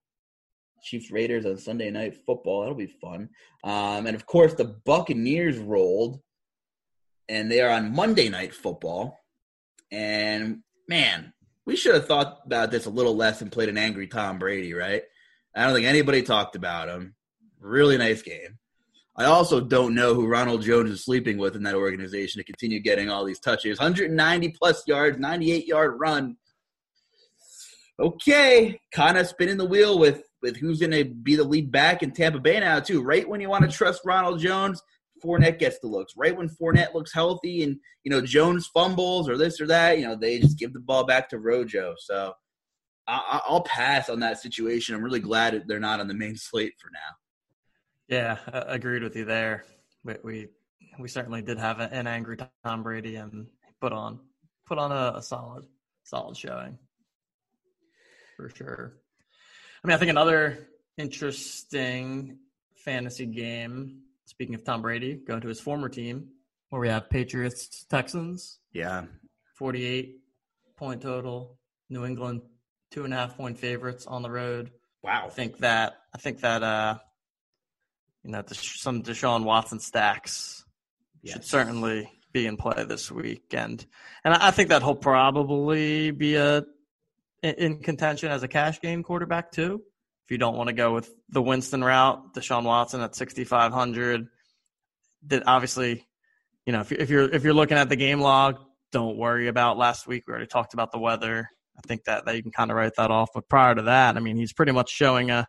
Chiefs 0.81 1.11
Raiders 1.11 1.45
on 1.45 1.57
Sunday 1.57 1.91
night 1.91 2.15
football. 2.25 2.61
That'll 2.61 2.75
be 2.75 2.87
fun. 2.87 3.29
Um, 3.65 4.07
and 4.07 4.15
of 4.15 4.25
course, 4.25 4.53
the 4.53 4.79
Buccaneers 4.85 5.57
rolled, 5.57 6.21
and 7.27 7.51
they 7.51 7.61
are 7.61 7.69
on 7.69 7.93
Monday 7.93 8.29
night 8.29 8.53
football. 8.53 9.19
And 9.91 10.59
man, 10.87 11.33
we 11.65 11.75
should 11.75 11.93
have 11.93 12.07
thought 12.07 12.39
about 12.45 12.71
this 12.71 12.85
a 12.85 12.89
little 12.89 13.15
less 13.15 13.41
and 13.41 13.51
played 13.51 13.69
an 13.69 13.77
angry 13.77 14.07
Tom 14.07 14.39
Brady, 14.39 14.73
right? 14.73 15.03
I 15.55 15.65
don't 15.65 15.73
think 15.73 15.87
anybody 15.87 16.21
talked 16.21 16.55
about 16.55 16.89
him. 16.89 17.15
Really 17.59 17.97
nice 17.97 18.21
game. 18.21 18.57
I 19.17 19.25
also 19.25 19.59
don't 19.59 19.95
know 19.95 20.13
who 20.13 20.27
Ronald 20.27 20.61
Jones 20.61 20.91
is 20.91 21.03
sleeping 21.03 21.37
with 21.37 21.55
in 21.55 21.63
that 21.63 21.75
organization 21.75 22.39
to 22.39 22.45
continue 22.45 22.79
getting 22.79 23.09
all 23.09 23.25
these 23.25 23.39
touches. 23.39 23.77
190 23.77 24.49
plus 24.57 24.83
yards, 24.87 25.19
98 25.19 25.67
yard 25.67 25.99
run. 25.99 26.37
Okay, 27.99 28.79
kind 28.93 29.17
of 29.17 29.27
spinning 29.27 29.57
the 29.57 29.65
wheel 29.65 29.99
with 29.99 30.23
with 30.41 30.55
who's 30.55 30.79
going 30.79 30.91
to 30.91 31.03
be 31.03 31.35
the 31.35 31.43
lead 31.43 31.69
back 31.69 32.01
in 32.01 32.11
Tampa 32.11 32.39
Bay 32.39 32.61
now 32.61 32.79
too. 32.79 33.03
Right 33.03 33.27
when 33.27 33.41
you 33.41 33.49
want 33.49 33.69
to 33.69 33.77
trust 33.77 34.03
Ronald 34.05 34.39
Jones, 34.39 34.81
Fournette 35.21 35.59
gets 35.59 35.79
the 35.79 35.87
looks. 35.87 36.13
Right 36.17 36.35
when 36.35 36.49
Fournette 36.49 36.93
looks 36.93 37.13
healthy 37.13 37.63
and 37.63 37.77
you 38.03 38.11
know 38.11 38.21
Jones 38.21 38.67
fumbles 38.73 39.29
or 39.29 39.37
this 39.37 39.59
or 39.59 39.67
that, 39.67 39.99
you 39.99 40.05
know 40.05 40.15
they 40.15 40.39
just 40.39 40.59
give 40.59 40.73
the 40.73 40.79
ball 40.79 41.05
back 41.05 41.29
to 41.29 41.39
Rojo. 41.39 41.95
So 41.97 42.33
I, 43.07 43.41
will 43.49 43.61
pass 43.61 44.09
on 44.09 44.19
that 44.19 44.39
situation. 44.39 44.95
I'm 44.95 45.03
really 45.03 45.19
glad 45.19 45.63
they're 45.67 45.79
not 45.79 45.99
on 45.99 46.07
the 46.07 46.13
main 46.13 46.35
slate 46.37 46.73
for 46.79 46.89
now. 46.91 48.15
Yeah, 48.15 48.37
I 48.51 48.75
agreed 48.75 49.03
with 49.03 49.15
you 49.15 49.25
there. 49.25 49.65
We 50.03 50.15
we, 50.23 50.47
we 50.99 51.07
certainly 51.07 51.41
did 51.41 51.57
have 51.57 51.79
an 51.79 52.07
angry 52.07 52.37
Tom 52.63 52.83
Brady 52.83 53.15
and 53.15 53.47
put 53.81 53.93
on 53.93 54.19
put 54.65 54.77
on 54.77 54.91
a, 54.91 55.17
a 55.17 55.21
solid 55.21 55.65
solid 56.03 56.37
showing 56.37 56.77
for 58.39 58.49
sure. 58.49 58.93
I 59.83 59.87
mean, 59.87 59.95
I 59.95 59.97
think 59.97 60.09
another 60.09 60.69
interesting 60.97 62.37
fantasy 62.75 63.25
game 63.25 64.01
Speaking 64.39 64.55
of 64.55 64.63
Tom 64.63 64.81
Brady, 64.81 65.15
going 65.15 65.41
to 65.41 65.49
his 65.49 65.59
former 65.59 65.89
team, 65.89 66.29
where 66.69 66.79
we 66.79 66.87
have 66.87 67.09
Patriots 67.09 67.85
Texans. 67.89 68.59
Yeah. 68.71 69.03
48 69.57 70.15
point 70.77 71.01
total. 71.01 71.59
New 71.89 72.05
England, 72.05 72.43
two 72.89 73.03
and 73.03 73.13
a 73.13 73.17
half 73.17 73.35
point 73.35 73.59
favorites 73.59 74.05
on 74.07 74.21
the 74.21 74.31
road. 74.31 74.71
Wow. 75.03 75.25
I 75.25 75.29
think 75.29 75.57
that, 75.57 75.97
I 76.15 76.19
think 76.19 76.39
that, 76.39 76.63
uh, 76.63 76.99
you 78.23 78.31
know, 78.31 78.41
some 78.49 79.03
Deshaun 79.03 79.43
Watson 79.43 79.81
stacks 79.81 80.63
yes. 81.21 81.33
should 81.33 81.43
certainly 81.43 82.09
be 82.31 82.45
in 82.47 82.55
play 82.55 82.85
this 82.85 83.11
weekend. 83.11 83.85
And 84.23 84.33
I 84.33 84.51
think 84.51 84.69
that 84.69 84.83
he'll 84.83 84.95
probably 84.95 86.11
be 86.11 86.35
a, 86.35 86.63
in 87.43 87.81
contention 87.81 88.31
as 88.31 88.43
a 88.43 88.47
cash 88.47 88.79
game 88.79 89.03
quarterback 89.03 89.51
too 89.51 89.81
if 90.29 90.33
you 90.33 90.37
don't 90.37 90.55
want 90.55 90.67
to 90.67 90.73
go 90.73 90.93
with 90.93 91.11
the 91.29 91.41
Winston 91.41 91.83
route, 91.83 92.35
Deshaun 92.35 92.63
Watson 92.63 93.01
at 93.01 93.15
6,500. 93.15 94.27
That 95.25 95.41
obviously, 95.47 96.05
you 96.67 96.71
know, 96.71 96.81
if, 96.81 96.91
if 96.91 97.09
you're 97.09 97.27
if 97.27 97.43
you're 97.43 97.55
looking 97.55 97.79
at 97.79 97.89
the 97.89 97.95
game 97.95 98.21
log, 98.21 98.59
don't 98.91 99.17
worry 99.17 99.47
about 99.47 99.79
last 99.79 100.05
week. 100.05 100.25
We 100.27 100.31
already 100.31 100.45
talked 100.45 100.75
about 100.75 100.91
the 100.91 100.99
weather. 100.99 101.49
I 101.75 101.81
think 101.87 102.03
that, 102.03 102.25
that 102.25 102.35
you 102.35 102.43
can 102.43 102.51
kind 102.51 102.69
of 102.69 102.77
write 102.77 102.91
that 102.97 103.09
off. 103.09 103.29
But 103.33 103.49
prior 103.49 103.73
to 103.73 103.81
that, 103.83 104.17
I 104.17 104.19
mean, 104.19 104.37
he's 104.37 104.53
pretty 104.53 104.71
much 104.71 104.91
showing 104.91 105.31
a, 105.31 105.47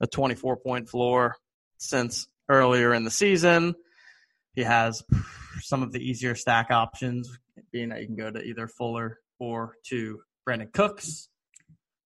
a 0.00 0.06
24 0.06 0.58
point 0.58 0.88
floor 0.88 1.34
since 1.78 2.28
earlier 2.48 2.94
in 2.94 3.02
the 3.02 3.10
season. 3.10 3.74
He 4.54 4.62
has 4.62 5.02
some 5.60 5.82
of 5.82 5.90
the 5.90 5.98
easier 5.98 6.36
stack 6.36 6.70
options, 6.70 7.36
being 7.72 7.88
that 7.88 8.00
you 8.00 8.06
can 8.06 8.14
go 8.14 8.30
to 8.30 8.40
either 8.40 8.68
Fuller 8.68 9.18
or 9.40 9.74
to 9.88 10.20
Brandin 10.48 10.72
Cooks. 10.72 11.28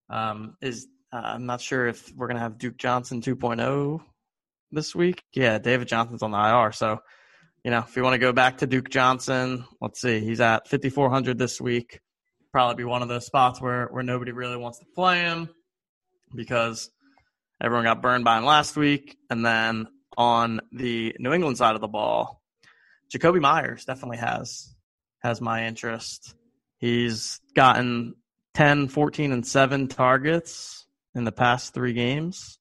Um, 0.08 0.56
is 0.62 0.86
uh, 1.14 1.20
I'm 1.22 1.46
not 1.46 1.60
sure 1.60 1.86
if 1.86 2.12
we're 2.16 2.26
going 2.26 2.36
to 2.36 2.42
have 2.42 2.58
Duke 2.58 2.76
Johnson 2.76 3.20
2.0 3.20 4.00
this 4.72 4.94
week. 4.94 5.22
Yeah, 5.32 5.58
David 5.58 5.86
Johnson's 5.86 6.22
on 6.22 6.32
the 6.32 6.38
IR. 6.38 6.72
So, 6.72 6.98
you 7.62 7.70
know, 7.70 7.78
if 7.78 7.96
you 7.96 8.02
want 8.02 8.14
to 8.14 8.18
go 8.18 8.32
back 8.32 8.58
to 8.58 8.66
Duke 8.66 8.90
Johnson, 8.90 9.64
let's 9.80 10.00
see. 10.00 10.18
He's 10.20 10.40
at 10.40 10.68
5,400 10.68 11.38
this 11.38 11.60
week. 11.60 12.00
Probably 12.50 12.74
be 12.74 12.84
one 12.84 13.02
of 13.02 13.08
those 13.08 13.26
spots 13.26 13.60
where, 13.60 13.86
where 13.86 14.02
nobody 14.02 14.32
really 14.32 14.56
wants 14.56 14.80
to 14.80 14.86
play 14.92 15.20
him 15.20 15.48
because 16.34 16.90
everyone 17.62 17.84
got 17.84 18.02
burned 18.02 18.24
by 18.24 18.38
him 18.38 18.44
last 18.44 18.76
week. 18.76 19.16
And 19.30 19.46
then 19.46 19.86
on 20.16 20.60
the 20.72 21.14
New 21.20 21.32
England 21.32 21.58
side 21.58 21.76
of 21.76 21.80
the 21.80 21.88
ball, 21.88 22.42
Jakobi 23.12 23.40
Meyers 23.40 23.84
definitely 23.84 24.18
has 24.18 24.74
has 25.22 25.40
my 25.40 25.66
interest. 25.66 26.34
He's 26.78 27.40
gotten 27.54 28.14
10, 28.54 28.88
14, 28.88 29.32
and 29.32 29.46
7 29.46 29.88
targets 29.88 30.83
in 31.14 31.24
the 31.24 31.32
past 31.32 31.74
three 31.74 31.92
games. 31.92 32.58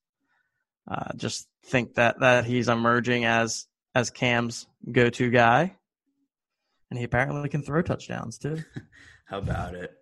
Uh, 0.88 1.12
just 1.16 1.48
think 1.64 1.94
that 1.94 2.20
that 2.20 2.44
he's 2.44 2.68
emerging 2.68 3.24
as 3.24 3.66
as 3.94 4.10
Cam's 4.10 4.66
go 4.90 5.08
to 5.10 5.30
guy, 5.30 5.74
and 6.90 6.98
he 6.98 7.04
apparently 7.04 7.48
can 7.48 7.62
throw 7.62 7.82
touchdowns 7.82 8.38
too. 8.38 8.62
How 9.26 9.38
about 9.38 9.74
it? 9.74 9.92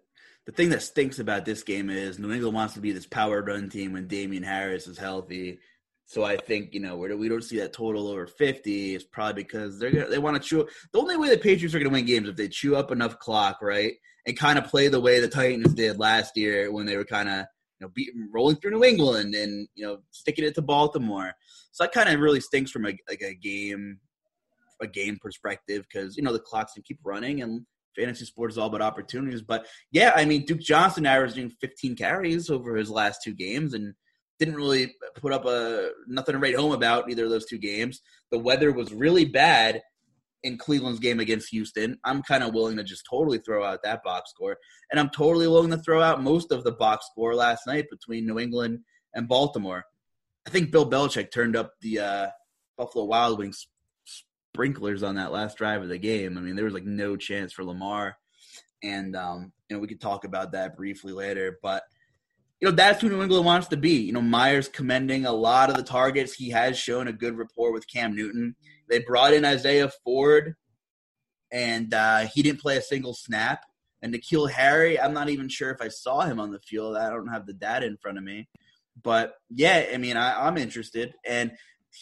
The 0.46 0.52
thing 0.52 0.70
that 0.70 0.82
stinks 0.82 1.20
about 1.20 1.44
this 1.44 1.62
game 1.62 1.88
is 1.88 2.18
New 2.18 2.32
England 2.32 2.56
wants 2.56 2.74
to 2.74 2.80
be 2.80 2.90
this 2.90 3.06
power 3.06 3.42
run 3.42 3.70
team 3.70 3.92
when 3.92 4.08
Damien 4.08 4.42
Harris 4.42 4.88
is 4.88 4.98
healthy. 4.98 5.60
So 6.06 6.24
I 6.24 6.36
think 6.36 6.74
you 6.74 6.80
know 6.80 6.96
where 6.96 7.16
we 7.16 7.28
don't 7.28 7.44
see 7.44 7.58
that 7.60 7.72
total 7.72 8.08
over 8.08 8.26
fifty 8.26 8.96
is 8.96 9.04
probably 9.04 9.44
because 9.44 9.78
they're 9.78 9.92
gonna, 9.92 10.08
they 10.08 10.18
want 10.18 10.42
to 10.42 10.46
chew. 10.46 10.68
The 10.92 10.98
only 10.98 11.16
way 11.16 11.30
the 11.30 11.38
Patriots 11.38 11.74
are 11.74 11.78
going 11.78 11.90
to 11.90 11.94
win 11.94 12.06
games 12.06 12.28
if 12.28 12.36
they 12.36 12.48
chew 12.48 12.74
up 12.74 12.90
enough 12.90 13.20
clock, 13.20 13.58
right, 13.62 13.94
and 14.26 14.36
kind 14.36 14.58
of 14.58 14.64
play 14.64 14.88
the 14.88 15.00
way 15.00 15.20
the 15.20 15.28
Titans 15.28 15.74
did 15.74 16.00
last 16.00 16.36
year 16.36 16.72
when 16.72 16.86
they 16.86 16.96
were 16.96 17.04
kind 17.04 17.28
of 17.28 17.46
know, 17.82 17.88
beat, 17.94 18.10
rolling 18.32 18.56
through 18.56 18.72
New 18.72 18.84
England 18.84 19.34
and 19.34 19.68
you 19.74 19.84
know 19.84 19.98
sticking 20.10 20.44
it 20.44 20.54
to 20.54 20.62
Baltimore. 20.62 21.32
So 21.72 21.84
that 21.84 21.92
kind 21.92 22.08
of 22.08 22.20
really 22.20 22.40
stinks 22.40 22.70
from 22.70 22.86
a 22.86 22.96
like 23.08 23.22
a 23.22 23.34
game 23.34 23.98
a 24.80 24.86
game 24.86 25.18
perspective 25.20 25.84
because 25.90 26.16
you 26.16 26.22
know 26.22 26.32
the 26.32 26.38
clocks 26.38 26.72
can 26.72 26.82
keep 26.82 26.98
running 27.04 27.42
and 27.42 27.64
fantasy 27.96 28.24
sports 28.24 28.54
is 28.54 28.58
all 28.58 28.68
about 28.68 28.82
opportunities. 28.82 29.42
But 29.42 29.66
yeah, 29.90 30.12
I 30.14 30.24
mean 30.24 30.44
Duke 30.44 30.60
Johnson 30.60 31.06
averaging 31.06 31.50
15 31.60 31.96
carries 31.96 32.50
over 32.50 32.76
his 32.76 32.90
last 32.90 33.22
two 33.22 33.34
games 33.34 33.74
and 33.74 33.94
didn't 34.38 34.56
really 34.56 34.94
put 35.16 35.32
up 35.32 35.44
a 35.44 35.90
nothing 36.08 36.32
to 36.32 36.38
write 36.38 36.56
home 36.56 36.72
about 36.72 37.10
either 37.10 37.24
of 37.24 37.30
those 37.30 37.46
two 37.46 37.58
games. 37.58 38.00
The 38.30 38.38
weather 38.38 38.72
was 38.72 38.92
really 38.92 39.24
bad 39.24 39.82
in 40.44 40.58
Cleveland's 40.58 40.98
game 40.98 41.20
against 41.20 41.50
Houston, 41.50 41.98
I'm 42.04 42.22
kind 42.22 42.42
of 42.42 42.54
willing 42.54 42.76
to 42.76 42.84
just 42.84 43.06
totally 43.08 43.38
throw 43.38 43.64
out 43.64 43.82
that 43.84 44.02
box 44.02 44.30
score. 44.30 44.56
And 44.90 44.98
I'm 44.98 45.10
totally 45.10 45.46
willing 45.46 45.70
to 45.70 45.78
throw 45.78 46.02
out 46.02 46.22
most 46.22 46.52
of 46.52 46.64
the 46.64 46.72
box 46.72 47.06
score 47.10 47.34
last 47.34 47.66
night 47.66 47.86
between 47.90 48.26
New 48.26 48.38
England 48.38 48.80
and 49.14 49.28
Baltimore. 49.28 49.84
I 50.46 50.50
think 50.50 50.72
Bill 50.72 50.88
Belichick 50.88 51.30
turned 51.30 51.56
up 51.56 51.72
the 51.80 52.00
uh, 52.00 52.26
Buffalo 52.76 53.04
Wild 53.04 53.38
Wings 53.38 53.68
sprinklers 54.04 55.02
on 55.02 55.14
that 55.14 55.32
last 55.32 55.56
drive 55.56 55.82
of 55.82 55.88
the 55.88 55.98
game. 55.98 56.36
I 56.36 56.40
mean, 56.40 56.56
there 56.56 56.64
was 56.64 56.74
like 56.74 56.84
no 56.84 57.16
chance 57.16 57.52
for 57.52 57.64
Lamar, 57.64 58.16
and 58.82 59.14
um, 59.14 59.52
you 59.68 59.76
know 59.76 59.80
we 59.80 59.86
could 59.86 60.00
talk 60.00 60.24
about 60.24 60.52
that 60.52 60.76
briefly 60.76 61.12
later, 61.12 61.58
but. 61.62 61.84
You 62.62 62.68
know, 62.68 62.76
that's 62.76 63.00
who 63.00 63.08
New 63.08 63.20
England 63.20 63.44
wants 63.44 63.66
to 63.68 63.76
be. 63.76 64.02
You 64.02 64.12
know, 64.12 64.22
Myers 64.22 64.68
commending 64.68 65.26
a 65.26 65.32
lot 65.32 65.68
of 65.68 65.76
the 65.76 65.82
targets. 65.82 66.32
He 66.32 66.50
has 66.50 66.78
shown 66.78 67.08
a 67.08 67.12
good 67.12 67.36
rapport 67.36 67.72
with 67.72 67.88
Cam 67.88 68.14
Newton. 68.14 68.54
They 68.88 69.00
brought 69.00 69.34
in 69.34 69.44
Isaiah 69.44 69.90
Ford, 70.04 70.54
and 71.50 71.92
uh, 71.92 72.20
he 72.32 72.40
didn't 72.40 72.60
play 72.60 72.76
a 72.76 72.82
single 72.82 73.14
snap. 73.14 73.64
And 74.00 74.14
N'Keal 74.14 74.48
Harry, 74.48 75.00
I'm 75.00 75.12
not 75.12 75.28
even 75.28 75.48
sure 75.48 75.70
if 75.70 75.82
I 75.82 75.88
saw 75.88 76.20
him 76.20 76.38
on 76.38 76.52
the 76.52 76.60
field. 76.60 76.96
I 76.96 77.10
don't 77.10 77.32
have 77.32 77.46
the 77.46 77.52
data 77.52 77.84
in 77.84 77.96
front 77.96 78.16
of 78.16 78.22
me. 78.22 78.48
But 79.02 79.34
yeah, 79.50 79.86
I 79.92 79.96
mean, 79.96 80.16
I, 80.16 80.46
I'm 80.46 80.56
interested. 80.56 81.14
And 81.26 81.50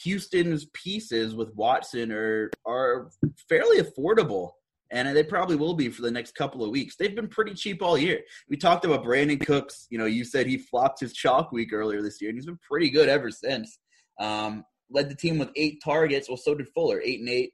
Houston's 0.02 0.66
pieces 0.74 1.34
with 1.34 1.54
Watson 1.54 2.12
are 2.12 2.50
are 2.66 3.08
fairly 3.48 3.78
affordable, 3.80 4.50
and 4.90 5.16
they 5.16 5.22
probably 5.22 5.56
will 5.56 5.74
be 5.74 5.88
for 5.88 6.02
the 6.02 6.10
next 6.10 6.34
couple 6.34 6.64
of 6.64 6.70
weeks. 6.70 6.96
They've 6.96 7.14
been 7.14 7.28
pretty 7.28 7.54
cheap 7.54 7.82
all 7.82 7.96
year. 7.96 8.20
We 8.48 8.56
talked 8.56 8.84
about 8.84 9.04
Brandin 9.04 9.44
Cooks. 9.44 9.86
You 9.90 9.98
know, 9.98 10.06
you 10.06 10.24
said 10.24 10.46
he 10.46 10.58
flopped 10.58 11.00
his 11.00 11.12
chalk 11.12 11.52
week 11.52 11.72
earlier 11.72 12.02
this 12.02 12.20
year, 12.20 12.30
and 12.30 12.36
he's 12.36 12.46
been 12.46 12.58
pretty 12.68 12.90
good 12.90 13.08
ever 13.08 13.30
since. 13.30 13.78
Um, 14.18 14.64
led 14.90 15.08
the 15.08 15.14
team 15.14 15.38
with 15.38 15.50
eight 15.56 15.80
targets. 15.84 16.28
Well, 16.28 16.36
so 16.36 16.54
did 16.54 16.68
Fuller, 16.68 17.00
eight 17.04 17.20
and 17.20 17.28
eight. 17.28 17.52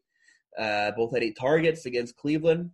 Uh, 0.59 0.93
both 0.93 1.12
had 1.12 1.22
eight 1.22 1.37
targets 1.39 1.84
against 1.84 2.16
Cleveland. 2.16 2.70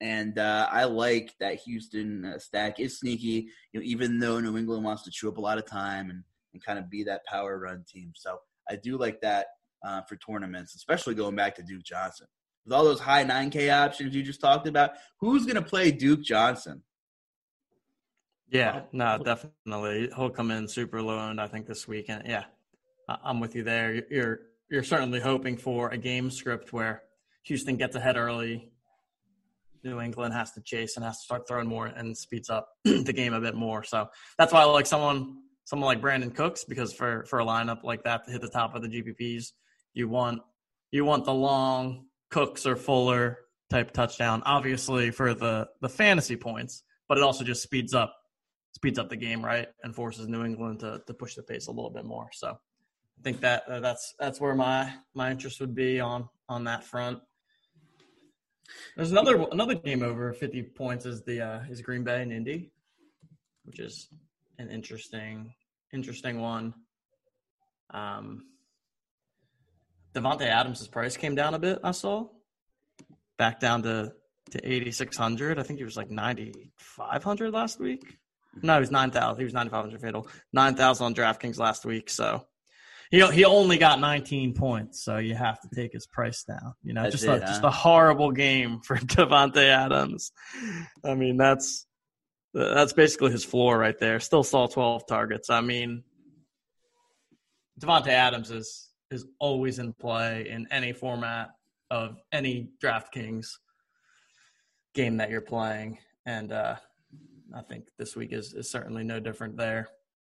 And 0.00 0.38
uh, 0.38 0.68
I 0.70 0.84
like 0.84 1.34
that 1.40 1.56
Houston 1.56 2.24
uh, 2.24 2.38
stack 2.38 2.78
is 2.78 3.00
sneaky, 3.00 3.48
you 3.72 3.80
know, 3.80 3.84
even 3.84 4.18
though 4.18 4.40
New 4.40 4.56
England 4.56 4.84
wants 4.84 5.02
to 5.02 5.10
chew 5.10 5.28
up 5.28 5.38
a 5.38 5.40
lot 5.40 5.58
of 5.58 5.66
time 5.66 6.10
and, 6.10 6.22
and 6.54 6.64
kind 6.64 6.78
of 6.78 6.88
be 6.88 7.02
that 7.04 7.26
power 7.26 7.58
run 7.58 7.84
team. 7.92 8.12
So 8.14 8.38
I 8.70 8.76
do 8.76 8.96
like 8.96 9.20
that 9.22 9.48
uh, 9.84 10.02
for 10.02 10.16
tournaments, 10.16 10.76
especially 10.76 11.14
going 11.14 11.34
back 11.34 11.56
to 11.56 11.62
Duke 11.62 11.82
Johnson. 11.82 12.28
With 12.64 12.72
all 12.72 12.84
those 12.84 13.00
high 13.00 13.24
9K 13.24 13.72
options 13.72 14.14
you 14.14 14.22
just 14.22 14.40
talked 14.40 14.66
about, 14.66 14.92
who's 15.20 15.44
going 15.44 15.56
to 15.56 15.62
play 15.62 15.90
Duke 15.90 16.22
Johnson? 16.22 16.82
Yeah, 18.50 18.82
no, 18.92 19.18
definitely. 19.18 20.10
He'll 20.16 20.30
come 20.30 20.50
in 20.50 20.68
super 20.68 21.02
low 21.02 21.18
owned, 21.18 21.40
I 21.40 21.48
think, 21.48 21.66
this 21.66 21.86
weekend. 21.86 22.24
Yeah, 22.26 22.44
I'm 23.08 23.40
with 23.40 23.54
you 23.54 23.62
there. 23.62 24.02
You're 24.10 24.40
you're 24.70 24.82
certainly 24.82 25.20
hoping 25.20 25.56
for 25.56 25.90
a 25.90 25.98
game 25.98 26.30
script 26.30 26.72
where 26.72 27.02
Houston 27.44 27.76
gets 27.76 27.96
ahead 27.96 28.16
early, 28.16 28.70
New 29.84 30.00
England 30.00 30.34
has 30.34 30.52
to 30.52 30.60
chase 30.60 30.96
and 30.96 31.04
has 31.04 31.18
to 31.18 31.24
start 31.24 31.48
throwing 31.48 31.68
more 31.68 31.86
and 31.86 32.16
speeds 32.16 32.50
up 32.50 32.68
the 32.84 33.12
game 33.12 33.32
a 33.32 33.40
bit 33.40 33.54
more. 33.54 33.82
So 33.82 34.08
that's 34.36 34.52
why 34.52 34.62
I 34.62 34.64
like 34.64 34.86
someone 34.86 35.38
someone 35.64 35.86
like 35.86 36.00
Brandin 36.00 36.34
Cooks 36.34 36.64
because 36.64 36.92
for 36.92 37.24
for 37.26 37.40
a 37.40 37.44
lineup 37.44 37.82
like 37.82 38.04
that 38.04 38.24
to 38.24 38.32
hit 38.32 38.40
the 38.40 38.48
top 38.48 38.74
of 38.74 38.82
the 38.82 38.88
GPPs, 38.88 39.52
you 39.94 40.08
want 40.08 40.40
you 40.90 41.04
want 41.04 41.24
the 41.24 41.34
long 41.34 42.06
Cooks 42.30 42.66
or 42.66 42.76
Fuller 42.76 43.38
type 43.70 43.92
touchdown. 43.92 44.42
Obviously 44.44 45.10
for 45.10 45.34
the 45.34 45.68
the 45.80 45.88
fantasy 45.88 46.36
points, 46.36 46.82
but 47.08 47.18
it 47.18 47.24
also 47.24 47.44
just 47.44 47.62
speeds 47.62 47.94
up 47.94 48.14
speeds 48.72 48.98
up 48.98 49.08
the 49.08 49.16
game 49.16 49.44
right 49.44 49.68
and 49.82 49.94
forces 49.94 50.28
New 50.28 50.44
England 50.44 50.80
to 50.80 51.02
to 51.06 51.14
push 51.14 51.34
the 51.34 51.42
pace 51.42 51.66
a 51.66 51.72
little 51.72 51.90
bit 51.90 52.04
more. 52.04 52.28
So 52.32 52.48
I 52.48 53.22
think 53.22 53.40
that 53.40 53.64
uh, 53.68 53.80
that's 53.80 54.14
that's 54.18 54.40
where 54.40 54.54
my 54.54 54.92
my 55.14 55.30
interest 55.30 55.60
would 55.60 55.74
be 55.74 56.00
on 56.00 56.28
on 56.48 56.64
that 56.64 56.84
front. 56.84 57.20
There's 58.96 59.12
another 59.12 59.46
another 59.50 59.74
game 59.74 60.02
over 60.02 60.32
50 60.32 60.62
points 60.62 61.06
is 61.06 61.22
the 61.22 61.40
uh, 61.40 61.60
is 61.68 61.80
Green 61.80 62.04
Bay 62.04 62.22
and 62.22 62.32
Indy, 62.32 62.70
which 63.64 63.80
is 63.80 64.08
an 64.58 64.70
interesting 64.70 65.52
interesting 65.92 66.40
one. 66.40 66.74
Um, 67.90 68.44
Davante 70.14 70.42
Adams' 70.42 70.86
price 70.88 71.16
came 71.16 71.34
down 71.34 71.54
a 71.54 71.58
bit. 71.58 71.78
I 71.84 71.92
saw 71.92 72.28
back 73.36 73.60
down 73.60 73.82
to 73.82 74.12
to 74.50 74.66
8600. 74.66 75.58
I 75.58 75.62
think 75.62 75.78
he 75.78 75.84
was 75.84 75.96
like 75.96 76.10
9500 76.10 77.52
last 77.52 77.78
week. 77.78 78.16
No, 78.62 78.74
he 78.74 78.80
was 78.80 78.90
9000. 78.90 79.38
He 79.38 79.44
was 79.44 79.52
9500 79.52 80.00
FanDuel. 80.00 80.28
9000 80.52 81.04
on 81.04 81.14
DraftKings 81.14 81.58
last 81.58 81.84
week. 81.84 82.10
So 82.10 82.46
he 83.10 83.24
he 83.28 83.44
only 83.44 83.78
got 83.78 84.00
19 84.00 84.54
points, 84.54 85.02
so 85.02 85.16
you 85.16 85.34
have 85.34 85.60
to 85.60 85.68
take 85.74 85.92
his 85.92 86.06
price 86.06 86.44
down. 86.44 86.74
You 86.82 86.92
know, 86.94 87.08
just 87.10 87.24
a, 87.24 87.40
just 87.40 87.64
a 87.64 87.70
horrible 87.70 88.32
game 88.32 88.80
for 88.80 88.96
Davante 88.98 89.64
Adams. 89.64 90.32
I 91.04 91.14
mean, 91.14 91.36
that's 91.36 91.86
that's 92.52 92.92
basically 92.92 93.30
his 93.30 93.44
floor 93.44 93.78
right 93.78 93.98
there. 93.98 94.20
Still 94.20 94.42
saw 94.42 94.66
12 94.66 95.06
targets. 95.06 95.48
I 95.48 95.60
mean, 95.60 96.02
Davante 97.80 98.08
Adams 98.08 98.50
is 98.50 98.87
is 99.10 99.26
always 99.38 99.78
in 99.78 99.92
play 99.92 100.48
in 100.48 100.66
any 100.70 100.92
format 100.92 101.50
of 101.90 102.16
any 102.32 102.70
DraftKings 102.82 103.48
game 104.94 105.16
that 105.16 105.30
you're 105.30 105.40
playing, 105.40 105.98
and 106.26 106.52
uh, 106.52 106.76
I 107.54 107.62
think 107.62 107.88
this 107.98 108.16
week 108.16 108.32
is 108.32 108.52
is 108.54 108.70
certainly 108.70 109.04
no 109.04 109.20
different 109.20 109.56
there. 109.56 109.88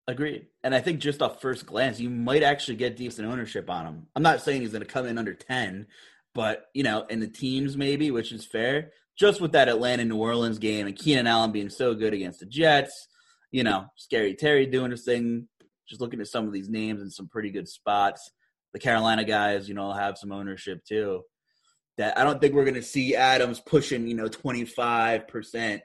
Agreed. 0.07 0.47
And 0.63 0.75
I 0.75 0.81
think 0.81 0.99
just 0.99 1.21
off 1.21 1.41
first 1.41 1.65
glance, 1.65 1.99
you 1.99 2.09
might 2.09 2.43
actually 2.43 2.75
get 2.75 2.95
decent 2.95 3.27
ownership 3.27 3.69
on 3.69 3.85
him. 3.85 4.07
I'm 4.15 4.21
not 4.21 4.41
saying 4.41 4.61
he's 4.61 4.71
going 4.71 4.83
to 4.83 4.87
come 4.87 5.07
in 5.07 5.17
under 5.17 5.33
10, 5.33 5.87
but, 6.35 6.67
you 6.75 6.83
know, 6.83 7.05
in 7.09 7.19
the 7.19 7.27
teams 7.27 7.75
maybe, 7.75 8.11
which 8.11 8.31
is 8.31 8.45
fair. 8.45 8.91
Just 9.17 9.41
with 9.41 9.53
that 9.53 9.69
Atlanta 9.69 10.05
New 10.05 10.17
Orleans 10.17 10.59
game 10.59 10.85
and 10.85 10.95
Keenan 10.95 11.25
Allen 11.25 11.51
being 11.51 11.69
so 11.69 11.95
good 11.95 12.13
against 12.13 12.39
the 12.39 12.45
Jets, 12.45 13.07
you 13.51 13.63
know, 13.63 13.85
Scary 13.95 14.35
Terry 14.35 14.67
doing 14.67 14.91
his 14.91 15.05
thing, 15.05 15.47
just 15.87 16.01
looking 16.01 16.19
at 16.19 16.27
some 16.27 16.45
of 16.45 16.53
these 16.53 16.69
names 16.69 17.01
in 17.01 17.09
some 17.09 17.27
pretty 17.27 17.49
good 17.49 17.67
spots. 17.67 18.29
The 18.75 18.79
Carolina 18.79 19.23
guys, 19.23 19.69
you 19.69 19.73
know, 19.73 19.93
have 19.93 20.17
some 20.17 20.33
ownership 20.33 20.83
too. 20.83 21.21
That 21.97 22.17
I 22.17 22.25
don't 22.25 22.41
think 22.41 22.53
we're 22.53 22.65
going 22.65 22.73
to 22.75 22.83
see 22.83 23.15
Adams 23.15 23.61
pushing, 23.61 24.05
you 24.05 24.15
know, 24.15 24.27
25%, 24.27 25.79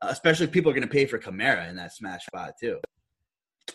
especially 0.00 0.46
people 0.46 0.70
are 0.70 0.74
going 0.74 0.88
to 0.88 0.90
pay 0.90 1.04
for 1.04 1.18
Kamara 1.18 1.68
in 1.68 1.76
that 1.76 1.92
smash 1.92 2.24
spot 2.24 2.54
too. 2.58 2.78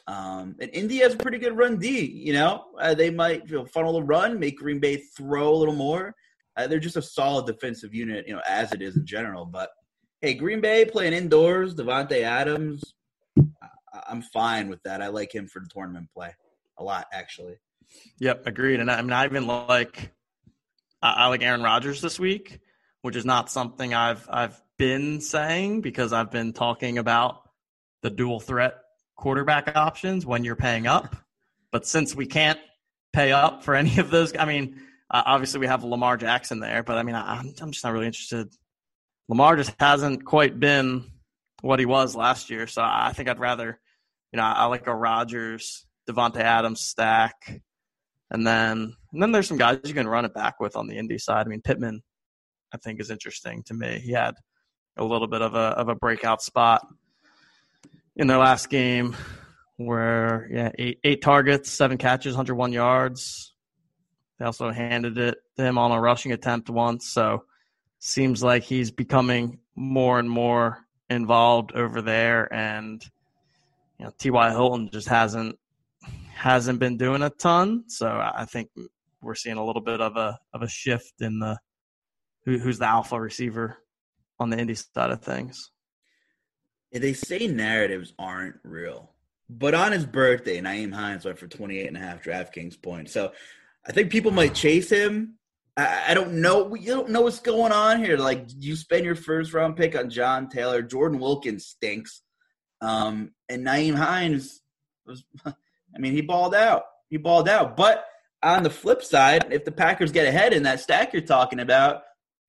Um, 0.07 0.55
and 0.59 0.71
Indy 0.73 0.97
has 1.01 1.13
a 1.13 1.17
pretty 1.17 1.37
good 1.37 1.55
run 1.55 1.77
D. 1.77 2.03
You 2.03 2.33
know, 2.33 2.65
uh, 2.79 2.95
they 2.95 3.11
might 3.11 3.47
you 3.47 3.57
know, 3.57 3.65
funnel 3.67 3.97
a 3.97 4.01
run, 4.03 4.39
make 4.39 4.57
Green 4.57 4.79
Bay 4.79 5.03
throw 5.15 5.53
a 5.53 5.55
little 5.55 5.75
more. 5.75 6.15
Uh, 6.55 6.65
they're 6.65 6.79
just 6.79 6.97
a 6.97 7.01
solid 7.03 7.45
defensive 7.45 7.93
unit, 7.93 8.27
you 8.27 8.33
know, 8.33 8.41
as 8.49 8.71
it 8.73 8.81
is 8.81 8.97
in 8.97 9.05
general. 9.05 9.45
But 9.45 9.69
hey, 10.21 10.33
Green 10.33 10.61
Bay 10.61 10.83
playing 10.83 11.13
indoors, 11.13 11.75
Davante 11.75 12.23
Adams, 12.23 12.95
I- 13.37 14.03
I'm 14.09 14.23
fine 14.23 14.67
with 14.67 14.81
that. 14.81 15.03
I 15.03 15.09
like 15.09 15.35
him 15.35 15.47
for 15.47 15.59
the 15.59 15.69
tournament 15.71 16.09
play 16.11 16.33
a 16.79 16.83
lot, 16.83 17.05
actually. 17.13 17.57
Yep, 18.19 18.47
agreed. 18.47 18.79
And 18.79 18.89
I'm 18.89 19.07
not 19.07 19.25
even 19.25 19.47
like 19.47 20.11
I, 21.01 21.27
like 21.27 21.43
Aaron 21.43 21.63
Rodgers 21.63 22.01
this 22.01 22.19
week, 22.19 22.59
which 23.01 23.15
is 23.15 23.25
not 23.25 23.51
something 23.51 23.93
I've 23.93 24.27
I've 24.29 24.59
been 24.77 25.21
saying 25.21 25.81
because 25.81 26.13
I've 26.13 26.31
been 26.31 26.53
talking 26.53 26.97
about 26.97 27.41
the 28.03 28.09
dual 28.09 28.39
threat 28.39 28.75
quarterback 29.15 29.75
options 29.75 30.25
when 30.25 30.43
you're 30.43 30.55
paying 30.55 30.87
up. 30.87 31.15
But 31.71 31.85
since 31.85 32.15
we 32.15 32.25
can't 32.25 32.59
pay 33.13 33.31
up 33.31 33.63
for 33.63 33.75
any 33.75 33.97
of 33.97 34.09
those, 34.09 34.35
I 34.37 34.45
mean, 34.45 34.81
uh, 35.09 35.23
obviously 35.25 35.59
we 35.59 35.67
have 35.67 35.83
Lamar 35.83 36.17
Jackson 36.17 36.59
there, 36.59 36.83
but 36.83 36.97
I 36.97 37.03
mean, 37.03 37.15
I, 37.15 37.39
am 37.39 37.53
I'm 37.61 37.71
just 37.71 37.83
not 37.83 37.93
really 37.93 38.05
interested. 38.05 38.49
Lamar 39.29 39.55
just 39.55 39.73
hasn't 39.79 40.25
quite 40.25 40.59
been 40.59 41.05
what 41.61 41.79
he 41.79 41.85
was 41.85 42.15
last 42.15 42.49
year, 42.49 42.67
so 42.67 42.81
I 42.83 43.11
think 43.13 43.29
I'd 43.29 43.39
rather, 43.39 43.79
you 44.31 44.37
know, 44.37 44.43
I 44.43 44.65
like 44.65 44.87
a 44.87 44.95
Rodgers, 44.95 45.85
Davante 46.09 46.37
Adams 46.37 46.81
stack, 46.81 47.61
and 48.31 48.45
then 48.45 48.95
and 49.13 49.21
then 49.21 49.31
there's 49.31 49.47
some 49.47 49.57
guys 49.57 49.79
you 49.83 49.93
can 49.93 50.07
run 50.07 50.25
it 50.25 50.33
back 50.33 50.59
with 50.59 50.75
on 50.75 50.87
the 50.87 50.97
Indy 50.97 51.17
side. 51.17 51.45
I 51.45 51.49
mean, 51.49 51.61
Pittman, 51.61 52.01
I 52.73 52.77
think 52.77 52.99
is 52.99 53.09
interesting 53.09 53.63
to 53.63 53.73
me. 53.73 53.99
He 53.99 54.11
had 54.11 54.35
a 54.97 55.03
little 55.03 55.27
bit 55.27 55.41
of 55.41 55.55
a 55.55 55.57
of 55.57 55.89
a 55.89 55.95
breakout 55.95 56.41
spot 56.41 56.85
in 58.15 58.27
their 58.27 58.37
last 58.37 58.69
game 58.69 59.15
where 59.77 60.47
yeah 60.51 60.71
eight 60.77 60.99
eight 61.03 61.21
targets, 61.21 61.71
seven 61.71 61.97
catches, 61.97 62.33
101 62.33 62.73
yards. 62.73 63.53
They 64.39 64.45
also 64.45 64.71
handed 64.71 65.17
it 65.17 65.37
to 65.55 65.63
him 65.63 65.77
on 65.77 65.91
a 65.91 65.99
rushing 65.99 66.31
attempt 66.31 66.69
once, 66.69 67.07
so 67.07 67.45
seems 67.99 68.43
like 68.43 68.63
he's 68.63 68.91
becoming 68.91 69.59
more 69.75 70.19
and 70.19 70.29
more 70.29 70.85
involved 71.09 71.71
over 71.73 72.01
there 72.01 72.53
and 72.53 73.03
you 73.97 74.05
know 74.05 74.11
T.Y. 74.19 74.51
Hilton 74.51 74.89
just 74.91 75.07
hasn't 75.07 75.57
hasn't 76.37 76.79
been 76.79 76.97
doing 76.97 77.21
a 77.21 77.29
ton, 77.29 77.85
so 77.87 78.07
I 78.07 78.45
think 78.45 78.69
we're 79.21 79.35
seeing 79.35 79.57
a 79.57 79.65
little 79.65 79.81
bit 79.81 80.01
of 80.01 80.15
a 80.17 80.39
of 80.53 80.61
a 80.61 80.67
shift 80.67 81.21
in 81.21 81.39
the 81.39 81.57
who, 82.45 82.57
who's 82.59 82.79
the 82.79 82.87
alpha 82.87 83.19
receiver 83.19 83.77
on 84.39 84.49
the 84.49 84.57
Indy 84.57 84.75
side 84.75 85.11
of 85.11 85.21
things 85.21 85.71
they 86.91 87.13
say 87.13 87.47
narratives 87.47 88.13
aren't 88.17 88.55
real. 88.63 89.11
But 89.49 89.73
on 89.73 89.91
his 89.91 90.05
birthday, 90.05 90.59
Nyheim 90.59 90.93
Hines 90.93 91.25
went 91.25 91.39
for 91.39 91.47
28 91.47 91.87
and 91.87 91.97
a 91.97 91.99
half 91.99 92.23
DraftKings 92.23 92.81
points. 92.81 93.13
So 93.13 93.31
I 93.85 93.91
think 93.91 94.11
people 94.11 94.31
might 94.31 94.53
chase 94.53 94.89
him. 94.89 95.35
I, 95.77 96.15
don't 96.15 96.41
know. 96.41 96.73
You 96.73 96.87
don't 96.87 97.11
know 97.11 97.21
what's 97.21 97.39
going 97.39 97.71
on 97.71 98.03
here. 98.03 98.17
Like, 98.17 98.47
you 98.57 98.75
spend 98.75 99.05
your 99.05 99.15
first 99.15 99.53
round 99.53 99.77
pick 99.77 99.95
on 99.95 100.09
John 100.09 100.49
Taylor. 100.49 100.81
Jordan 100.81 101.19
Wilkins 101.19 101.67
stinks. 101.67 102.23
Um, 102.81 103.31
and 103.47 103.63
Nyheim 103.65 103.93
Hines 103.93 104.61
was, 105.05 105.23
I 105.95 105.99
mean, 105.99 106.13
he 106.13 106.21
balled 106.21 106.55
out. 106.55 106.83
He 107.09 107.17
balled 107.17 107.49
out. 107.49 107.77
But 107.77 108.05
on 108.43 108.63
the 108.63 108.69
flip 108.69 109.03
side, 109.03 109.47
if 109.51 109.65
the 109.65 109.71
Packers 109.71 110.11
get 110.11 110.27
ahead 110.27 110.53
in 110.53 110.63
that 110.63 110.79
stack 110.79 111.13
you're 111.13 111.21
talking 111.21 111.59
about, 111.59 112.03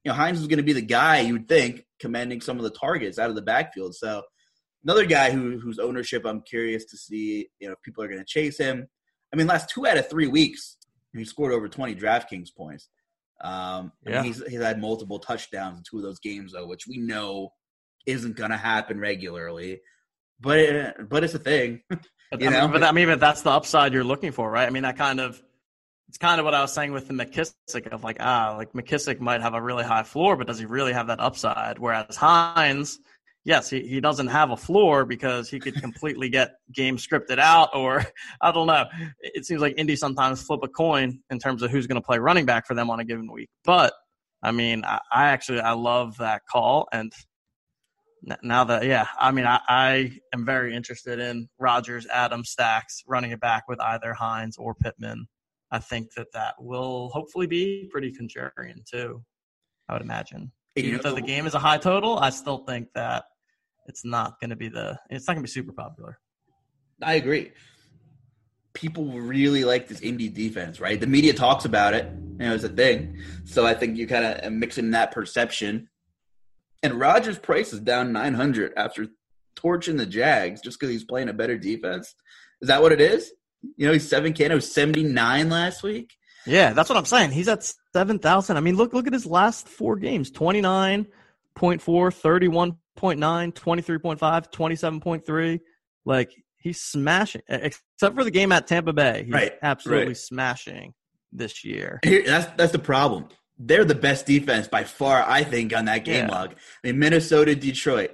you 0.05 0.11
know, 0.11 0.15
Hines 0.15 0.41
is 0.41 0.47
going 0.47 0.59
to 0.59 0.63
be 0.63 0.73
the 0.73 0.81
guy 0.81 1.21
you 1.21 1.35
would 1.35 1.49
think 1.49 1.85
commanding 1.99 2.41
some 2.41 2.57
of 2.57 2.63
the 2.63 2.71
targets 2.71 3.19
out 3.19 3.31
of 3.31 3.37
the 3.37 3.43
backfield. 3.43 3.95
So 3.95 4.23
another 4.85 5.05
guy 5.05 5.31
who 5.31 5.59
whose 5.59 5.79
ownership 5.79 6.25
I'm 6.25 6.43
curious 6.43 6.85
to 6.87 6.97
see, 6.97 7.49
you 7.59 7.69
know, 7.69 7.75
if 7.75 7.83
people 7.83 8.03
are 8.05 8.09
going 8.09 8.21
to 8.21 8.25
chase 8.25 8.59
him. 8.59 8.87
I 9.33 9.37
mean, 9.37 9.47
last 9.47 9.69
two 9.69 9.87
out 9.87 9.99
of 9.99 10.09
three 10.09 10.27
weeks, 10.27 10.79
he 11.13 11.25
scored 11.25 11.53
over 11.53 11.69
20 11.69 11.95
DraftKings 11.95 12.55
points. 12.57 12.89
Um, 13.41 13.93
yeah. 14.07 14.23
he's, 14.23 14.43
he's 14.47 14.61
had 14.61 14.81
multiple 14.81 15.19
touchdowns 15.19 15.79
in 15.79 15.85
two 15.89 15.99
of 15.99 16.03
those 16.03 16.19
games, 16.19 16.53
though, 16.53 16.67
which 16.67 16.87
we 16.89 16.99
know 16.99 17.53
isn't 18.07 18.37
going 18.37 18.51
to 18.51 18.57
happen 18.57 18.99
regularly. 18.99 19.81
But 20.41 20.59
it, 20.59 21.09
but 21.09 21.25
it's 21.25 21.35
a 21.35 21.39
thing, 21.39 21.83
you 22.33 22.49
I 22.49 22.51
know. 22.51 22.63
Mean, 22.63 22.73
but 22.73 22.83
I 22.83 22.93
mean, 22.93 23.09
but 23.09 23.21
that's 23.21 23.43
the 23.43 23.51
upside 23.51 23.93
you're 23.93 24.05
looking 24.05 24.33
for, 24.33 24.51
right? 24.51 24.67
I 24.67 24.71
mean, 24.71 24.83
that 24.83 24.97
kind 24.97 25.21
of 25.21 25.43
it's 26.09 26.19
kind 26.19 26.41
of 26.41 26.45
what 26.45 26.55
I 26.55 26.63
was 26.63 26.73
saying 26.73 26.93
with 26.93 27.07
the 27.07 27.15
McKissic 27.15 27.87
of 27.89 28.03
like, 28.03 28.17
ah, 28.21 28.55
like 28.57 28.73
McKissic 28.73 29.21
might 29.21 29.43
have 29.43 29.55
a 29.55 29.61
really 29.61 29.85
high 29.85 30.03
floor, 30.03 30.37
but 30.37 30.47
does 30.47 30.59
he 30.59 30.65
really 30.65 30.93
have 30.93 31.09
that 31.09 31.21
upside? 31.21 31.79
Whereas 31.79 32.17
Hines, 32.17 32.99
yes, 33.45 33.69
he, 33.69 33.87
he 33.87 34.01
doesn't 34.01 34.29
have 34.29 34.51
a 34.51 34.57
floor 34.57 35.05
because 35.05 35.51
he 35.51 35.61
could 35.61 35.75
completely 35.75 36.31
get 36.31 36.57
game 36.73 36.97
scripted 36.97 37.39
out, 37.39 37.71
or 37.75 38.07
I 38.41 38.53
don't 38.53 38.67
know. 38.67 38.87
It 39.21 39.45
seems 39.45 39.61
like 39.61 39.75
Indy 39.77 39.97
sometimes 39.97 40.43
flip 40.43 40.61
a 40.63 40.69
coin 40.69 41.21
in 41.31 41.39
terms 41.39 41.63
of 41.63 41.71
who's 41.71 41.87
going 41.87 42.01
to 42.01 42.07
play 42.07 42.19
running 42.19 42.47
back 42.47 42.67
for 42.67 42.75
them 42.75 42.89
on 42.89 43.01
a 43.01 43.05
given 43.05 43.31
week. 43.31 43.51
But 43.65 43.93
I 44.43 44.53
mean, 44.53 44.85
I, 44.87 45.01
I 45.13 45.29
actually 45.29 45.61
I 45.61 45.73
love 45.73 46.17
that 46.19 46.43
call, 46.51 46.89
and 46.91 47.13
now 48.43 48.65
that 48.65 48.85
yeah, 48.85 49.07
I 49.19 49.31
mean, 49.31 49.47
I, 49.47 49.61
I 49.69 50.13
am 50.35 50.45
very 50.45 50.75
interested 50.75 51.19
in 51.19 51.49
Rodgers 51.59 52.07
Adams, 52.07 52.51
Stacks 52.51 53.03
running 53.07 53.31
it 53.31 53.41
back 53.41 53.65
with 53.69 53.81
either 53.81 54.15
Hines 54.15 54.57
or 54.57 54.75
Pittman 54.75 55.29
I 55.71 55.79
think 55.79 56.15
that 56.15 56.33
that 56.33 56.55
will 56.59 57.11
hopefully 57.11 57.47
be 57.47 57.89
pretty 57.91 58.13
contrarian 58.13 58.85
too. 58.91 59.23
I 59.89 59.95
would 59.95 60.03
imagine. 60.03 60.53
Even 60.77 61.01
though 61.03 61.15
the 61.15 61.21
game 61.21 61.47
is 61.47 61.55
a 61.55 61.59
high 61.59 61.79
total, 61.79 62.19
I 62.19 62.31
still 62.31 62.59
think 62.59 62.89
that 62.95 63.25
it's 63.87 64.05
not 64.05 64.39
going 64.41 64.51
to 64.51 64.57
be 64.57 64.69
the 64.69 64.99
it's 65.11 65.27
not 65.27 65.35
going 65.35 65.43
to 65.43 65.49
be 65.49 65.53
super 65.53 65.73
popular. 65.73 66.19
I 67.03 67.15
agree. 67.15 67.53
People 68.75 69.07
really 69.07 69.65
like 69.65 69.89
this 69.89 70.01
Indy 70.01 70.29
defense, 70.29 70.81
right? 70.81 71.01
The 71.01 71.07
media 71.07 71.33
talks 71.33 71.65
about 71.65 71.95
it, 71.95 72.07
you 72.39 72.47
know, 72.47 72.55
it's 72.55 72.65
a 72.65 72.69
thing. 72.69 73.19
So 73.45 73.67
I 73.67 73.75
think 73.75 73.97
you 73.97 74.07
kind 74.07 74.25
of 74.25 74.45
uh, 74.45 74.51
mixing 74.51 74.93
that 74.93 75.11
perception. 75.11 75.89
And 76.83 76.95
Rodgers' 76.95 77.39
price 77.39 77.73
is 77.73 77.81
down 77.81 78.13
900 78.13 78.73
after 78.77 79.09
torching 79.59 79.97
the 79.97 80.07
Jags 80.07 80.61
just 80.61 80.79
because 80.79 80.93
he's 80.93 81.05
playing 81.05 81.29
a 81.29 81.33
better 81.33 81.59
defense. 81.59 82.15
Is 82.63 82.69
that 82.69 82.81
what 82.83 82.93
it 82.93 83.01
is? 83.01 83.33
You 83.77 83.87
know, 83.87 83.93
he's 83.93 84.09
seven 84.09 84.33
K. 84.33 84.49
He 84.49 84.55
was 84.55 84.73
seventy 84.73 85.03
nine 85.03 85.51
last 85.51 85.83
week. 85.83 86.15
Yeah, 86.47 86.73
that's 86.73 86.89
what 86.89 86.97
I'm 86.97 87.05
saying. 87.05 87.33
He's 87.33 87.49
at 87.49 87.73
seven 87.93 88.21
thousand. 88.21 88.57
I 88.57 88.61
mean, 88.61 88.77
look 88.77 88.93
look 88.93 89.09
at 89.09 89.13
his 89.13 89.27
last 89.27 89.69
four 89.69 89.97
games: 89.97 90.31
29.4, 90.31 91.07
31.9, 91.57 92.77
23.5, 92.97 94.53
27.3. 94.53 95.61
Like 96.05 96.33
he's 96.59 96.81
smashing, 96.81 97.43
except 97.49 98.15
for 98.15 98.23
the 98.23 98.31
game 98.31 98.53
at 98.53 98.69
Tampa 98.69 98.93
Bay. 98.93 99.25
He's 99.25 99.35
right, 99.35 99.53
absolutely 99.61 100.07
right. 100.09 100.17
smashing 100.17 100.95
this 101.33 101.65
year. 101.65 101.99
Here, 102.05 102.23
that's 102.25 102.47
that's 102.57 102.73
the 102.73 102.79
problem. 102.79 103.29
They're 103.59 103.85
the 103.85 103.95
best 103.95 104.27
defense 104.27 104.69
by 104.69 104.85
far, 104.85 105.25
I 105.27 105.43
think, 105.43 105.75
on 105.75 105.87
that 105.87 106.05
game 106.05 106.27
yeah. 106.27 106.31
log. 106.31 106.53
I 106.53 106.87
mean, 106.87 106.99
Minnesota, 106.99 107.55
Detroit, 107.55 108.13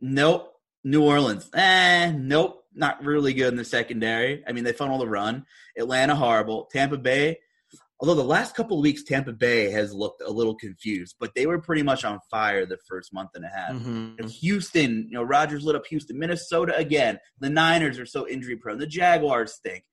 nope. 0.00 0.48
New 0.84 1.04
Orleans, 1.04 1.48
eh, 1.54 2.10
nope 2.10 2.62
not 2.74 3.04
really 3.04 3.34
good 3.34 3.48
in 3.48 3.56
the 3.56 3.64
secondary. 3.64 4.42
I 4.46 4.52
mean, 4.52 4.64
they 4.64 4.72
funnel 4.72 4.98
the 4.98 5.08
run. 5.08 5.44
Atlanta 5.76 6.14
horrible. 6.14 6.68
Tampa 6.72 6.96
Bay, 6.96 7.38
although 8.00 8.14
the 8.14 8.24
last 8.24 8.54
couple 8.54 8.78
of 8.78 8.82
weeks 8.82 9.02
Tampa 9.02 9.32
Bay 9.32 9.70
has 9.70 9.92
looked 9.92 10.22
a 10.22 10.30
little 10.30 10.54
confused, 10.54 11.16
but 11.20 11.34
they 11.34 11.46
were 11.46 11.60
pretty 11.60 11.82
much 11.82 12.04
on 12.04 12.20
fire 12.30 12.66
the 12.66 12.78
first 12.88 13.12
month 13.12 13.30
and 13.34 13.44
a 13.44 13.48
half. 13.48 13.72
Mm-hmm. 13.72 14.26
Houston, 14.26 15.06
you 15.08 15.14
know, 15.14 15.22
Rodgers 15.22 15.64
lit 15.64 15.76
up 15.76 15.86
Houston. 15.86 16.18
Minnesota 16.18 16.76
again. 16.76 17.18
The 17.40 17.50
Niners 17.50 17.98
are 17.98 18.06
so 18.06 18.28
injury 18.28 18.56
prone. 18.56 18.78
The 18.78 18.86
Jaguars 18.86 19.54
stink. 19.54 19.84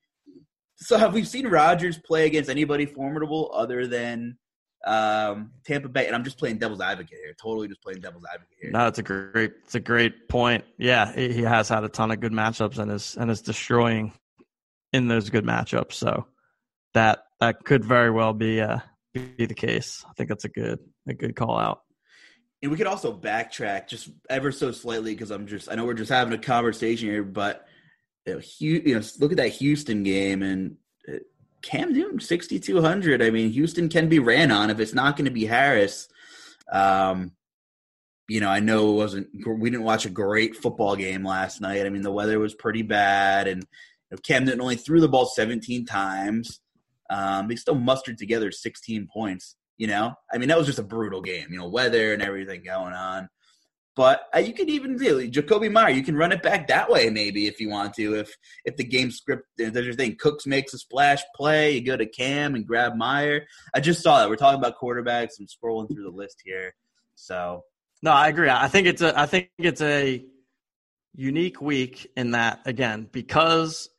So 0.77 0.97
have 0.97 1.13
we 1.13 1.25
seen 1.25 1.47
Rodgers 1.47 1.97
play 1.97 2.25
against 2.25 2.49
anybody 2.49 2.85
formidable 2.85 3.51
other 3.53 3.85
than 3.85 4.37
um, 4.85 5.51
Tampa 5.65 5.89
Bay, 5.89 6.07
and 6.07 6.15
I'm 6.15 6.23
just 6.23 6.37
playing 6.37 6.57
devil's 6.57 6.81
advocate 6.81 7.17
here. 7.23 7.33
Totally 7.41 7.67
just 7.67 7.81
playing 7.81 7.99
devil's 7.99 8.25
advocate 8.25 8.57
here. 8.61 8.71
No, 8.71 8.87
it's 8.87 8.99
a 8.99 9.03
great, 9.03 9.51
it's 9.63 9.75
a 9.75 9.79
great 9.79 10.29
point. 10.29 10.63
Yeah, 10.77 11.13
he 11.13 11.41
has 11.41 11.69
had 11.69 11.83
a 11.83 11.89
ton 11.89 12.11
of 12.11 12.19
good 12.19 12.31
matchups 12.31 12.77
and 12.77 12.91
is 12.91 13.15
and 13.17 13.29
is 13.29 13.41
destroying 13.41 14.13
in 14.93 15.07
those 15.07 15.29
good 15.29 15.45
matchups. 15.45 15.93
So 15.93 16.27
that 16.93 17.23
that 17.39 17.63
could 17.63 17.83
very 17.83 18.11
well 18.11 18.33
be 18.33 18.61
uh 18.61 18.79
be 19.13 19.45
the 19.45 19.53
case. 19.53 20.03
I 20.07 20.13
think 20.13 20.29
that's 20.29 20.45
a 20.45 20.49
good 20.49 20.79
a 21.07 21.13
good 21.13 21.35
call 21.35 21.57
out. 21.57 21.81
And 22.61 22.71
we 22.71 22.77
could 22.77 22.87
also 22.87 23.17
backtrack 23.17 23.87
just 23.87 24.09
ever 24.29 24.51
so 24.51 24.71
slightly 24.71 25.13
because 25.13 25.31
I'm 25.31 25.47
just 25.47 25.71
I 25.71 25.75
know 25.75 25.85
we're 25.85 25.93
just 25.93 26.11
having 26.11 26.33
a 26.33 26.37
conversation 26.37 27.09
here, 27.09 27.23
but 27.23 27.65
you 28.25 28.35
know, 28.35 28.41
you 28.59 28.95
know 28.95 29.01
look 29.19 29.31
at 29.31 29.37
that 29.37 29.49
Houston 29.49 30.03
game 30.03 30.43
and 30.43 30.77
Cam 31.61 31.93
Newton, 31.93 32.19
6,200. 32.19 33.21
I 33.21 33.29
mean, 33.29 33.51
Houston 33.51 33.89
can 33.89 34.09
be 34.09 34.19
ran 34.19 34.51
on 34.51 34.69
if 34.69 34.79
it's 34.79 34.93
not 34.93 35.17
going 35.17 35.25
to 35.25 35.31
be 35.31 35.45
Harris. 35.45 36.07
Um, 36.71 37.31
you 38.27 38.39
know, 38.39 38.49
I 38.49 38.59
know 38.59 38.91
it 38.91 38.95
wasn't, 38.95 39.27
we 39.45 39.69
didn't 39.69 39.85
watch 39.85 40.05
a 40.05 40.09
great 40.09 40.55
football 40.55 40.95
game 40.95 41.25
last 41.25 41.61
night. 41.61 41.85
I 41.85 41.89
mean, 41.89 42.03
the 42.03 42.11
weather 42.11 42.39
was 42.39 42.53
pretty 42.53 42.83
bad, 42.83 43.47
and 43.47 43.65
Cam 44.23 44.45
Newton 44.45 44.61
only 44.61 44.75
threw 44.75 45.01
the 45.01 45.09
ball 45.09 45.25
17 45.25 45.85
times. 45.85 46.59
Um, 47.09 47.47
they 47.47 47.55
still 47.55 47.75
mustered 47.75 48.17
together 48.17 48.51
16 48.51 49.07
points. 49.11 49.55
You 49.77 49.87
know, 49.87 50.13
I 50.31 50.37
mean, 50.37 50.49
that 50.49 50.57
was 50.57 50.67
just 50.67 50.79
a 50.79 50.83
brutal 50.83 51.21
game, 51.21 51.47
you 51.49 51.57
know, 51.57 51.69
weather 51.69 52.13
and 52.13 52.21
everything 52.21 52.63
going 52.63 52.93
on. 52.93 53.29
But 53.99 54.29
uh, 54.33 54.39
you 54.39 54.53
can 54.53 54.69
even 54.69 54.95
really 54.95 55.29
Jakobi 55.29 55.69
Meyer. 55.69 55.89
You 55.89 56.03
can 56.03 56.15
run 56.15 56.31
it 56.31 56.41
back 56.41 56.69
that 56.69 56.89
way 56.89 57.09
maybe 57.09 57.47
if 57.47 57.59
you 57.59 57.69
want 57.69 57.95
to. 57.95 58.15
If 58.15 58.33
if 58.63 58.77
the 58.77 58.85
game 58.85 59.11
script 59.11 59.45
there's 59.57 59.75
your 59.75 59.93
thing. 59.93 60.15
Cooks 60.17 60.47
makes 60.47 60.73
a 60.73 60.77
splash 60.77 61.21
play. 61.35 61.71
You 61.71 61.81
go 61.85 61.97
to 61.97 62.05
Cam 62.05 62.55
and 62.55 62.65
grab 62.65 62.95
Meyer. 62.95 63.45
I 63.75 63.81
just 63.81 64.01
saw 64.01 64.19
that. 64.19 64.29
We're 64.29 64.37
talking 64.37 64.57
about 64.57 64.79
quarterbacks. 64.81 65.31
I'm 65.37 65.47
scrolling 65.47 65.93
through 65.93 66.03
the 66.03 66.15
list 66.15 66.41
here. 66.45 66.73
So 67.15 67.65
no, 68.01 68.11
I 68.11 68.29
agree. 68.29 68.49
I 68.49 68.69
think 68.69 68.87
it's 68.87 69.01
a 69.01 69.19
I 69.19 69.25
think 69.25 69.49
it's 69.57 69.81
a 69.81 70.23
unique 71.13 71.59
week 71.59 72.09
in 72.15 72.31
that 72.31 72.61
again 72.63 73.09
because 73.11 73.89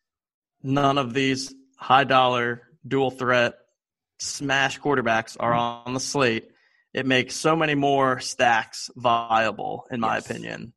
none 0.62 0.96
of 0.96 1.12
these 1.12 1.53
high 1.76 2.05
dollar 2.05 2.62
dual 2.88 3.11
threat 3.11 3.57
smash 4.18 4.80
quarterbacks 4.80 5.36
are 5.38 5.53
on 5.53 5.92
the 5.92 6.01
slate 6.01 6.51
it 6.93 7.07
makes 7.07 7.36
so 7.36 7.55
many 7.55 7.74
more 7.74 8.20
stacks 8.20 8.91
viable, 8.97 9.86
in 9.91 10.01
my 10.01 10.16
yes. 10.16 10.28
opinion. 10.28 10.72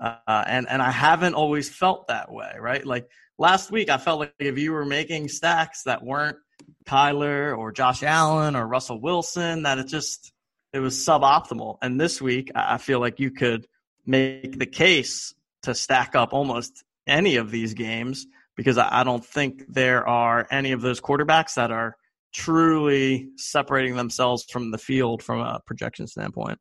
Uh, 0.00 0.44
and 0.46 0.68
and 0.68 0.82
I 0.82 0.90
haven't 0.90 1.34
always 1.34 1.68
felt 1.68 2.08
that 2.08 2.32
way, 2.32 2.52
right? 2.58 2.84
Like 2.84 3.08
last 3.38 3.70
week, 3.70 3.88
I 3.88 3.98
felt 3.98 4.20
like 4.20 4.34
if 4.38 4.58
you 4.58 4.72
were 4.72 4.84
making 4.84 5.28
stacks 5.28 5.84
that 5.84 6.02
weren't 6.02 6.38
Kyler 6.86 7.56
or 7.56 7.70
Josh 7.70 8.02
Allen 8.02 8.56
or 8.56 8.66
Russell 8.66 9.00
Wilson, 9.00 9.62
that 9.62 9.78
it 9.78 9.86
just 9.86 10.32
it 10.72 10.80
was 10.80 10.96
suboptimal. 10.96 11.78
And 11.82 12.00
this 12.00 12.20
week, 12.20 12.50
I 12.54 12.78
feel 12.78 12.98
like 12.98 13.20
you 13.20 13.30
could 13.30 13.66
make 14.04 14.58
the 14.58 14.66
case 14.66 15.34
to 15.62 15.74
stack 15.74 16.16
up 16.16 16.32
almost 16.32 16.82
any 17.06 17.36
of 17.36 17.50
these 17.50 17.74
games 17.74 18.26
because 18.56 18.78
I 18.78 19.04
don't 19.04 19.24
think 19.24 19.64
there 19.68 20.06
are 20.06 20.46
any 20.50 20.72
of 20.72 20.80
those 20.80 21.00
quarterbacks 21.00 21.54
that 21.54 21.70
are 21.70 21.96
truly 22.32 23.28
separating 23.36 23.96
themselves 23.96 24.44
from 24.50 24.70
the 24.70 24.78
field 24.78 25.22
from 25.22 25.40
a 25.40 25.60
projection 25.66 26.06
standpoint. 26.06 26.58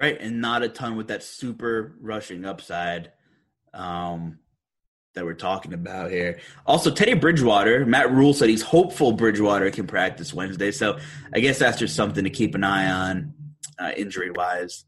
Right, 0.00 0.20
and 0.20 0.40
not 0.40 0.62
a 0.62 0.68
ton 0.68 0.96
with 0.96 1.08
that 1.08 1.22
super 1.22 1.96
rushing 2.00 2.44
upside 2.44 3.12
um, 3.74 4.38
that 5.14 5.24
we're 5.24 5.34
talking 5.34 5.74
about 5.74 6.10
here. 6.10 6.40
Also, 6.66 6.90
Teddy 6.90 7.14
Bridgewater, 7.14 7.84
Matt 7.84 8.10
Rhule 8.10 8.32
said 8.32 8.48
he's 8.48 8.62
hopeful 8.62 9.12
Bridgewater 9.12 9.70
can 9.70 9.86
practice 9.86 10.32
Wednesday. 10.32 10.70
So 10.70 10.98
I 11.34 11.40
guess 11.40 11.58
that's 11.58 11.78
just 11.78 11.96
something 11.96 12.24
to 12.24 12.30
keep 12.30 12.54
an 12.54 12.64
eye 12.64 12.90
on 12.90 13.34
uh, 13.78 13.92
injury 13.96 14.30
wise. 14.30 14.84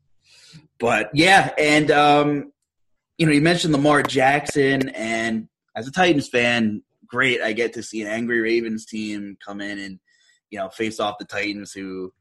But 0.79 1.11
yeah, 1.15 1.51
and 1.59 1.91
um, 1.91 2.53
you 3.19 3.27
know, 3.27 3.33
you 3.33 3.41
mentioned 3.41 3.73
Lamar 3.73 4.03
Jackson, 4.03 4.89
and 4.91 5.49
as 5.77 5.87
a 5.87 5.93
Titans 5.93 6.29
fan, 6.29 6.83
great. 7.13 7.43
I 7.43 7.53
get 7.53 7.75
to 7.75 7.83
see 7.83 8.03
an 8.03 8.09
angry 8.09 8.41
Ravens 8.41 8.87
team 8.87 9.37
come 9.45 9.61
in 9.61 9.79
and 9.79 10.01
you 10.51 10.59
know 10.59 10.71
face 10.71 10.99
off 10.99 11.19
the 11.19 11.25
Titans. 11.25 11.73
Who, 11.73 12.13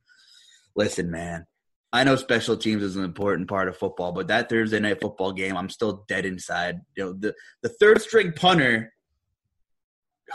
listen, 0.75 1.09
man, 1.09 1.47
I 1.93 2.03
know 2.03 2.17
special 2.17 2.57
teams 2.57 2.83
is 2.83 2.97
an 2.97 3.03
important 3.03 3.47
part 3.47 3.67
of 3.67 3.77
football, 3.77 4.11
but 4.11 4.27
that 4.27 4.49
Thursday 4.49 4.79
night 4.79 5.01
football 5.01 5.31
game, 5.31 5.55
I'm 5.55 5.69
still 5.69 6.03
dead 6.07 6.25
inside. 6.25 6.81
You 6.95 7.05
know, 7.05 7.13
the 7.13 7.33
the 7.63 7.69
third 7.69 8.01
string 8.01 8.33
punter 8.33 8.93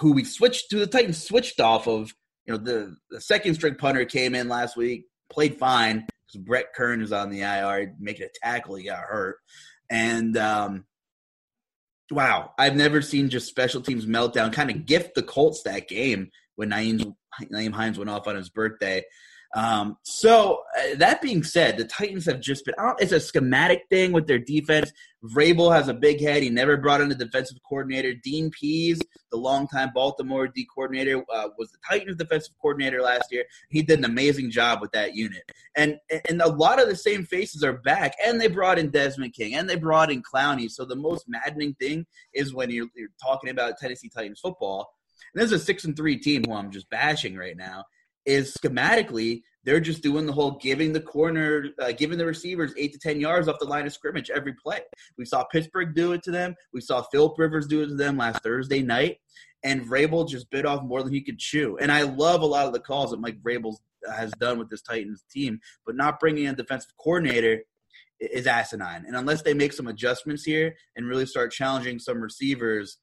who 0.00 0.12
we 0.12 0.24
switched 0.24 0.70
to 0.70 0.78
the 0.78 0.86
Titans 0.86 1.22
switched 1.22 1.60
off 1.60 1.86
of. 1.86 2.14
You 2.46 2.54
know, 2.54 2.58
the 2.58 2.96
the 3.10 3.20
second 3.20 3.54
string 3.54 3.74
punter 3.74 4.04
came 4.04 4.34
in 4.34 4.48
last 4.48 4.76
week, 4.76 5.06
played 5.28 5.58
fine 5.58 6.06
because 6.26 6.40
Brett 6.42 6.74
Kern 6.74 7.02
is 7.02 7.12
on 7.12 7.30
the 7.30 7.42
IR 7.42 7.94
making 7.98 8.26
a 8.26 8.38
tackle. 8.46 8.76
He 8.76 8.84
got 8.84 9.00
hurt, 9.00 9.38
and 9.90 10.36
um, 10.36 10.84
wow, 12.10 12.52
I've 12.58 12.76
never 12.76 13.02
seen 13.02 13.28
just 13.28 13.48
special 13.48 13.80
teams 13.80 14.06
meltdown 14.06 14.52
kind 14.52 14.70
of 14.70 14.86
gift 14.86 15.14
the 15.14 15.22
Colts 15.22 15.62
that 15.62 15.88
game 15.88 16.30
when 16.54 16.70
Nyheim, 16.70 17.14
Nyheim 17.42 17.72
Hines 17.72 17.98
went 17.98 18.10
off 18.10 18.26
on 18.26 18.36
his 18.36 18.48
birthday. 18.48 19.04
Um, 19.56 19.96
so 20.02 20.64
uh, 20.78 20.96
that 20.96 21.22
being 21.22 21.42
said, 21.42 21.78
the 21.78 21.86
Titans 21.86 22.26
have 22.26 22.40
just 22.40 22.66
been. 22.66 22.74
out. 22.76 23.00
it's 23.00 23.12
a 23.12 23.18
schematic 23.18 23.84
thing 23.88 24.12
with 24.12 24.26
their 24.26 24.38
defense. 24.38 24.92
Vrabel 25.24 25.74
has 25.74 25.88
a 25.88 25.94
big 25.94 26.20
head. 26.20 26.42
He 26.42 26.50
never 26.50 26.76
brought 26.76 27.00
in 27.00 27.10
a 27.10 27.14
defensive 27.14 27.56
coordinator. 27.66 28.12
Dean 28.12 28.50
Pees, 28.50 29.00
the 29.30 29.38
longtime 29.38 29.92
Baltimore 29.94 30.46
D 30.46 30.68
coordinator, 30.72 31.24
uh, 31.32 31.48
was 31.56 31.70
the 31.72 31.78
Titans 31.88 32.16
defensive 32.16 32.52
coordinator 32.60 33.00
last 33.00 33.32
year. 33.32 33.44
He 33.70 33.80
did 33.80 33.98
an 33.98 34.04
amazing 34.04 34.50
job 34.50 34.82
with 34.82 34.92
that 34.92 35.14
unit, 35.16 35.50
and 35.74 35.96
and 36.28 36.42
a 36.42 36.48
lot 36.48 36.80
of 36.80 36.88
the 36.90 36.94
same 36.94 37.24
faces 37.24 37.64
are 37.64 37.78
back. 37.78 38.14
And 38.22 38.38
they 38.38 38.48
brought 38.48 38.78
in 38.78 38.90
Desmond 38.90 39.32
King, 39.32 39.54
and 39.54 39.70
they 39.70 39.76
brought 39.76 40.12
in 40.12 40.22
Clowney. 40.22 40.70
So 40.70 40.84
the 40.84 40.96
most 40.96 41.30
maddening 41.30 41.74
thing 41.80 42.04
is 42.34 42.52
when 42.52 42.70
you're, 42.70 42.88
you're 42.94 43.08
talking 43.22 43.48
about 43.48 43.78
Tennessee 43.78 44.10
Titans 44.10 44.40
football. 44.40 44.92
And 45.34 45.42
this 45.42 45.50
is 45.50 45.62
a 45.62 45.64
six 45.64 45.86
and 45.86 45.96
three 45.96 46.18
team 46.18 46.44
who 46.44 46.52
I'm 46.52 46.70
just 46.70 46.90
bashing 46.90 47.36
right 47.36 47.56
now 47.56 47.86
is 48.26 48.54
schematically 48.54 49.42
they're 49.66 49.80
just 49.80 50.00
doing 50.00 50.26
the 50.26 50.32
whole 50.32 50.52
giving 50.52 50.92
the 50.92 51.00
corner, 51.00 51.66
uh, 51.82 51.90
giving 51.90 52.18
the 52.18 52.24
receivers 52.24 52.72
eight 52.76 52.92
to 52.92 53.00
ten 53.00 53.20
yards 53.20 53.48
off 53.48 53.58
the 53.58 53.66
line 53.66 53.84
of 53.84 53.92
scrimmage 53.92 54.30
every 54.30 54.54
play. 54.54 54.80
We 55.18 55.24
saw 55.24 55.42
Pittsburgh 55.44 55.92
do 55.92 56.12
it 56.12 56.22
to 56.22 56.30
them. 56.30 56.54
We 56.72 56.80
saw 56.80 57.02
Philip 57.02 57.36
Rivers 57.36 57.66
do 57.66 57.82
it 57.82 57.88
to 57.88 57.94
them 57.94 58.16
last 58.16 58.44
Thursday 58.44 58.80
night, 58.80 59.18
and 59.64 59.82
Vrabel 59.82 60.28
just 60.28 60.50
bit 60.50 60.66
off 60.66 60.84
more 60.84 61.02
than 61.02 61.12
he 61.12 61.20
could 61.20 61.40
chew. 61.40 61.76
And 61.78 61.90
I 61.90 62.02
love 62.02 62.42
a 62.42 62.46
lot 62.46 62.66
of 62.66 62.72
the 62.72 62.80
calls 62.80 63.10
that 63.10 63.20
Mike 63.20 63.42
Vrabel 63.42 63.74
has 64.14 64.30
done 64.38 64.60
with 64.60 64.70
this 64.70 64.82
Titans 64.82 65.24
team, 65.32 65.58
but 65.84 65.96
not 65.96 66.20
bringing 66.20 66.44
in 66.44 66.54
a 66.54 66.56
defensive 66.56 66.92
coordinator 66.96 67.62
is 68.20 68.46
asinine. 68.46 69.04
And 69.04 69.16
unless 69.16 69.42
they 69.42 69.52
make 69.52 69.72
some 69.72 69.88
adjustments 69.88 70.44
here 70.44 70.76
and 70.94 71.08
really 71.08 71.26
start 71.26 71.50
challenging 71.50 71.98
some 71.98 72.20
receivers, 72.20 72.98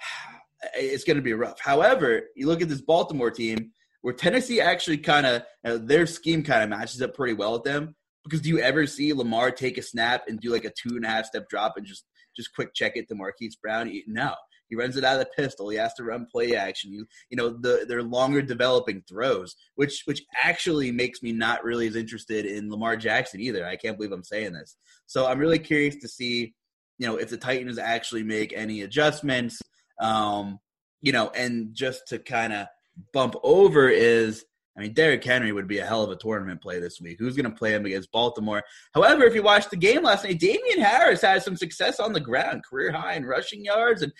it's 0.74 1.04
going 1.04 1.16
to 1.16 1.22
be 1.22 1.32
rough. 1.32 1.60
However, 1.60 2.22
you 2.34 2.48
look 2.48 2.60
at 2.60 2.68
this 2.68 2.80
Baltimore 2.80 3.30
team 3.30 3.70
where 4.06 4.14
Tennessee 4.14 4.60
actually 4.60 4.98
kind 4.98 5.26
of 5.26 5.42
uh, 5.64 5.78
their 5.82 6.06
scheme 6.06 6.44
kind 6.44 6.62
of 6.62 6.68
matches 6.68 7.02
up 7.02 7.12
pretty 7.12 7.32
well 7.32 7.54
with 7.54 7.64
them. 7.64 7.96
Because 8.22 8.40
do 8.40 8.48
you 8.48 8.60
ever 8.60 8.86
see 8.86 9.12
Lamar 9.12 9.50
take 9.50 9.78
a 9.78 9.82
snap 9.82 10.28
and 10.28 10.38
do 10.38 10.52
like 10.52 10.64
a 10.64 10.70
two 10.70 10.94
and 10.94 11.04
a 11.04 11.08
half 11.08 11.26
step 11.26 11.48
drop 11.48 11.76
and 11.76 11.84
just 11.84 12.04
just 12.36 12.54
quick 12.54 12.72
check 12.72 12.92
it 12.94 13.08
to 13.08 13.16
Marquise 13.16 13.56
Brown? 13.56 13.92
No, 14.06 14.32
he 14.68 14.76
runs 14.76 14.96
it 14.96 15.02
out 15.02 15.14
of 15.14 15.26
the 15.26 15.42
pistol. 15.42 15.70
He 15.70 15.78
has 15.78 15.92
to 15.94 16.04
run 16.04 16.28
play 16.30 16.54
action. 16.54 16.92
You 16.92 17.04
you 17.30 17.36
know 17.36 17.48
the 17.48 17.84
they're 17.88 18.04
longer 18.04 18.42
developing 18.42 19.02
throws, 19.08 19.56
which 19.74 20.02
which 20.04 20.22
actually 20.40 20.92
makes 20.92 21.20
me 21.20 21.32
not 21.32 21.64
really 21.64 21.88
as 21.88 21.96
interested 21.96 22.46
in 22.46 22.70
Lamar 22.70 22.96
Jackson 22.96 23.40
either. 23.40 23.66
I 23.66 23.74
can't 23.74 23.96
believe 23.96 24.12
I'm 24.12 24.22
saying 24.22 24.52
this. 24.52 24.76
So 25.06 25.26
I'm 25.26 25.40
really 25.40 25.58
curious 25.58 25.96
to 25.96 26.06
see, 26.06 26.54
you 26.98 27.08
know, 27.08 27.16
if 27.16 27.28
the 27.28 27.38
Titans 27.38 27.76
actually 27.76 28.22
make 28.22 28.52
any 28.52 28.82
adjustments. 28.82 29.60
Um, 30.00 30.60
you 31.02 31.12
know, 31.12 31.30
and 31.30 31.74
just 31.74 32.08
to 32.08 32.18
kind 32.18 32.52
of 32.52 32.66
bump 33.12 33.34
over 33.42 33.88
is 33.88 34.44
I 34.76 34.82
mean, 34.82 34.92
Derrick 34.92 35.24
Henry 35.24 35.52
would 35.52 35.68
be 35.68 35.78
a 35.78 35.86
hell 35.86 36.02
of 36.02 36.10
a 36.10 36.16
tournament 36.16 36.60
play 36.60 36.78
this 36.78 37.00
week. 37.00 37.16
Who's 37.18 37.34
going 37.34 37.50
to 37.50 37.56
play 37.56 37.72
him 37.72 37.86
against 37.86 38.12
Baltimore? 38.12 38.62
However, 38.92 39.24
if 39.24 39.34
you 39.34 39.42
watched 39.42 39.70
the 39.70 39.76
game 39.76 40.02
last 40.02 40.24
night, 40.24 40.38
Damien 40.38 40.80
Harris 40.80 41.22
had 41.22 41.42
some 41.42 41.56
success 41.56 41.98
on 41.98 42.12
the 42.12 42.20
ground, 42.20 42.62
career 42.62 42.92
high 42.92 43.14
in 43.14 43.24
rushing 43.24 43.64
yards. 43.64 44.02
And 44.02 44.12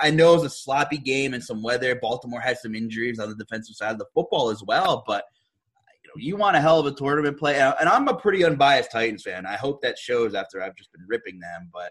I 0.00 0.10
know 0.10 0.30
it 0.30 0.42
was 0.42 0.44
a 0.44 0.50
sloppy 0.50 0.98
game 0.98 1.34
and 1.34 1.42
some 1.42 1.60
weather. 1.60 1.96
Baltimore 1.96 2.40
had 2.40 2.58
some 2.58 2.76
injuries 2.76 3.18
on 3.18 3.28
the 3.28 3.34
defensive 3.34 3.74
side 3.74 3.92
of 3.92 3.98
the 3.98 4.06
football 4.14 4.48
as 4.50 4.62
well. 4.64 5.02
But 5.08 5.24
you 6.04 6.08
know, 6.08 6.14
you 6.18 6.36
want 6.36 6.56
a 6.56 6.60
hell 6.60 6.78
of 6.78 6.86
a 6.86 6.92
tournament 6.92 7.36
play. 7.36 7.58
And 7.58 7.88
I'm 7.88 8.06
a 8.06 8.14
pretty 8.14 8.44
unbiased 8.44 8.92
Titans 8.92 9.24
fan. 9.24 9.44
I 9.44 9.56
hope 9.56 9.82
that 9.82 9.98
shows 9.98 10.36
after 10.36 10.62
I've 10.62 10.76
just 10.76 10.92
been 10.92 11.04
ripping 11.08 11.40
them. 11.40 11.68
But 11.72 11.90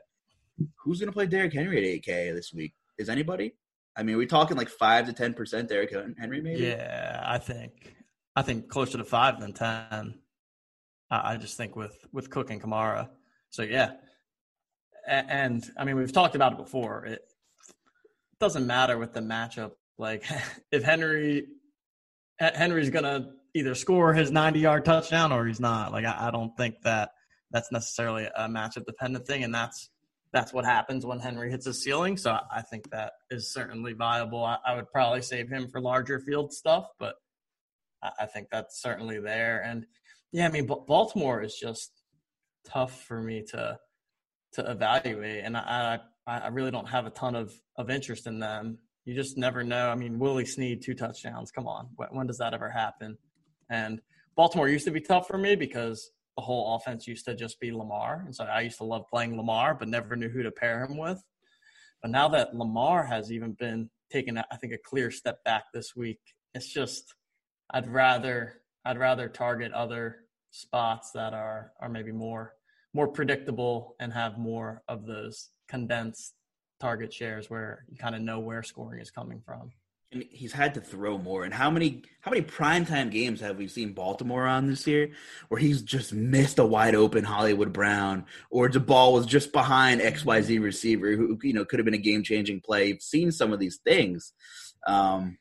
who's 0.78 1.00
going 1.00 1.10
to 1.10 1.14
play 1.14 1.28
Derrick 1.28 1.54
Henry 1.54 1.96
at 1.98 2.02
8K 2.02 2.34
this 2.34 2.54
week? 2.54 2.74
Is 2.98 3.10
anybody? 3.10 3.56
I 3.98 4.04
mean, 4.04 4.16
are 4.16 4.18
we 4.18 4.26
talking 4.26 4.58
like 4.58 4.70
five 4.70 5.08
to 5.08 5.14
ten 5.14 5.34
percent 5.34 5.70
Derrick 5.70 5.96
Henry, 6.20 6.42
maybe? 6.42 6.64
Yeah, 6.64 7.24
I 7.26 7.38
think 7.38 7.96
I 8.36 8.42
think 8.42 8.68
closer 8.68 8.98
to 8.98 9.04
five 9.06 9.40
than 9.40 9.54
ten. 9.54 10.20
I 11.10 11.38
just 11.38 11.56
think 11.56 11.76
with 11.76 11.98
with 12.12 12.30
Cook 12.30 12.50
and 12.50 12.62
Kamara. 12.62 13.10
So 13.52 13.62
yeah, 13.62 13.92
and, 15.08 15.30
and 15.30 15.72
I 15.78 15.86
mean 15.86 15.96
we've 15.96 16.12
talked 16.12 16.36
about 16.36 16.54
it 16.54 16.58
before. 16.58 17.06
It 17.06 17.22
doesn't 18.40 18.68
matter 18.68 18.98
with 18.98 19.14
the 19.14 19.22
matchup. 19.22 19.72
Like 19.98 20.26
if 20.72 20.84
Henry 20.84 21.48
Henry's 22.40 22.90
gonna 22.90 23.32
either 23.54 23.76
score 23.76 24.14
his 24.14 24.32
ninety 24.32 24.60
yard 24.60 24.86
touchdown 24.86 25.32
or 25.32 25.46
he's 25.46 25.60
not. 25.60 25.92
Like 25.92 26.06
I, 26.06 26.28
I 26.28 26.32
don't 26.32 26.56
think 26.58 26.76
that 26.84 27.12
that's 27.52 27.72
necessarily 27.72 28.26
a 28.36 28.48
matchup 28.50 28.86
dependent 28.86 29.26
thing, 29.26 29.44
and 29.44 29.56
that's 29.56 29.90
that's 30.36 30.52
what 30.52 30.66
happens 30.66 31.06
when 31.06 31.20
Henry 31.20 31.50
hits 31.50 31.66
a 31.66 31.74
ceiling. 31.74 32.18
So 32.18 32.38
I 32.54 32.62
think 32.62 32.92
that 32.92 33.14
is 33.32 33.54
certainly 33.54 33.94
viable. 33.94 34.44
I, 34.44 34.58
I 34.68 34.76
would 34.76 34.92
probably 34.92 35.22
save 35.22 35.48
him 35.48 35.70
for 35.70 35.80
larger 35.80 36.20
field 36.20 36.52
stuff, 36.52 36.90
but 37.00 37.16
I, 38.04 38.12
I 38.20 38.26
think 38.26 38.50
that's 38.52 38.82
certainly 38.82 39.22
there. 39.22 39.64
And 39.66 39.86
yeah, 40.34 40.46
I 40.48 40.52
mean, 40.52 40.68
Baltimore 40.68 41.42
is 41.42 41.56
just 41.56 41.90
tough 42.68 43.02
for 43.04 43.24
me 43.24 43.46
to 43.52 43.80
to 44.56 44.72
evaluate, 44.72 45.46
and 45.46 45.56
I 45.56 46.00
I 46.28 46.48
really 46.48 46.72
don't 46.72 46.90
have 46.90 47.06
a 47.06 47.12
ton 47.12 47.36
of 47.36 47.54
of 47.78 47.90
interest 47.90 48.28
in 48.28 48.40
them. 48.40 48.78
You 49.06 49.16
just 49.16 49.38
never 49.38 49.64
know. 49.64 49.90
I 49.90 49.96
mean, 49.96 50.20
Willie 50.20 50.46
Snead 50.46 50.82
two 50.82 50.96
touchdowns. 50.96 51.50
Come 51.50 51.66
on, 51.66 51.88
when, 51.96 52.10
when 52.10 52.28
does 52.28 52.40
that 52.40 52.54
ever 52.54 52.70
happen? 52.70 53.18
And 53.70 54.02
Baltimore 54.36 54.68
used 54.68 54.86
to 54.86 54.92
be 54.92 55.00
tough 55.00 55.28
for 55.28 55.38
me 55.38 55.56
because 55.56 56.12
the 56.36 56.44
whole 56.44 56.76
offense 56.76 57.08
used 57.08 57.26
to 57.26 57.36
just 57.36 57.60
be 57.60 57.72
Lamar. 57.72 58.24
And 58.26 58.36
so 58.36 58.44
I 58.44 58.62
used 58.62 58.78
to 58.78 58.84
love 58.84 59.08
playing 59.10 59.38
Lamar, 59.38 59.74
but 59.74 59.88
never 59.88 60.16
knew 60.16 60.30
who 60.30 60.44
to 60.44 60.52
pair 60.52 60.84
him 60.84 60.98
with. 60.98 61.22
But 62.02 62.12
now 62.12 62.28
that 62.30 62.56
Lamar 62.56 63.06
has 63.06 63.32
even 63.32 63.54
been 63.54 63.90
taking, 64.12 64.38
I 64.38 64.56
think, 64.58 64.74
a 64.74 64.78
clear 64.78 65.12
step 65.12 65.44
back 65.44 65.64
this 65.74 65.96
week, 65.96 66.20
it's 66.54 66.72
just 66.72 67.14
I'd 67.72 67.88
rather 67.88 68.62
I'd 68.84 69.00
rather 69.00 69.28
target 69.30 69.72
other 69.72 70.26
spots 70.52 71.12
that 71.14 71.34
are 71.34 71.72
are 71.82 71.90
maybe 71.90 72.12
more 72.12 72.54
more 72.94 73.08
predictable 73.08 73.96
and 74.00 74.14
have 74.14 74.38
more 74.38 74.84
of 74.88 75.06
those 75.06 75.50
condensed 75.68 76.34
target 76.80 77.12
shares 77.12 77.50
where 77.50 77.86
you 77.90 77.98
kind 77.98 78.16
of 78.16 78.22
know 78.22 78.40
where 78.40 78.64
scoring 78.64 79.02
is 79.02 79.12
coming 79.12 79.42
from 79.46 79.72
and 80.12 80.24
he's 80.30 80.54
had 80.54 80.74
to 80.76 80.82
throw 80.82 81.18
more. 81.18 81.44
And 81.44 81.54
how 81.54 81.70
many 81.70 82.04
how 82.22 82.32
many 82.32 82.44
primetime 82.44 83.12
games 83.12 83.40
have 83.42 83.58
we 83.58 83.68
seen 83.68 83.94
Baltimore 83.94 84.48
on 84.48 84.68
this 84.68 84.88
year 84.88 85.12
where 85.50 85.60
he's 85.60 85.82
just 85.82 86.14
missed 86.14 86.60
a 86.60 86.66
wide 86.66 86.96
open 86.96 87.24
Hollywood 87.24 87.74
Brown 87.74 88.26
or 88.50 88.70
the 88.70 88.80
ball 88.80 89.14
was 89.14 89.26
just 89.26 89.52
behind 89.52 90.02
XYZ 90.02 90.62
receiver 90.62 91.16
who 91.16 91.38
you 91.44 91.54
know 91.54 91.66
could 91.66 91.80
have 91.80 91.86
been 91.86 91.94
a 91.94 92.00
game 92.00 92.24
changing 92.24 92.62
play. 92.62 92.88
You've 92.88 93.02
seen 93.02 93.32
some 93.32 93.52
of 93.54 93.60
these 93.60 93.78
things. 93.84 94.34
Um, 94.88 95.38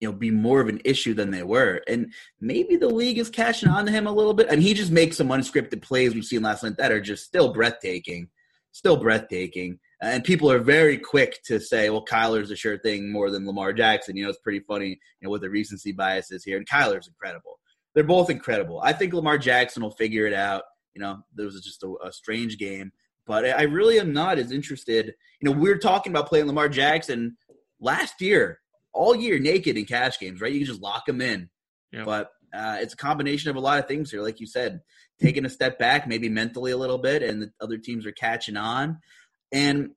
you 0.00 0.08
know, 0.08 0.12
be 0.12 0.30
more 0.30 0.60
of 0.60 0.68
an 0.68 0.80
issue 0.84 1.14
than 1.14 1.30
they 1.30 1.42
were. 1.42 1.80
And 1.88 2.12
maybe 2.38 2.76
the 2.76 2.88
league 2.88 3.18
is 3.18 3.30
catching 3.30 3.70
on 3.70 3.86
to 3.86 3.92
him 3.92 4.06
a 4.06 4.12
little 4.12 4.34
bit. 4.34 4.48
And 4.50 4.62
he 4.62 4.74
just 4.74 4.90
makes 4.92 5.16
some 5.16 5.28
unscripted 5.28 5.80
plays 5.80 6.14
we've 6.14 6.24
seen 6.24 6.42
last 6.42 6.62
night 6.62 6.76
that 6.76 6.92
are 6.92 7.00
just 7.00 7.24
still 7.24 7.52
breathtaking. 7.52 8.28
Still 8.72 8.98
breathtaking. 8.98 9.78
And 10.02 10.24
people 10.24 10.50
are 10.50 10.58
very 10.58 10.98
quick 10.98 11.42
to 11.44 11.58
say, 11.58 11.88
well, 11.88 12.04
Kyler's 12.04 12.50
a 12.50 12.56
sure 12.56 12.78
thing 12.78 13.10
more 13.10 13.30
than 13.30 13.46
Lamar 13.46 13.72
Jackson. 13.72 14.16
You 14.16 14.24
know, 14.24 14.30
it's 14.30 14.38
pretty 14.40 14.60
funny, 14.60 14.88
you 14.88 14.96
know, 15.22 15.30
what 15.30 15.40
the 15.40 15.48
recency 15.48 15.92
bias 15.92 16.30
is 16.30 16.44
here. 16.44 16.58
And 16.58 16.68
Kyler's 16.68 17.08
incredible. 17.08 17.58
They're 17.94 18.04
both 18.04 18.28
incredible. 18.28 18.80
I 18.82 18.92
think 18.92 19.14
Lamar 19.14 19.38
Jackson 19.38 19.82
will 19.82 19.92
figure 19.92 20.26
it 20.26 20.34
out. 20.34 20.64
You 20.94 21.00
know, 21.00 21.20
there 21.34 21.46
was 21.46 21.58
just 21.62 21.82
a, 21.82 21.94
a 22.04 22.12
strange 22.12 22.58
game. 22.58 22.92
But 23.26 23.46
I 23.46 23.62
really 23.62 23.98
am 23.98 24.12
not 24.12 24.38
as 24.38 24.52
interested. 24.52 25.14
You 25.40 25.50
know, 25.50 25.56
we 25.56 25.70
are 25.70 25.78
talking 25.78 26.12
about 26.12 26.28
playing 26.28 26.46
Lamar 26.46 26.68
Jackson 26.68 27.36
last 27.80 28.20
year, 28.20 28.60
all 28.92 29.16
year 29.16 29.38
naked 29.38 29.76
in 29.76 29.86
cash 29.86 30.18
games, 30.20 30.40
right? 30.40 30.52
You 30.52 30.60
can 30.60 30.66
just 30.66 30.82
lock 30.82 31.08
him 31.08 31.20
in. 31.20 31.48
Yep. 31.92 32.04
But 32.04 32.30
uh, 32.54 32.76
it's 32.80 32.94
a 32.94 32.98
combination 32.98 33.50
of 33.50 33.56
a 33.56 33.60
lot 33.60 33.78
of 33.78 33.88
things 33.88 34.10
here. 34.10 34.22
Like 34.22 34.40
you 34.40 34.46
said, 34.46 34.80
taking 35.20 35.44
a 35.44 35.50
step 35.50 35.78
back, 35.78 36.06
maybe 36.06 36.28
mentally 36.28 36.72
a 36.72 36.76
little 36.76 36.98
bit, 36.98 37.22
and 37.22 37.42
the 37.42 37.50
other 37.60 37.78
teams 37.78 38.06
are 38.06 38.12
catching 38.12 38.56
on 38.56 38.98
and 39.52 39.90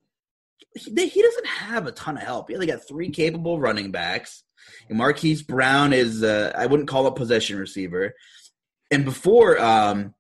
he, 0.75 1.07
he 1.07 1.21
doesn't 1.21 1.47
have 1.47 1.87
a 1.87 1.91
ton 1.91 2.17
of 2.17 2.23
help. 2.23 2.49
Yeah, 2.49 2.57
they 2.57 2.65
got 2.65 2.87
three 2.87 3.09
capable 3.09 3.59
running 3.59 3.91
backs. 3.91 4.43
And 4.87 4.97
Marquise 4.97 5.41
Brown 5.41 5.93
is 5.93 6.23
uh, 6.23 6.53
I 6.55 6.65
wouldn't 6.65 6.89
call 6.89 7.07
a 7.07 7.15
possession 7.15 7.57
receiver. 7.57 8.13
And 8.91 9.05
before 9.05 9.59
um, 9.59 10.13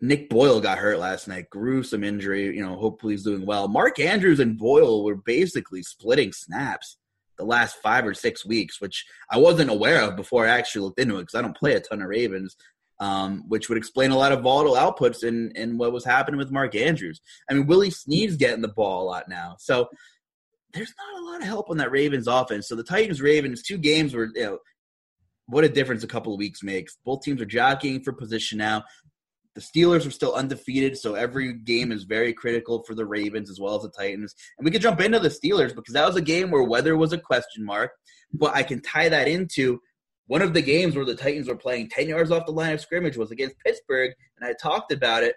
Nick 0.00 0.28
Boyle 0.28 0.60
got 0.60 0.78
hurt 0.78 0.98
last 0.98 1.28
night, 1.28 1.50
gruesome 1.50 2.04
injury. 2.04 2.56
You 2.56 2.64
know, 2.64 2.76
hopefully 2.76 3.14
he's 3.14 3.24
doing 3.24 3.46
well. 3.46 3.68
Mark 3.68 3.98
Andrews 3.98 4.40
and 4.40 4.58
Boyle 4.58 5.04
were 5.04 5.16
basically 5.16 5.82
splitting 5.82 6.32
snaps 6.32 6.96
the 7.38 7.44
last 7.44 7.76
five 7.82 8.06
or 8.06 8.14
six 8.14 8.46
weeks, 8.46 8.80
which 8.80 9.04
I 9.30 9.38
wasn't 9.38 9.70
aware 9.70 10.02
of 10.02 10.16
before 10.16 10.46
I 10.46 10.50
actually 10.50 10.82
looked 10.82 11.00
into 11.00 11.16
it 11.16 11.22
because 11.22 11.34
I 11.34 11.42
don't 11.42 11.56
play 11.56 11.74
a 11.74 11.80
ton 11.80 12.02
of 12.02 12.08
Ravens 12.08 12.56
um, 13.00 13.44
which 13.48 13.68
would 13.68 13.78
explain 13.78 14.10
a 14.10 14.16
lot 14.16 14.32
of 14.32 14.42
volatile 14.42 14.74
outputs 14.74 15.22
in, 15.22 15.52
in 15.54 15.78
what 15.78 15.92
was 15.92 16.04
happening 16.04 16.38
with 16.38 16.50
Mark 16.50 16.74
Andrews. 16.74 17.20
I 17.50 17.54
mean, 17.54 17.66
Willie 17.66 17.90
Snead's 17.90 18.36
getting 18.36 18.62
the 18.62 18.68
ball 18.68 19.02
a 19.02 19.06
lot 19.06 19.28
now. 19.28 19.56
So 19.58 19.88
there's 20.72 20.92
not 20.98 21.22
a 21.22 21.24
lot 21.24 21.40
of 21.40 21.46
help 21.46 21.70
on 21.70 21.76
that 21.78 21.90
Ravens 21.90 22.26
offense. 22.26 22.68
So 22.68 22.74
the 22.74 22.82
Titans 22.82 23.20
Ravens, 23.20 23.62
two 23.62 23.78
games 23.78 24.14
were, 24.14 24.30
you 24.34 24.42
know, 24.42 24.58
what 25.46 25.64
a 25.64 25.68
difference 25.68 26.02
a 26.04 26.08
couple 26.08 26.32
of 26.32 26.38
weeks 26.38 26.62
makes. 26.62 26.96
Both 27.04 27.22
teams 27.22 27.40
are 27.40 27.46
jockeying 27.46 28.02
for 28.02 28.12
position 28.12 28.58
now. 28.58 28.84
The 29.54 29.60
Steelers 29.62 30.06
are 30.06 30.10
still 30.10 30.34
undefeated, 30.34 30.98
so 30.98 31.14
every 31.14 31.54
game 31.54 31.90
is 31.90 32.04
very 32.04 32.34
critical 32.34 32.82
for 32.82 32.94
the 32.94 33.06
Ravens 33.06 33.48
as 33.48 33.58
well 33.58 33.76
as 33.76 33.82
the 33.82 33.90
Titans. 33.90 34.34
And 34.58 34.66
we 34.66 34.70
could 34.70 34.82
jump 34.82 35.00
into 35.00 35.18
the 35.18 35.30
Steelers 35.30 35.74
because 35.74 35.94
that 35.94 36.06
was 36.06 36.16
a 36.16 36.20
game 36.20 36.50
where 36.50 36.62
weather 36.62 36.94
was 36.96 37.14
a 37.14 37.18
question 37.18 37.64
mark. 37.64 37.92
But 38.34 38.54
I 38.54 38.62
can 38.62 38.82
tie 38.82 39.08
that 39.08 39.28
into 39.28 39.80
one 40.26 40.42
of 40.42 40.54
the 40.54 40.62
games 40.62 40.96
where 40.96 41.04
the 41.04 41.14
Titans 41.14 41.48
were 41.48 41.56
playing 41.56 41.88
10 41.88 42.08
yards 42.08 42.30
off 42.30 42.46
the 42.46 42.52
line 42.52 42.72
of 42.72 42.80
scrimmage 42.80 43.16
was 43.16 43.30
against 43.30 43.58
Pittsburgh. 43.64 44.12
And 44.38 44.48
I 44.48 44.54
talked 44.60 44.92
about 44.92 45.22
it 45.22 45.36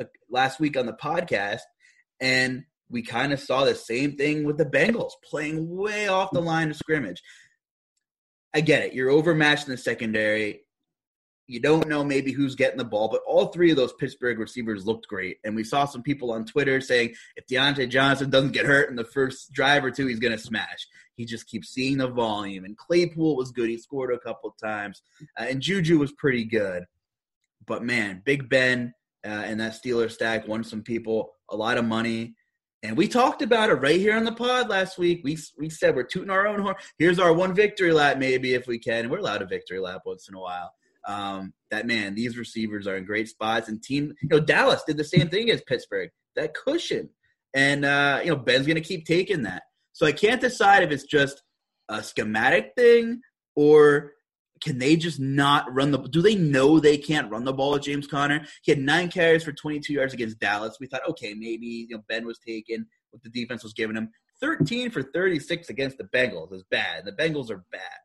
uh, 0.00 0.04
last 0.28 0.58
week 0.58 0.76
on 0.76 0.86
the 0.86 0.92
podcast. 0.92 1.60
And 2.20 2.64
we 2.90 3.02
kind 3.02 3.32
of 3.32 3.40
saw 3.40 3.64
the 3.64 3.74
same 3.74 4.16
thing 4.16 4.44
with 4.44 4.58
the 4.58 4.64
Bengals 4.64 5.12
playing 5.24 5.68
way 5.68 6.08
off 6.08 6.32
the 6.32 6.42
line 6.42 6.70
of 6.70 6.76
scrimmage. 6.76 7.22
I 8.52 8.60
get 8.62 8.82
it. 8.82 8.94
You're 8.94 9.10
overmatched 9.10 9.66
in 9.66 9.72
the 9.72 9.78
secondary. 9.78 10.62
You 11.50 11.58
don't 11.58 11.88
know 11.88 12.04
maybe 12.04 12.30
who's 12.30 12.54
getting 12.54 12.78
the 12.78 12.84
ball, 12.84 13.08
but 13.08 13.22
all 13.26 13.46
three 13.46 13.72
of 13.72 13.76
those 13.76 13.92
Pittsburgh 13.94 14.38
receivers 14.38 14.86
looked 14.86 15.08
great. 15.08 15.38
And 15.42 15.56
we 15.56 15.64
saw 15.64 15.84
some 15.84 16.00
people 16.00 16.30
on 16.30 16.44
Twitter 16.46 16.80
saying 16.80 17.14
if 17.34 17.44
Diontae 17.48 17.90
Johnson 17.90 18.30
doesn't 18.30 18.52
get 18.52 18.66
hurt 18.66 18.88
in 18.88 18.94
the 18.94 19.04
first 19.04 19.52
drive 19.52 19.84
or 19.84 19.90
two, 19.90 20.06
he's 20.06 20.20
going 20.20 20.36
to 20.36 20.38
smash. 20.38 20.86
He 21.16 21.24
just 21.24 21.48
keeps 21.48 21.70
seeing 21.70 21.98
the 21.98 22.06
volume. 22.06 22.64
And 22.64 22.76
Claypool 22.76 23.34
was 23.34 23.50
good. 23.50 23.68
He 23.68 23.78
scored 23.78 24.14
a 24.14 24.20
couple 24.20 24.54
times. 24.62 25.02
Uh, 25.36 25.46
and 25.50 25.60
Juju 25.60 25.98
was 25.98 26.12
pretty 26.12 26.44
good. 26.44 26.84
But 27.66 27.82
man, 27.82 28.22
Big 28.24 28.48
Ben 28.48 28.94
uh, 29.24 29.28
and 29.28 29.58
that 29.58 29.72
Steeler 29.72 30.08
stack 30.08 30.46
won 30.46 30.62
some 30.62 30.82
people 30.82 31.32
a 31.48 31.56
lot 31.56 31.78
of 31.78 31.84
money. 31.84 32.36
And 32.84 32.96
we 32.96 33.08
talked 33.08 33.42
about 33.42 33.70
it 33.70 33.74
right 33.74 33.98
here 33.98 34.16
on 34.16 34.24
the 34.24 34.32
pod 34.32 34.68
last 34.68 34.98
week. 34.98 35.20
We 35.24 35.36
we 35.58 35.68
said 35.68 35.96
we're 35.96 36.04
tooting 36.04 36.30
our 36.30 36.46
own 36.46 36.60
horn. 36.60 36.76
Here's 36.96 37.18
our 37.18 37.32
one 37.32 37.54
victory 37.54 37.92
lap, 37.92 38.18
maybe 38.18 38.54
if 38.54 38.68
we 38.68 38.78
can. 38.78 39.00
And 39.00 39.10
we're 39.10 39.18
allowed 39.18 39.42
a 39.42 39.46
victory 39.46 39.80
lap 39.80 40.02
once 40.06 40.28
in 40.28 40.36
a 40.36 40.40
while 40.40 40.70
um, 41.06 41.52
that 41.70 41.86
man, 41.86 42.14
these 42.14 42.36
receivers 42.36 42.86
are 42.86 42.96
in 42.96 43.04
great 43.04 43.28
spots. 43.28 43.68
And 43.68 43.82
team, 43.82 44.14
you 44.22 44.28
know, 44.28 44.40
Dallas 44.40 44.82
did 44.86 44.96
the 44.96 45.04
same 45.04 45.28
thing 45.28 45.50
as 45.50 45.62
Pittsburgh. 45.62 46.10
That 46.36 46.54
cushion, 46.54 47.10
and 47.54 47.84
uh, 47.84 48.20
you 48.22 48.30
know, 48.30 48.36
Ben's 48.36 48.66
going 48.66 48.76
to 48.76 48.80
keep 48.80 49.04
taking 49.04 49.42
that. 49.42 49.64
So 49.92 50.06
I 50.06 50.12
can't 50.12 50.40
decide 50.40 50.82
if 50.82 50.90
it's 50.90 51.04
just 51.04 51.42
a 51.88 52.02
schematic 52.02 52.72
thing 52.76 53.20
or 53.56 54.12
can 54.62 54.78
they 54.78 54.94
just 54.96 55.18
not 55.18 55.72
run 55.74 55.90
the 55.90 55.98
do 55.98 56.22
they 56.22 56.34
know 56.34 56.78
they 56.78 56.98
can't 56.98 57.30
run 57.30 57.44
the 57.44 57.52
ball 57.52 57.72
with 57.72 57.82
James 57.82 58.06
Conner? 58.06 58.46
He 58.62 58.72
had 58.72 58.78
nine 58.78 59.10
carries 59.10 59.42
for 59.42 59.52
22 59.52 59.92
yards 59.92 60.14
against 60.14 60.38
Dallas. 60.38 60.76
We 60.80 60.86
thought, 60.86 61.08
okay, 61.08 61.34
maybe 61.34 61.86
you 61.88 61.96
know 61.96 62.02
Ben 62.08 62.26
was 62.26 62.38
taken 62.38 62.86
what 63.10 63.22
the 63.22 63.30
defense 63.30 63.62
was 63.62 63.72
giving 63.72 63.96
him. 63.96 64.10
13 64.40 64.90
for 64.90 65.02
36 65.02 65.68
against 65.68 65.98
the 65.98 66.04
Bengals 66.04 66.52
is 66.52 66.64
bad. 66.70 67.04
The 67.04 67.12
Bengals 67.12 67.50
are 67.50 67.64
bad. 67.72 67.98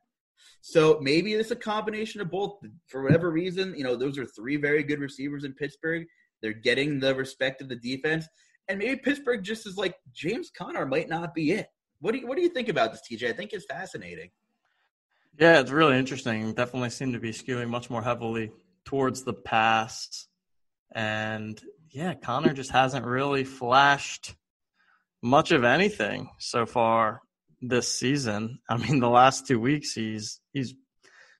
So 0.68 0.98
maybe 1.00 1.32
it's 1.34 1.52
a 1.52 1.56
combination 1.56 2.20
of 2.20 2.28
both. 2.28 2.58
For 2.88 3.04
whatever 3.04 3.30
reason, 3.30 3.76
you 3.76 3.84
know, 3.84 3.94
those 3.94 4.18
are 4.18 4.26
three 4.26 4.56
very 4.56 4.82
good 4.82 4.98
receivers 4.98 5.44
in 5.44 5.52
Pittsburgh. 5.52 6.08
They're 6.42 6.52
getting 6.52 6.98
the 6.98 7.14
respect 7.14 7.62
of 7.62 7.68
the 7.68 7.76
defense. 7.76 8.26
And 8.66 8.80
maybe 8.80 8.96
Pittsburgh 8.96 9.44
just 9.44 9.64
is 9.64 9.76
like 9.76 9.94
James 10.12 10.50
Conner 10.50 10.84
might 10.84 11.08
not 11.08 11.34
be 11.34 11.52
it. 11.52 11.68
What 12.00 12.14
do 12.14 12.18
you 12.18 12.26
what 12.26 12.36
do 12.36 12.42
you 12.42 12.48
think 12.48 12.68
about 12.68 12.90
this, 12.90 13.02
TJ? 13.08 13.28
I 13.28 13.32
think 13.32 13.52
it's 13.52 13.64
fascinating. 13.64 14.30
Yeah, 15.38 15.60
it's 15.60 15.70
really 15.70 15.96
interesting. 15.98 16.52
Definitely 16.52 16.90
seem 16.90 17.12
to 17.12 17.20
be 17.20 17.30
skewing 17.30 17.68
much 17.68 17.88
more 17.88 18.02
heavily 18.02 18.50
towards 18.84 19.22
the 19.22 19.34
pass. 19.34 20.26
And 20.92 21.62
yeah, 21.92 22.14
Connor 22.14 22.52
just 22.52 22.72
hasn't 22.72 23.06
really 23.06 23.44
flashed 23.44 24.34
much 25.22 25.52
of 25.52 25.62
anything 25.62 26.28
so 26.40 26.66
far 26.66 27.22
this 27.68 27.92
season. 27.92 28.58
I 28.68 28.76
mean, 28.76 29.00
the 29.00 29.08
last 29.08 29.46
two 29.46 29.60
weeks 29.60 29.92
he's 29.92 30.40
he's 30.52 30.74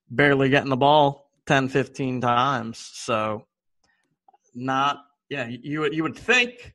barely 0.09 0.49
getting 0.49 0.69
the 0.69 0.77
ball 0.77 1.29
10, 1.47 1.69
15 1.69 2.21
times. 2.21 2.89
So 2.93 3.45
not 4.55 5.03
yeah, 5.29 5.47
you 5.47 5.81
would 5.81 5.93
you 5.93 6.03
would 6.03 6.15
think 6.15 6.73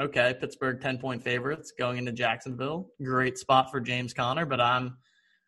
okay, 0.00 0.34
Pittsburgh 0.38 0.80
10 0.80 0.98
point 0.98 1.22
favorites 1.22 1.72
going 1.78 1.98
into 1.98 2.12
Jacksonville. 2.12 2.88
Great 3.02 3.38
spot 3.38 3.70
for 3.70 3.80
James 3.80 4.14
Conner, 4.14 4.46
but 4.46 4.60
I'm 4.60 4.96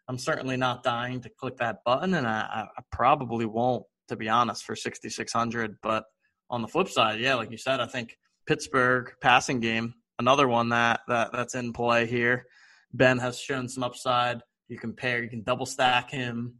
I'm 0.08 0.18
certainly 0.18 0.56
not 0.56 0.82
dying 0.82 1.20
to 1.22 1.30
click 1.30 1.56
that 1.58 1.78
button 1.84 2.14
and 2.14 2.26
I, 2.26 2.66
I 2.76 2.82
probably 2.92 3.46
won't 3.46 3.84
to 4.08 4.16
be 4.16 4.28
honest 4.28 4.64
for 4.64 4.76
6600, 4.76 5.78
but 5.82 6.04
on 6.50 6.62
the 6.62 6.68
flip 6.68 6.88
side, 6.88 7.20
yeah, 7.20 7.34
like 7.34 7.50
you 7.50 7.56
said, 7.56 7.80
I 7.80 7.86
think 7.86 8.16
Pittsburgh 8.46 9.12
passing 9.20 9.60
game, 9.60 9.94
another 10.18 10.46
one 10.46 10.68
that, 10.70 11.00
that 11.08 11.32
that's 11.32 11.54
in 11.54 11.72
play 11.72 12.06
here. 12.06 12.46
Ben 12.94 13.18
has 13.18 13.38
shown 13.38 13.68
some 13.68 13.82
upside. 13.82 14.40
You 14.68 14.78
can 14.78 14.94
pair, 14.94 15.22
you 15.22 15.28
can 15.28 15.42
double 15.42 15.66
stack 15.66 16.10
him. 16.10 16.54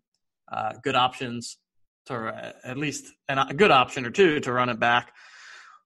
Uh, 0.53 0.73
good 0.83 0.97
options 0.97 1.59
to 2.07 2.15
uh, 2.15 2.53
at 2.65 2.77
least 2.77 3.07
a 3.29 3.55
good 3.55 3.71
option 3.71 4.05
or 4.05 4.11
two 4.11 4.41
to 4.41 4.53
run 4.53 4.69
it 4.69 4.79
back. 4.79 5.13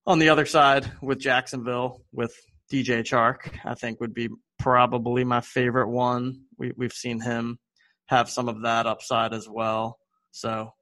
On 0.07 0.19
the 0.19 0.31
other 0.31 0.47
side 0.47 0.91
with 1.01 1.21
Jacksonville 1.21 2.03
with 2.13 2.35
DJ 2.73 3.01
Chark, 3.01 3.55
I 3.65 3.75
think 3.75 4.01
would 4.01 4.15
be 4.15 4.29
probably 4.59 5.23
my 5.23 5.41
favorite 5.41 5.89
one. 5.89 6.45
We 6.59 6.73
we've 6.77 6.93
seen 6.93 7.21
him 7.21 7.59
have 8.07 8.29
some 8.31 8.49
of 8.49 8.63
that 8.63 8.87
upside 8.87 9.33
as 9.35 9.49
well. 9.49 9.99
So 10.33 10.73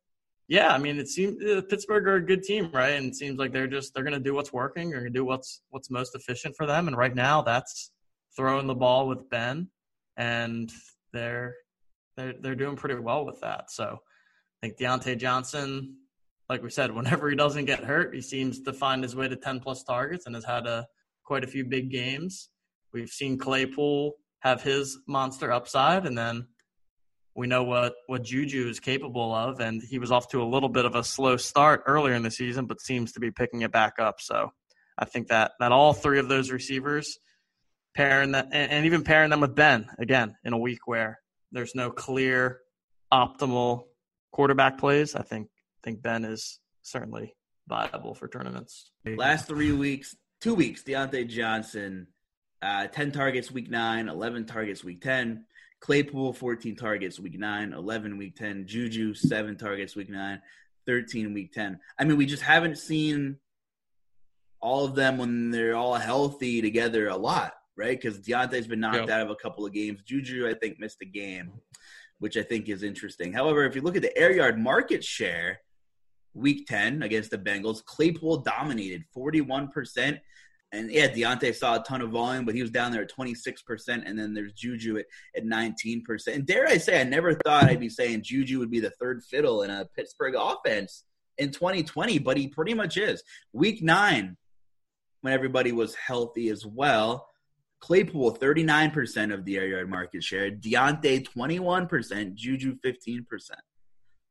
yeah, 0.48 0.72
I 0.72 0.78
mean, 0.78 0.98
it 0.98 1.08
seems 1.08 1.42
uh, 1.44 1.62
Pittsburgh 1.68 2.06
are 2.06 2.16
a 2.16 2.24
good 2.24 2.44
team, 2.44 2.70
right? 2.72 2.90
And 2.90 3.06
it 3.06 3.16
seems 3.16 3.36
like 3.36 3.52
they're 3.52 3.66
just 3.66 3.92
they're 3.92 4.04
going 4.04 4.14
to 4.14 4.20
do 4.20 4.34
what's 4.34 4.52
working. 4.52 4.90
They're 4.90 5.00
going 5.00 5.12
to 5.12 5.18
do 5.18 5.24
what's 5.24 5.62
what's 5.70 5.90
most 5.90 6.14
efficient 6.14 6.54
for 6.56 6.66
them. 6.66 6.86
And 6.86 6.96
right 6.96 7.14
now, 7.14 7.42
that's 7.42 7.90
throwing 8.36 8.66
the 8.66 8.74
ball 8.74 9.08
with 9.08 9.28
Ben, 9.30 9.68
and 10.16 10.70
they're 11.12 11.54
they're 12.16 12.34
they're 12.40 12.54
doing 12.54 12.76
pretty 12.76 12.96
well 12.96 13.24
with 13.24 13.40
that. 13.40 13.70
So 13.70 13.98
I 14.62 14.66
think 14.66 14.78
Diontae 14.78 15.18
Johnson, 15.18 15.96
like 16.48 16.62
we 16.62 16.70
said, 16.70 16.90
whenever 16.94 17.28
he 17.28 17.36
doesn't 17.36 17.64
get 17.64 17.84
hurt, 17.84 18.14
he 18.14 18.20
seems 18.20 18.60
to 18.62 18.72
find 18.72 19.02
his 19.02 19.16
way 19.16 19.28
to 19.28 19.36
ten 19.36 19.60
plus 19.60 19.82
targets 19.82 20.26
and 20.26 20.34
has 20.34 20.44
had 20.44 20.66
a 20.66 20.86
quite 21.24 21.44
a 21.44 21.48
few 21.48 21.64
big 21.64 21.90
games. 21.90 22.50
We've 22.92 23.08
seen 23.08 23.38
Claypool 23.38 24.14
have 24.40 24.62
his 24.62 24.98
monster 25.08 25.52
upside, 25.52 26.06
and 26.06 26.16
then 26.16 26.46
we 27.34 27.46
know 27.46 27.64
what 27.64 27.94
what 28.06 28.24
Juju 28.24 28.68
is 28.68 28.80
capable 28.80 29.34
of, 29.34 29.60
and 29.60 29.82
he 29.82 29.98
was 29.98 30.10
off 30.10 30.28
to 30.28 30.42
a 30.42 30.44
little 30.44 30.68
bit 30.68 30.84
of 30.84 30.94
a 30.94 31.04
slow 31.04 31.36
start 31.36 31.82
earlier 31.86 32.14
in 32.14 32.22
the 32.22 32.30
season, 32.30 32.66
but 32.66 32.80
seems 32.80 33.12
to 33.12 33.20
be 33.20 33.30
picking 33.30 33.62
it 33.62 33.72
back 33.72 33.94
up. 33.98 34.20
So 34.20 34.52
I 34.98 35.04
think 35.04 35.28
that 35.28 35.52
that 35.60 35.72
all 35.72 35.92
three 35.92 36.18
of 36.18 36.28
those 36.28 36.50
receivers 36.50 37.18
pairing 37.96 38.32
that, 38.32 38.48
and, 38.52 38.70
and 38.70 38.86
even 38.86 39.02
pairing 39.02 39.30
them 39.30 39.40
with 39.40 39.54
Ben 39.54 39.88
again 39.98 40.36
in 40.44 40.52
a 40.52 40.58
week 40.58 40.86
where 40.86 41.18
there's 41.50 41.74
no 41.74 41.90
clear 41.90 42.60
optimal 43.12 43.84
quarterback 44.32 44.78
plays. 44.78 45.16
I 45.16 45.22
think 45.22 45.48
think 45.82 46.02
Ben 46.02 46.24
is 46.24 46.60
certainly 46.82 47.34
viable 47.66 48.14
for 48.14 48.28
tournaments. 48.28 48.90
Last 49.04 49.46
three 49.46 49.72
weeks, 49.72 50.14
two 50.40 50.54
weeks, 50.54 50.82
Diontae 50.82 51.28
Johnson, 51.28 52.08
uh, 52.60 52.86
10 52.88 53.12
targets 53.12 53.50
week 53.50 53.70
nine, 53.70 54.08
11 54.08 54.46
targets 54.46 54.84
week 54.84 55.00
10. 55.00 55.44
Claypool, 55.80 56.32
14 56.32 56.74
targets 56.74 57.20
week 57.20 57.38
nine, 57.38 57.72
11 57.72 58.16
week 58.18 58.34
10. 58.36 58.66
Juju, 58.66 59.14
seven 59.14 59.56
targets 59.56 59.94
week 59.94 60.08
nine, 60.08 60.40
13 60.86 61.32
week 61.32 61.52
10. 61.52 61.78
I 61.98 62.04
mean, 62.04 62.16
we 62.16 62.26
just 62.26 62.42
haven't 62.42 62.78
seen 62.78 63.36
all 64.60 64.84
of 64.84 64.94
them 64.94 65.18
when 65.18 65.50
they're 65.50 65.76
all 65.76 65.94
healthy 65.94 66.60
together 66.62 67.08
a 67.08 67.16
lot 67.16 67.52
right? 67.76 68.00
Because 68.00 68.20
Diontae's 68.20 68.66
been 68.66 68.80
knocked 68.80 69.10
out 69.10 69.20
of 69.20 69.30
a 69.30 69.36
couple 69.36 69.66
of 69.66 69.72
games. 69.72 70.02
Juju, 70.02 70.48
I 70.48 70.54
think, 70.54 70.78
missed 70.78 71.02
a 71.02 71.06
game, 71.06 71.52
which 72.18 72.36
I 72.36 72.42
think 72.42 72.68
is 72.68 72.82
interesting. 72.82 73.32
However, 73.32 73.64
if 73.64 73.74
you 73.74 73.82
look 73.82 73.96
at 73.96 74.02
the 74.02 74.16
air 74.16 74.32
yard 74.32 74.58
market 74.58 75.04
share, 75.04 75.60
week 76.34 76.66
10 76.66 77.02
against 77.02 77.30
the 77.30 77.38
Bengals, 77.38 77.84
Claypool 77.84 78.38
dominated 78.38 79.04
41%. 79.16 80.20
And 80.72 80.90
yeah, 80.90 81.08
Diontae 81.08 81.54
saw 81.54 81.76
a 81.76 81.82
ton 81.82 82.02
of 82.02 82.10
volume, 82.10 82.44
but 82.44 82.54
he 82.54 82.60
was 82.60 82.70
down 82.70 82.92
there 82.92 83.02
at 83.02 83.12
26%. 83.12 83.54
And 83.88 84.18
then 84.18 84.34
there's 84.34 84.52
Juju 84.52 84.98
at, 84.98 85.06
at 85.36 85.44
19%. 85.44 86.02
And 86.28 86.46
dare 86.46 86.66
I 86.66 86.76
say, 86.78 87.00
I 87.00 87.04
never 87.04 87.34
thought 87.34 87.64
I'd 87.64 87.80
be 87.80 87.88
saying 87.88 88.22
Juju 88.24 88.58
would 88.58 88.70
be 88.70 88.80
the 88.80 88.90
third 88.90 89.22
fiddle 89.22 89.62
in 89.62 89.70
a 89.70 89.86
Pittsburgh 89.96 90.34
offense 90.36 91.04
in 91.38 91.50
2020, 91.50 92.18
but 92.18 92.36
he 92.36 92.48
pretty 92.48 92.74
much 92.74 92.96
is. 92.96 93.22
Week 93.52 93.82
nine, 93.82 94.36
when 95.20 95.32
everybody 95.32 95.72
was 95.72 95.94
healthy 95.94 96.48
as 96.48 96.66
well, 96.66 97.26
Claypool, 97.80 98.36
39% 98.36 99.32
of 99.32 99.44
the 99.44 99.56
air 99.56 99.66
yard 99.66 99.90
market 99.90 100.22
share. 100.22 100.50
Diontae, 100.50 101.26
21%. 101.26 102.34
Juju, 102.34 102.76
15%. 102.84 103.24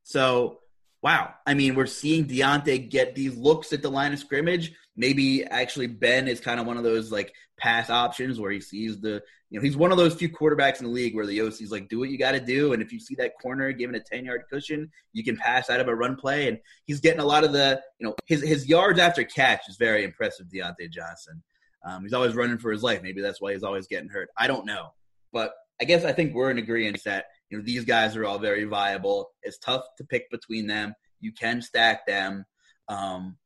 So, 0.03 0.59
wow. 1.01 1.33
I 1.45 1.53
mean, 1.53 1.75
we're 1.75 1.85
seeing 1.85 2.25
Diontae 2.25 2.89
get 2.89 3.15
these 3.15 3.35
looks 3.37 3.73
at 3.73 3.81
the 3.81 3.89
line 3.89 4.13
of 4.13 4.19
scrimmage. 4.19 4.73
Maybe 4.95 5.43
actually 5.43 5.87
Ben 5.87 6.27
is 6.27 6.39
kind 6.39 6.59
of 6.59 6.65
one 6.65 6.77
of 6.77 6.83
those 6.83 7.11
like 7.11 7.33
pass 7.57 7.89
options 7.89 8.39
where 8.39 8.51
he 8.51 8.61
sees 8.61 8.99
the, 8.99 9.21
you 9.49 9.59
know, 9.59 9.63
he's 9.63 9.77
one 9.77 9.91
of 9.91 9.97
those 9.97 10.15
few 10.15 10.29
quarterbacks 10.29 10.79
in 10.79 10.85
the 10.85 10.91
league 10.91 11.15
where 11.15 11.25
the 11.25 11.41
OC's 11.41 11.71
like, 11.71 11.87
do 11.87 11.99
what 11.99 12.09
you 12.09 12.17
got 12.17 12.31
to 12.31 12.39
do. 12.39 12.73
And 12.73 12.81
if 12.81 12.91
you 12.91 12.99
see 12.99 13.15
that 13.15 13.33
corner 13.41 13.71
given 13.71 13.95
a 13.95 13.99
10 13.99 14.25
yard 14.25 14.43
cushion, 14.51 14.89
you 15.13 15.23
can 15.23 15.37
pass 15.37 15.69
out 15.69 15.79
of 15.79 15.87
a 15.87 15.95
run 15.95 16.15
play. 16.15 16.47
And 16.47 16.59
he's 16.85 16.99
getting 16.99 17.21
a 17.21 17.25
lot 17.25 17.43
of 17.43 17.53
the, 17.53 17.81
you 17.99 18.07
know, 18.07 18.15
his, 18.25 18.41
his 18.41 18.67
yards 18.67 18.99
after 18.99 19.23
catch 19.23 19.69
is 19.69 19.77
very 19.77 20.03
impressive, 20.03 20.47
Diontae 20.47 20.89
Johnson. 20.91 21.43
Um, 21.85 22.03
he's 22.03 22.13
always 22.13 22.35
running 22.35 22.57
for 22.57 22.71
his 22.71 22.83
life. 22.83 23.01
Maybe 23.03 23.21
that's 23.21 23.39
why 23.39 23.53
he's 23.53 23.63
always 23.63 23.87
getting 23.87 24.09
hurt. 24.09 24.29
I 24.37 24.47
don't 24.47 24.65
know, 24.65 24.93
but 25.31 25.53
I 25.81 25.85
guess 25.85 26.03
I 26.03 26.11
think 26.11 26.33
we're 26.33 26.51
in 26.51 26.57
agreement 26.57 27.03
that 27.05 27.25
you 27.49 27.57
know 27.57 27.63
these 27.63 27.85
guys 27.85 28.15
are 28.15 28.25
all 28.25 28.39
very 28.39 28.63
viable. 28.63 29.29
It's 29.43 29.57
tough 29.59 29.85
to 29.97 30.03
pick 30.03 30.29
between 30.31 30.67
them. 30.67 30.93
You 31.19 31.31
can 31.31 31.61
stack 31.61 32.05
them. 32.07 32.45
Um, 32.87 33.37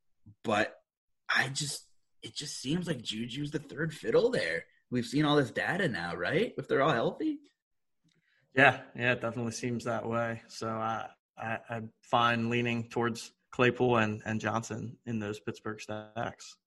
but 0.44 0.76
I 1.36 1.50
just 1.50 1.86
it 2.22 2.36
just 2.36 2.62
seems 2.62 2.88
like 2.88 3.02
Juju's 3.02 3.52
the 3.52 3.60
third 3.60 3.94
fiddle 3.94 4.30
there. 4.30 4.66
We've 4.92 5.06
seen 5.06 5.26
all 5.26 5.36
this 5.36 5.52
data 5.52 5.88
now, 5.88 6.16
right? 6.16 6.54
If 6.58 6.68
they're 6.68 6.82
all 6.82 6.92
healthy. 6.92 7.40
Yeah, 8.56 8.80
yeah, 8.96 9.14
it 9.14 9.22
definitely 9.22 9.52
seems 9.52 9.84
that 9.86 10.08
way. 10.08 10.42
So 10.48 10.68
I, 10.68 11.08
I 11.38 11.60
I'm 11.70 11.92
fine 12.02 12.50
leaning 12.50 12.90
towards 12.90 13.32
Claypool 13.52 13.98
and, 13.98 14.22
and 14.26 14.42
Johnson 14.42 14.98
in 15.06 15.20
those 15.20 15.40
Pittsburgh 15.40 15.80
stacks. 15.80 16.58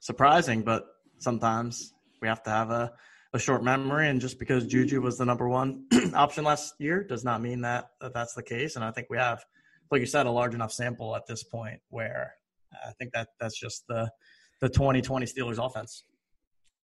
Surprising, 0.00 0.62
but 0.62 0.86
sometimes 1.18 1.94
we 2.20 2.28
have 2.28 2.42
to 2.44 2.50
have 2.50 2.70
a, 2.70 2.92
a 3.32 3.38
short 3.38 3.62
memory. 3.62 4.08
And 4.08 4.20
just 4.20 4.38
because 4.38 4.66
Juju 4.66 5.00
was 5.00 5.18
the 5.18 5.24
number 5.24 5.48
one 5.48 5.84
option 6.14 6.44
last 6.44 6.74
year 6.78 7.04
does 7.04 7.24
not 7.24 7.42
mean 7.42 7.60
that, 7.62 7.90
that 8.00 8.14
that's 8.14 8.34
the 8.34 8.42
case. 8.42 8.76
And 8.76 8.84
I 8.84 8.90
think 8.90 9.08
we 9.10 9.18
have, 9.18 9.44
like 9.90 10.00
you 10.00 10.06
said, 10.06 10.26
a 10.26 10.30
large 10.30 10.54
enough 10.54 10.72
sample 10.72 11.14
at 11.16 11.26
this 11.26 11.42
point 11.42 11.80
where 11.90 12.34
I 12.86 12.92
think 12.98 13.12
that 13.12 13.28
that's 13.40 13.58
just 13.58 13.84
the 13.88 14.10
the 14.60 14.68
2020 14.68 15.26
Steelers 15.26 15.64
offense. 15.64 16.04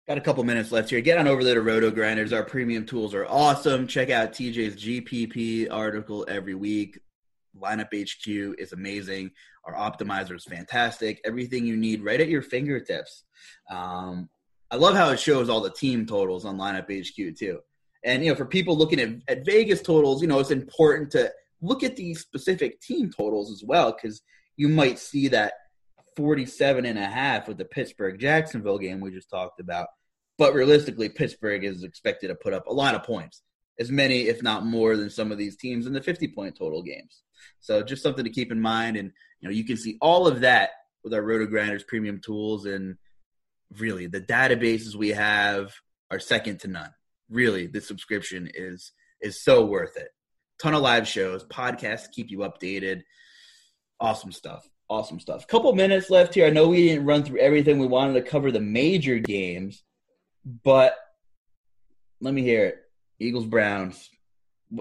Got 0.06 0.18
a 0.18 0.20
couple 0.20 0.44
minutes 0.44 0.70
left 0.70 0.90
here. 0.90 1.00
Get 1.00 1.16
on 1.16 1.26
over 1.26 1.42
there 1.42 1.54
to 1.54 1.62
RotoGrinders. 1.62 2.34
Our 2.34 2.44
premium 2.44 2.84
tools 2.84 3.14
are 3.14 3.24
awesome. 3.24 3.86
Check 3.86 4.10
out 4.10 4.32
TJ's 4.32 4.76
GPP 4.76 5.68
article 5.70 6.26
every 6.28 6.54
week. 6.54 6.98
Lineup 7.60 7.88
HQ 7.92 8.56
is 8.58 8.72
amazing. 8.72 9.30
Our 9.64 9.74
optimizer 9.74 10.34
is 10.34 10.44
fantastic. 10.44 11.20
Everything 11.24 11.64
you 11.64 11.76
need 11.76 12.04
right 12.04 12.20
at 12.20 12.28
your 12.28 12.42
fingertips. 12.42 13.24
Um, 13.70 14.28
I 14.70 14.76
love 14.76 14.94
how 14.94 15.10
it 15.10 15.20
shows 15.20 15.48
all 15.48 15.60
the 15.60 15.70
team 15.70 16.06
totals 16.06 16.44
on 16.44 16.58
Lineup 16.58 16.90
HQ 16.90 17.36
too. 17.38 17.60
And 18.04 18.24
you 18.24 18.30
know, 18.30 18.36
for 18.36 18.44
people 18.44 18.76
looking 18.76 19.00
at, 19.00 19.10
at 19.28 19.46
Vegas 19.46 19.82
totals, 19.82 20.20
you 20.20 20.28
know, 20.28 20.38
it's 20.38 20.50
important 20.50 21.10
to 21.12 21.32
look 21.62 21.82
at 21.82 21.96
these 21.96 22.20
specific 22.20 22.80
team 22.80 23.10
totals 23.10 23.50
as 23.50 23.62
well 23.64 23.92
because 23.92 24.22
you 24.56 24.68
might 24.68 24.98
see 24.98 25.28
that 25.28 25.54
47 26.16 26.86
and 26.86 26.98
a 26.98 27.06
half 27.06 27.48
with 27.48 27.58
the 27.58 27.64
Pittsburgh 27.64 28.18
Jacksonville 28.20 28.78
game 28.78 29.00
we 29.00 29.10
just 29.10 29.30
talked 29.30 29.60
about. 29.60 29.88
But 30.36 30.54
realistically, 30.54 31.08
Pittsburgh 31.08 31.64
is 31.64 31.84
expected 31.84 32.28
to 32.28 32.34
put 32.34 32.52
up 32.52 32.66
a 32.66 32.72
lot 32.72 32.94
of 32.94 33.04
points, 33.04 33.42
as 33.78 33.90
many, 33.90 34.22
if 34.22 34.42
not 34.42 34.66
more, 34.66 34.96
than 34.96 35.10
some 35.10 35.32
of 35.32 35.38
these 35.38 35.56
teams 35.56 35.86
in 35.86 35.92
the 35.92 36.02
50 36.02 36.28
point 36.28 36.56
total 36.56 36.82
games. 36.82 37.22
So 37.60 37.82
just 37.82 38.02
something 38.02 38.24
to 38.24 38.30
keep 38.30 38.52
in 38.52 38.60
mind. 38.60 38.96
And, 38.96 39.12
you 39.40 39.48
know, 39.48 39.54
you 39.54 39.64
can 39.64 39.76
see 39.76 39.98
all 40.00 40.26
of 40.26 40.40
that 40.40 40.70
with 41.02 41.14
our 41.14 41.22
RotoGrinders 41.22 41.86
premium 41.86 42.20
tools. 42.20 42.66
And 42.66 42.96
really, 43.78 44.06
the 44.06 44.20
databases 44.20 44.94
we 44.94 45.10
have 45.10 45.72
are 46.10 46.18
second 46.18 46.60
to 46.60 46.68
none. 46.68 46.90
Really, 47.30 47.66
the 47.66 47.80
subscription 47.80 48.50
is 48.54 48.92
is 49.20 49.42
so 49.42 49.64
worth 49.64 49.96
it. 49.96 50.08
Ton 50.60 50.74
of 50.74 50.82
live 50.82 51.08
shows, 51.08 51.44
podcasts 51.44 52.10
keep 52.12 52.30
you 52.30 52.38
updated. 52.38 53.02
Awesome 53.98 54.32
stuff 54.32 54.68
awesome 54.88 55.20
stuff. 55.20 55.46
Couple 55.46 55.72
minutes 55.74 56.10
left 56.10 56.34
here. 56.34 56.46
I 56.46 56.50
know 56.50 56.68
we 56.68 56.88
didn't 56.88 57.06
run 57.06 57.24
through 57.24 57.38
everything. 57.38 57.78
We 57.78 57.86
wanted 57.86 58.14
to 58.14 58.22
cover 58.22 58.50
the 58.50 58.60
major 58.60 59.18
games, 59.18 59.82
but 60.62 60.96
let 62.20 62.34
me 62.34 62.42
hear 62.42 62.66
it. 62.66 62.78
Eagles 63.18 63.46
Browns. 63.46 64.10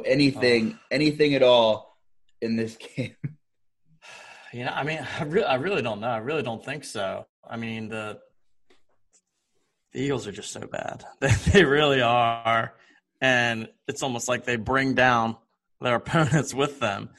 Anything, 0.05 0.73
oh. 0.73 0.79
anything 0.91 1.35
at 1.35 1.43
all 1.43 1.92
in 2.43 2.55
this 2.55 2.77
game? 2.95 3.15
You 4.51 4.65
know, 4.65 4.71
I 4.71 4.83
mean, 4.83 5.05
I 5.19 5.23
really, 5.23 5.45
I 5.45 5.55
really 5.55 5.81
don't 5.81 5.99
know. 5.99 6.07
I 6.07 6.17
really 6.17 6.43
don't 6.43 6.63
think 6.63 6.83
so. 6.83 7.25
I 7.47 7.57
mean, 7.57 7.89
the 7.89 8.19
the 9.93 10.01
Eagles 10.01 10.27
are 10.27 10.31
just 10.31 10.51
so 10.51 10.61
bad. 10.61 11.03
They, 11.19 11.29
they 11.51 11.65
really 11.65 12.01
are, 12.01 12.73
and 13.21 13.67
it's 13.87 14.03
almost 14.03 14.27
like 14.27 14.45
they 14.45 14.57
bring 14.57 14.93
down 14.93 15.37
their 15.81 15.95
opponents 16.03 16.53
with 16.53 16.79
them 16.79 17.09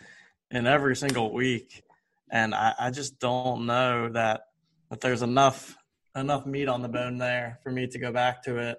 in 0.50 0.66
every 0.66 0.94
single 0.94 1.32
week 1.32 1.84
and 2.34 2.54
I, 2.54 2.74
I 2.78 2.90
just 2.90 3.18
don't 3.18 3.64
know 3.64 4.10
that 4.10 4.42
that 4.90 5.00
there's 5.00 5.22
enough 5.22 5.76
enough 6.16 6.44
meat 6.44 6.68
on 6.68 6.82
the 6.82 6.88
bone 6.88 7.16
there 7.16 7.60
for 7.62 7.70
me 7.70 7.86
to 7.86 7.98
go 7.98 8.12
back 8.12 8.42
to 8.44 8.58
it. 8.58 8.78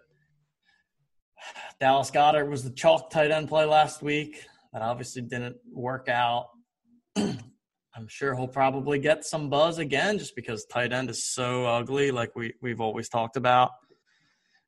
Dallas 1.80 2.12
Goedert 2.12 2.50
was 2.50 2.64
the 2.64 2.70
chalk 2.70 3.10
tight 3.10 3.32
end 3.32 3.48
play 3.48 3.66
last 3.66 4.04
week. 4.04 4.46
That 4.76 4.82
obviously 4.82 5.22
didn't 5.22 5.56
work 5.72 6.10
out. 6.10 6.48
I'm 7.16 8.08
sure 8.10 8.36
he'll 8.36 8.50
probably 8.50 9.00
get 9.00 9.24
some 9.24 9.50
buzz 9.50 9.78
again 9.78 10.20
just 10.20 10.36
because 10.36 10.66
tight 10.66 10.92
end 10.92 11.10
is 11.10 11.24
so 11.24 11.66
ugly, 11.66 12.12
like 12.12 12.36
we, 12.36 12.56
we've 12.62 12.82
always 12.82 13.08
talked 13.08 13.38
about. 13.38 13.72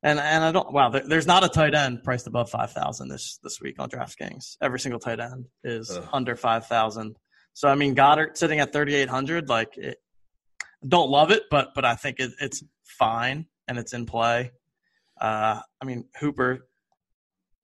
And 0.02 0.18
and 0.18 0.42
I 0.42 0.50
don't 0.50 0.72
wow, 0.72 0.88
there, 0.88 1.06
there's 1.06 1.26
not 1.26 1.44
a 1.44 1.48
tight 1.50 1.74
end 1.74 2.04
priced 2.04 2.26
above 2.26 2.48
five 2.48 2.72
thousand 2.72 3.08
this 3.08 3.38
this 3.42 3.60
week 3.60 3.78
on 3.78 3.90
DraftKings. 3.90 4.56
Every 4.62 4.80
single 4.80 4.98
tight 4.98 5.20
end 5.20 5.44
is 5.62 5.90
Ugh. 5.90 6.08
under 6.10 6.36
five 6.36 6.66
thousand. 6.66 7.18
So 7.52 7.68
I 7.68 7.74
mean, 7.74 7.94
Goedert 7.94 8.38
sitting 8.38 8.60
at 8.60 8.72
3,800, 8.72 9.48
like, 9.48 9.76
it, 9.76 9.98
don't 10.86 11.10
love 11.10 11.30
it, 11.30 11.42
but 11.50 11.74
but 11.74 11.84
I 11.84 11.96
think 11.96 12.18
it, 12.18 12.30
it's 12.40 12.64
fine 12.82 13.44
and 13.66 13.76
it's 13.76 13.92
in 13.92 14.06
play. 14.06 14.52
Uh, 15.20 15.60
I 15.82 15.84
mean, 15.84 16.06
Hooper, 16.18 16.67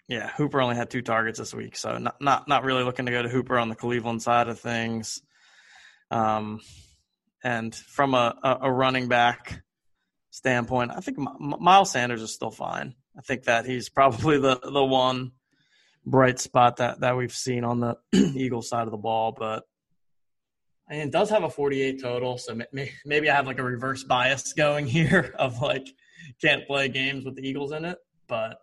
yeah, 0.09 0.31
Hooper 0.37 0.61
only 0.61 0.77
had 0.77 0.91
two 0.91 1.03
targets 1.03 1.39
this 1.39 1.55
week, 1.55 1.77
so 1.77 1.99
not 1.99 2.21
not 2.21 2.49
not 2.49 2.65
really 2.65 2.85
looking 2.85 3.07
to 3.07 3.13
go 3.13 3.23
to 3.23 3.29
Hooper 3.29 3.59
on 3.59 3.69
the 3.69 3.75
Cleveland 3.75 4.23
side 4.23 4.49
of 4.49 4.61
things. 4.61 5.23
Um, 6.11 6.61
and 7.43 7.75
from 7.75 8.15
a, 8.15 8.35
a, 8.43 8.59
a 8.63 8.73
running 8.73 9.09
back 9.09 9.63
standpoint, 10.31 10.93
I 10.95 11.01
think 11.01 11.19
Miles 11.19 11.91
Sanders 11.91 12.23
is 12.23 12.35
still 12.35 12.51
fine. 12.51 12.95
I 13.17 13.23
think 13.23 13.45
that 13.45 13.67
he's 13.67 13.89
probably 13.89 14.39
the 14.39 14.61
the 14.63 14.85
one 14.85 15.33
bright 16.05 16.39
spot 16.39 16.77
that 16.77 17.01
that 17.01 17.17
we've 17.17 17.33
seen 17.33 17.65
on 17.65 17.81
the 17.81 17.97
Eagles 18.13 18.69
side 18.69 18.85
of 18.85 18.91
the 18.91 18.99
ball, 18.99 19.35
but 19.37 19.65
and 20.89 21.01
it 21.01 21.11
does 21.11 21.31
have 21.31 21.45
a 21.45 21.51
48 21.51 22.01
total 22.03 22.39
so 22.39 22.59
maybe 23.07 23.31
i 23.31 23.35
have 23.35 23.47
like 23.47 23.59
a 23.59 23.63
reverse 23.63 24.05
bias 24.05 24.53
going 24.57 24.87
here 24.87 25.35
of 25.39 25.61
like 25.61 25.87
can't 26.41 26.67
play 26.67 26.89
games 26.89 27.25
with 27.25 27.37
the 27.37 27.47
eagles 27.47 27.73
in 27.73 27.85
it 27.85 27.99
but 28.29 28.59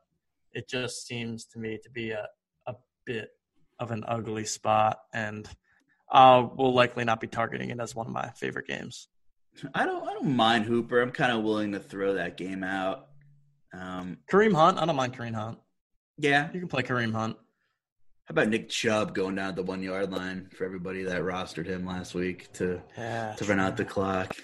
it 0.54 0.68
just 0.70 1.08
seems 1.08 1.45
to 1.45 1.60
me 1.60 1.80
to 1.84 1.89
be 1.89 2.12
a, 2.12 2.28
a 2.68 2.76
bit 3.06 3.30
of 3.80 3.91
an 3.91 4.04
ugly 4.08 4.45
spot 4.45 4.99
and 5.14 5.47
i 6.12 6.38
will 6.38 6.74
likely 6.74 7.04
not 7.04 7.20
be 7.20 7.28
targeting 7.28 7.70
it 7.70 7.80
as 7.80 7.95
one 7.95 8.08
of 8.08 8.14
my 8.14 8.30
favorite 8.36 8.68
games. 8.68 9.08
I 9.74 9.86
don't 9.86 10.08
i 10.08 10.14
don't 10.14 10.36
mind 10.36 10.66
hooper. 10.66 11.02
I'm 11.02 11.12
kind 11.12 11.32
of 11.32 11.43
willing 11.43 11.72
to 11.74 11.80
throw 11.80 12.14
that 12.16 12.38
game 12.38 12.64
out. 12.64 13.08
Um 13.74 14.18
kareem 14.30 14.54
hunt? 14.54 14.78
I 14.78 14.86
don't 14.86 14.95
mind 14.95 15.16
kareem 15.18 15.36
hunt. 15.36 15.60
Yeah. 16.18 16.49
You 16.54 16.60
can 16.60 16.70
play 16.70 16.84
kareem 16.84 17.14
hunt. 17.14 17.38
How 18.26 18.34
about 18.34 18.49
Nick 18.49 18.70
Chubb 18.70 19.14
going 19.14 19.36
down 19.36 19.49
at 19.49 19.56
the 19.56 19.64
one 19.64 19.84
yard 19.84 20.12
line 20.12 20.49
for 20.56 20.64
everybody 20.64 21.04
that 21.04 21.22
rostered 21.22 21.66
him 21.66 21.86
last 21.86 22.14
week 22.14 22.52
to 22.54 22.82
yeah, 22.97 23.34
to 23.38 23.45
run 23.45 23.60
out 23.60 23.78
the 23.78 23.86
clock? 23.86 24.36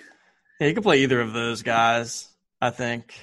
Yeah, 0.59 0.67
you 0.67 0.73
can 0.73 0.83
play 0.83 1.03
either 1.03 1.21
of 1.21 1.33
those 1.33 1.61
guys. 1.61 2.27
I 2.59 2.71
think. 2.71 3.13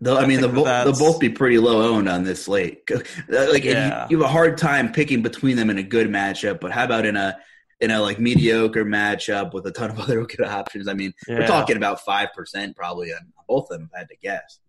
Though 0.00 0.16
I, 0.16 0.22
I 0.22 0.26
mean, 0.26 0.40
they'll, 0.40 0.64
they'll 0.64 0.98
both 0.98 1.20
be 1.20 1.28
pretty 1.28 1.58
low 1.58 1.94
owned 1.94 2.08
on 2.08 2.24
this 2.24 2.44
slate. 2.44 2.82
Like 3.28 3.64
yeah. 3.64 4.06
you, 4.08 4.16
you, 4.16 4.22
have 4.22 4.30
a 4.30 4.32
hard 4.32 4.56
time 4.56 4.92
picking 4.92 5.22
between 5.22 5.56
them 5.56 5.70
in 5.70 5.78
a 5.78 5.82
good 5.82 6.08
matchup. 6.08 6.60
But 6.60 6.72
how 6.72 6.84
about 6.84 7.04
in 7.04 7.16
a 7.16 7.38
in 7.80 7.90
a 7.90 8.00
like 8.00 8.18
mediocre 8.18 8.84
matchup 8.84 9.52
with 9.52 9.66
a 9.66 9.70
ton 9.70 9.90
of 9.90 10.00
other 10.00 10.24
good 10.24 10.46
options? 10.46 10.88
I 10.88 10.94
mean, 10.94 11.12
yeah. 11.28 11.40
we're 11.40 11.46
talking 11.46 11.76
about 11.76 12.00
five 12.00 12.32
percent 12.34 12.76
probably 12.76 13.12
on 13.12 13.32
both 13.46 13.70
of 13.70 13.78
them. 13.78 13.88
If 13.90 13.94
I 13.94 13.98
had 13.98 14.08
to 14.08 14.16
guess. 14.16 14.60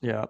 Yeah. 0.00 0.26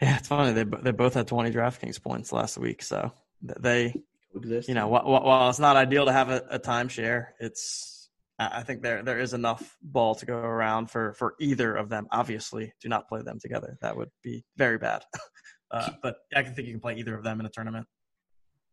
Yeah, 0.00 0.16
it's 0.18 0.28
funny. 0.28 0.52
They 0.52 0.64
they 0.82 0.92
both 0.92 1.14
had 1.14 1.26
20 1.26 1.50
DraftKings 1.50 2.00
points 2.00 2.32
last 2.32 2.56
week, 2.56 2.82
so 2.82 3.12
they, 3.42 3.92
exist. 4.32 4.68
you 4.68 4.74
know, 4.74 4.86
while, 4.86 5.04
while 5.04 5.50
it's 5.50 5.58
not 5.58 5.76
ideal 5.76 6.06
to 6.06 6.12
have 6.12 6.30
a, 6.30 6.44
a 6.50 6.58
timeshare, 6.60 7.28
it's 7.40 7.97
I 8.38 8.62
think 8.62 8.82
there 8.82 9.02
there 9.02 9.18
is 9.18 9.34
enough 9.34 9.76
ball 9.82 10.14
to 10.14 10.26
go 10.26 10.36
around 10.36 10.90
for 10.90 11.12
for 11.14 11.34
either 11.40 11.74
of 11.74 11.88
them. 11.88 12.06
Obviously, 12.12 12.72
do 12.80 12.88
not 12.88 13.08
play 13.08 13.22
them 13.22 13.38
together. 13.40 13.76
That 13.82 13.96
would 13.96 14.10
be 14.22 14.44
very 14.56 14.78
bad. 14.78 15.02
Uh, 15.70 15.90
but 16.02 16.16
I 16.34 16.42
can 16.42 16.54
think 16.54 16.66
you 16.66 16.72
can 16.72 16.80
play 16.80 16.96
either 16.96 17.14
of 17.14 17.22
them 17.22 17.40
in 17.40 17.44
a 17.44 17.50
tournament. 17.50 17.86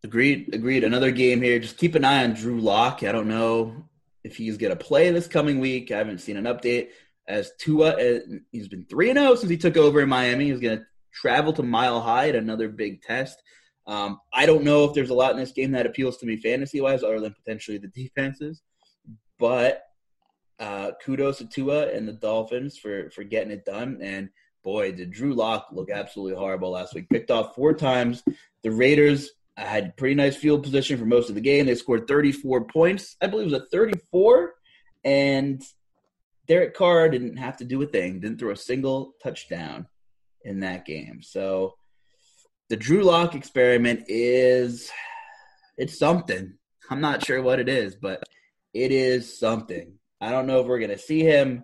Agreed. 0.05 0.53
Agreed. 0.53 0.85
Another 0.85 1.11
game 1.11 1.41
here. 1.41 1.59
Just 1.59 1.77
keep 1.77 1.93
an 1.93 2.05
eye 2.05 2.23
on 2.23 2.35
Drew 2.35 2.61
Lock. 2.61 3.03
I 3.03 3.11
don't 3.11 3.27
know 3.27 3.89
if 4.23 4.37
he's 4.37 4.55
going 4.55 4.69
to 4.69 4.81
play 4.81 5.11
this 5.11 5.27
coming 5.27 5.59
week. 5.59 5.91
I 5.91 5.97
haven't 5.97 6.19
seen 6.19 6.37
an 6.37 6.45
update. 6.45 6.91
As 7.27 7.51
Tua, 7.59 7.89
uh, 7.95 8.19
he's 8.51 8.69
been 8.69 8.85
three 8.85 9.09
and 9.09 9.19
zero 9.19 9.31
oh 9.31 9.35
since 9.35 9.49
he 9.49 9.57
took 9.57 9.75
over 9.75 9.99
in 9.99 10.07
Miami. 10.07 10.45
He's 10.45 10.61
going 10.61 10.77
to 10.77 10.85
travel 11.13 11.51
to 11.53 11.63
Mile 11.63 11.99
High 11.99 12.29
at 12.29 12.35
another 12.35 12.69
big 12.69 13.01
test. 13.01 13.41
Um, 13.87 14.19
I 14.33 14.45
don't 14.45 14.63
know 14.63 14.85
if 14.85 14.93
there's 14.93 15.09
a 15.09 15.13
lot 15.13 15.31
in 15.31 15.37
this 15.37 15.51
game 15.51 15.71
that 15.71 15.85
appeals 15.85 16.17
to 16.17 16.25
me 16.25 16.37
fantasy 16.37 16.81
wise, 16.81 17.03
other 17.03 17.19
than 17.19 17.33
potentially 17.33 17.77
the 17.77 17.87
defenses. 17.87 18.61
But 19.39 19.83
uh, 20.59 20.91
kudos 21.03 21.39
to 21.39 21.47
Tua 21.47 21.89
and 21.89 22.07
the 22.07 22.13
Dolphins 22.13 22.77
for 22.77 23.09
for 23.11 23.23
getting 23.23 23.51
it 23.51 23.65
done. 23.65 23.99
And 24.01 24.29
boy, 24.63 24.91
did 24.91 25.11
Drew 25.11 25.33
Lock 25.33 25.67
look 25.71 25.89
absolutely 25.89 26.37
horrible 26.37 26.71
last 26.71 26.93
week. 26.93 27.09
Picked 27.09 27.31
off 27.31 27.55
four 27.55 27.73
times. 27.73 28.23
The 28.63 28.71
Raiders 28.71 29.29
had 29.57 29.95
pretty 29.95 30.15
nice 30.15 30.35
field 30.35 30.63
position 30.63 30.97
for 30.97 31.05
most 31.05 31.29
of 31.29 31.35
the 31.35 31.41
game. 31.41 31.65
They 31.65 31.75
scored 31.75 32.07
34 32.07 32.65
points. 32.65 33.15
I 33.21 33.27
believe 33.27 33.47
it 33.47 33.53
was 33.53 33.61
a 33.61 33.67
34. 33.67 34.53
And 35.03 35.61
Derek 36.47 36.73
Carr 36.73 37.09
didn't 37.09 37.37
have 37.37 37.57
to 37.57 37.65
do 37.65 37.81
a 37.81 37.85
thing. 37.85 38.19
Didn't 38.19 38.39
throw 38.39 38.51
a 38.51 38.57
single 38.57 39.13
touchdown 39.23 39.87
in 40.43 40.59
that 40.61 40.85
game. 40.85 41.21
So 41.21 41.75
the 42.69 42.75
Drew 42.75 43.03
Lock 43.03 43.35
experiment 43.35 44.05
is 44.07 44.91
it's 45.77 45.97
something. 45.97 46.53
I'm 46.89 47.01
not 47.01 47.25
sure 47.25 47.41
what 47.41 47.59
it 47.59 47.69
is, 47.69 47.95
but 47.95 48.23
it 48.75 48.91
is 48.91 49.39
something. 49.39 49.93
I 50.19 50.31
don't 50.31 50.47
know 50.47 50.59
if 50.59 50.67
we're 50.67 50.79
going 50.79 50.91
to 50.91 50.97
see 50.97 51.21
him, 51.21 51.63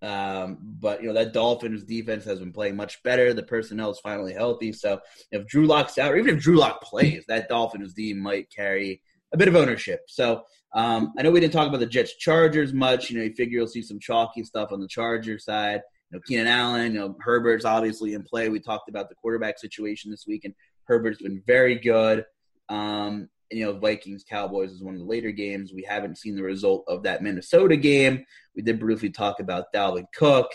um, 0.00 0.58
but 0.62 1.02
you 1.02 1.08
know 1.08 1.14
that 1.14 1.32
Dolphins 1.32 1.82
defense 1.82 2.24
has 2.24 2.38
been 2.38 2.52
playing 2.52 2.76
much 2.76 3.02
better. 3.02 3.34
The 3.34 3.42
personnel 3.42 3.90
is 3.90 3.98
finally 3.98 4.32
healthy, 4.32 4.72
so 4.72 5.00
if 5.32 5.46
Drew 5.46 5.66
Lock's 5.66 5.98
out, 5.98 6.12
or 6.12 6.16
even 6.16 6.36
if 6.36 6.42
Drew 6.42 6.56
Lock 6.56 6.82
plays, 6.82 7.24
that 7.28 7.48
Dolphins 7.48 7.92
D 7.94 8.14
might 8.14 8.48
carry 8.48 9.02
a 9.32 9.36
bit 9.36 9.48
of 9.48 9.56
ownership. 9.56 10.02
So 10.06 10.44
um, 10.72 11.12
I 11.18 11.22
know 11.22 11.32
we 11.32 11.40
didn't 11.40 11.52
talk 11.52 11.68
about 11.68 11.80
the 11.80 11.86
Jets 11.86 12.16
Chargers 12.16 12.72
much. 12.72 13.10
You 13.10 13.18
know, 13.18 13.24
you 13.24 13.34
figure 13.34 13.58
you'll 13.58 13.66
see 13.66 13.82
some 13.82 13.98
chalky 13.98 14.44
stuff 14.44 14.70
on 14.72 14.80
the 14.80 14.88
Charger 14.88 15.38
side. 15.38 15.82
You 16.10 16.18
know, 16.18 16.22
Keenan 16.26 16.46
Allen, 16.46 16.94
you 16.94 17.00
know, 17.00 17.16
Herbert's 17.20 17.64
obviously 17.64 18.14
in 18.14 18.22
play. 18.22 18.48
We 18.48 18.60
talked 18.60 18.88
about 18.88 19.08
the 19.08 19.16
quarterback 19.16 19.58
situation 19.58 20.12
this 20.12 20.26
week, 20.28 20.44
and 20.44 20.54
Herbert's 20.84 21.22
been 21.22 21.42
very 21.44 21.74
good. 21.74 22.24
Um, 22.68 23.28
you 23.50 23.64
know, 23.64 23.72
Vikings 23.72 24.24
Cowboys 24.28 24.70
is 24.70 24.82
one 24.82 24.94
of 24.94 25.00
the 25.00 25.06
later 25.06 25.32
games. 25.32 25.72
We 25.72 25.82
haven't 25.82 26.18
seen 26.18 26.36
the 26.36 26.42
result 26.42 26.84
of 26.86 27.02
that 27.02 27.22
Minnesota 27.22 27.76
game. 27.76 28.24
We 28.54 28.62
did 28.62 28.78
briefly 28.78 29.10
talk 29.10 29.40
about 29.40 29.72
Dalvin 29.74 30.06
Cook. 30.14 30.50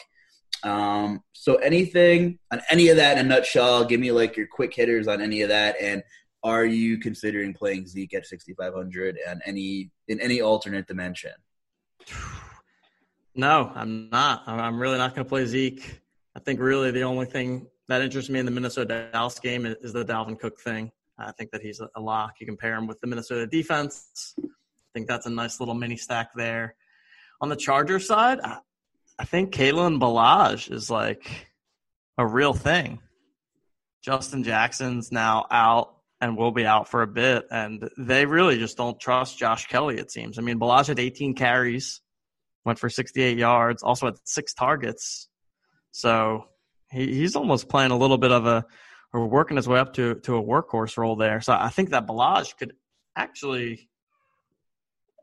Um, 0.63 1.21
so 1.33 1.55
anything 1.55 2.39
on 2.51 2.61
any 2.69 2.89
of 2.89 2.97
that 2.97 3.17
in 3.17 3.25
a 3.25 3.29
nutshell, 3.29 3.85
give 3.85 3.99
me 3.99 4.11
like 4.11 4.37
your 4.37 4.47
quick 4.47 4.73
hitters 4.73 5.07
on 5.07 5.21
any 5.21 5.41
of 5.41 5.49
that. 5.49 5.75
And 5.79 6.03
are 6.43 6.65
you 6.65 6.97
considering 6.99 7.53
playing 7.53 7.87
Zeke 7.87 8.13
at 8.13 8.25
6,500 8.25 9.17
and 9.27 9.41
any 9.45 9.91
in 10.07 10.19
any 10.21 10.41
alternate 10.41 10.87
dimension? 10.87 11.33
No, 13.35 13.71
I'm 13.75 14.09
not. 14.09 14.43
I'm 14.47 14.79
really 14.79 14.97
not 14.97 15.13
going 15.13 15.25
to 15.25 15.29
play 15.29 15.45
Zeke. 15.45 16.01
I 16.35 16.39
think 16.39 16.59
really 16.59 16.91
the 16.91 17.03
only 17.03 17.25
thing 17.25 17.67
that 17.87 18.01
interests 18.01 18.29
me 18.29 18.39
in 18.39 18.45
the 18.45 18.51
Minnesota 18.51 19.09
Dallas 19.11 19.39
game 19.39 19.65
is 19.65 19.93
the 19.93 20.05
Dalvin 20.05 20.39
Cook 20.39 20.59
thing. 20.59 20.91
I 21.17 21.31
think 21.31 21.51
that 21.51 21.61
he's 21.61 21.79
a 21.79 22.01
lock. 22.01 22.35
You 22.39 22.45
can 22.45 22.57
pair 22.57 22.75
him 22.75 22.87
with 22.87 22.99
the 22.99 23.07
Minnesota 23.07 23.47
defense. 23.47 24.35
I 24.37 24.47
think 24.93 25.07
that's 25.07 25.25
a 25.25 25.29
nice 25.29 25.59
little 25.59 25.75
mini 25.75 25.97
stack 25.97 26.29
there. 26.35 26.75
On 27.41 27.49
the 27.49 27.55
Charger 27.55 27.99
side, 27.99 28.39
I 29.19 29.25
think 29.25 29.53
Kalen 29.53 29.99
Ballage 29.99 30.71
is 30.71 30.89
like 30.89 31.47
a 32.17 32.25
real 32.25 32.53
thing. 32.53 32.99
Justin 34.03 34.43
Jackson's 34.43 35.11
now 35.11 35.45
out 35.49 35.95
and 36.21 36.37
will 36.37 36.51
be 36.51 36.65
out 36.65 36.87
for 36.87 37.01
a 37.01 37.07
bit, 37.07 37.45
and 37.51 37.89
they 37.97 38.25
really 38.25 38.57
just 38.57 38.77
don't 38.77 38.99
trust 38.99 39.37
Josh 39.37 39.67
Kelley, 39.67 39.97
It 39.97 40.11
seems. 40.11 40.37
I 40.37 40.41
mean, 40.41 40.59
Ballage 40.59 40.87
had 40.87 40.99
18 40.99 41.33
carries, 41.33 42.01
went 42.63 42.79
for 42.79 42.89
68 42.89 43.37
yards, 43.37 43.83
also 43.83 44.07
had 44.07 44.15
six 44.23 44.53
targets. 44.53 45.27
So 45.91 46.45
he, 46.91 47.07
he's 47.13 47.35
almost 47.35 47.67
playing 47.69 47.91
a 47.91 47.97
little 47.97 48.17
bit 48.17 48.31
of 48.31 48.45
a 48.45 48.65
or 49.15 49.27
working 49.27 49.55
his 49.55 49.67
way 49.67 49.79
up 49.79 49.93
to 49.93 50.15
to 50.15 50.35
a 50.35 50.43
workhorse 50.43 50.97
role 50.97 51.15
there. 51.15 51.39
So 51.39 51.53
I 51.53 51.69
think 51.69 51.91
that 51.91 52.05
Ballage 52.05 52.57
could 52.57 52.73
actually 53.15 53.89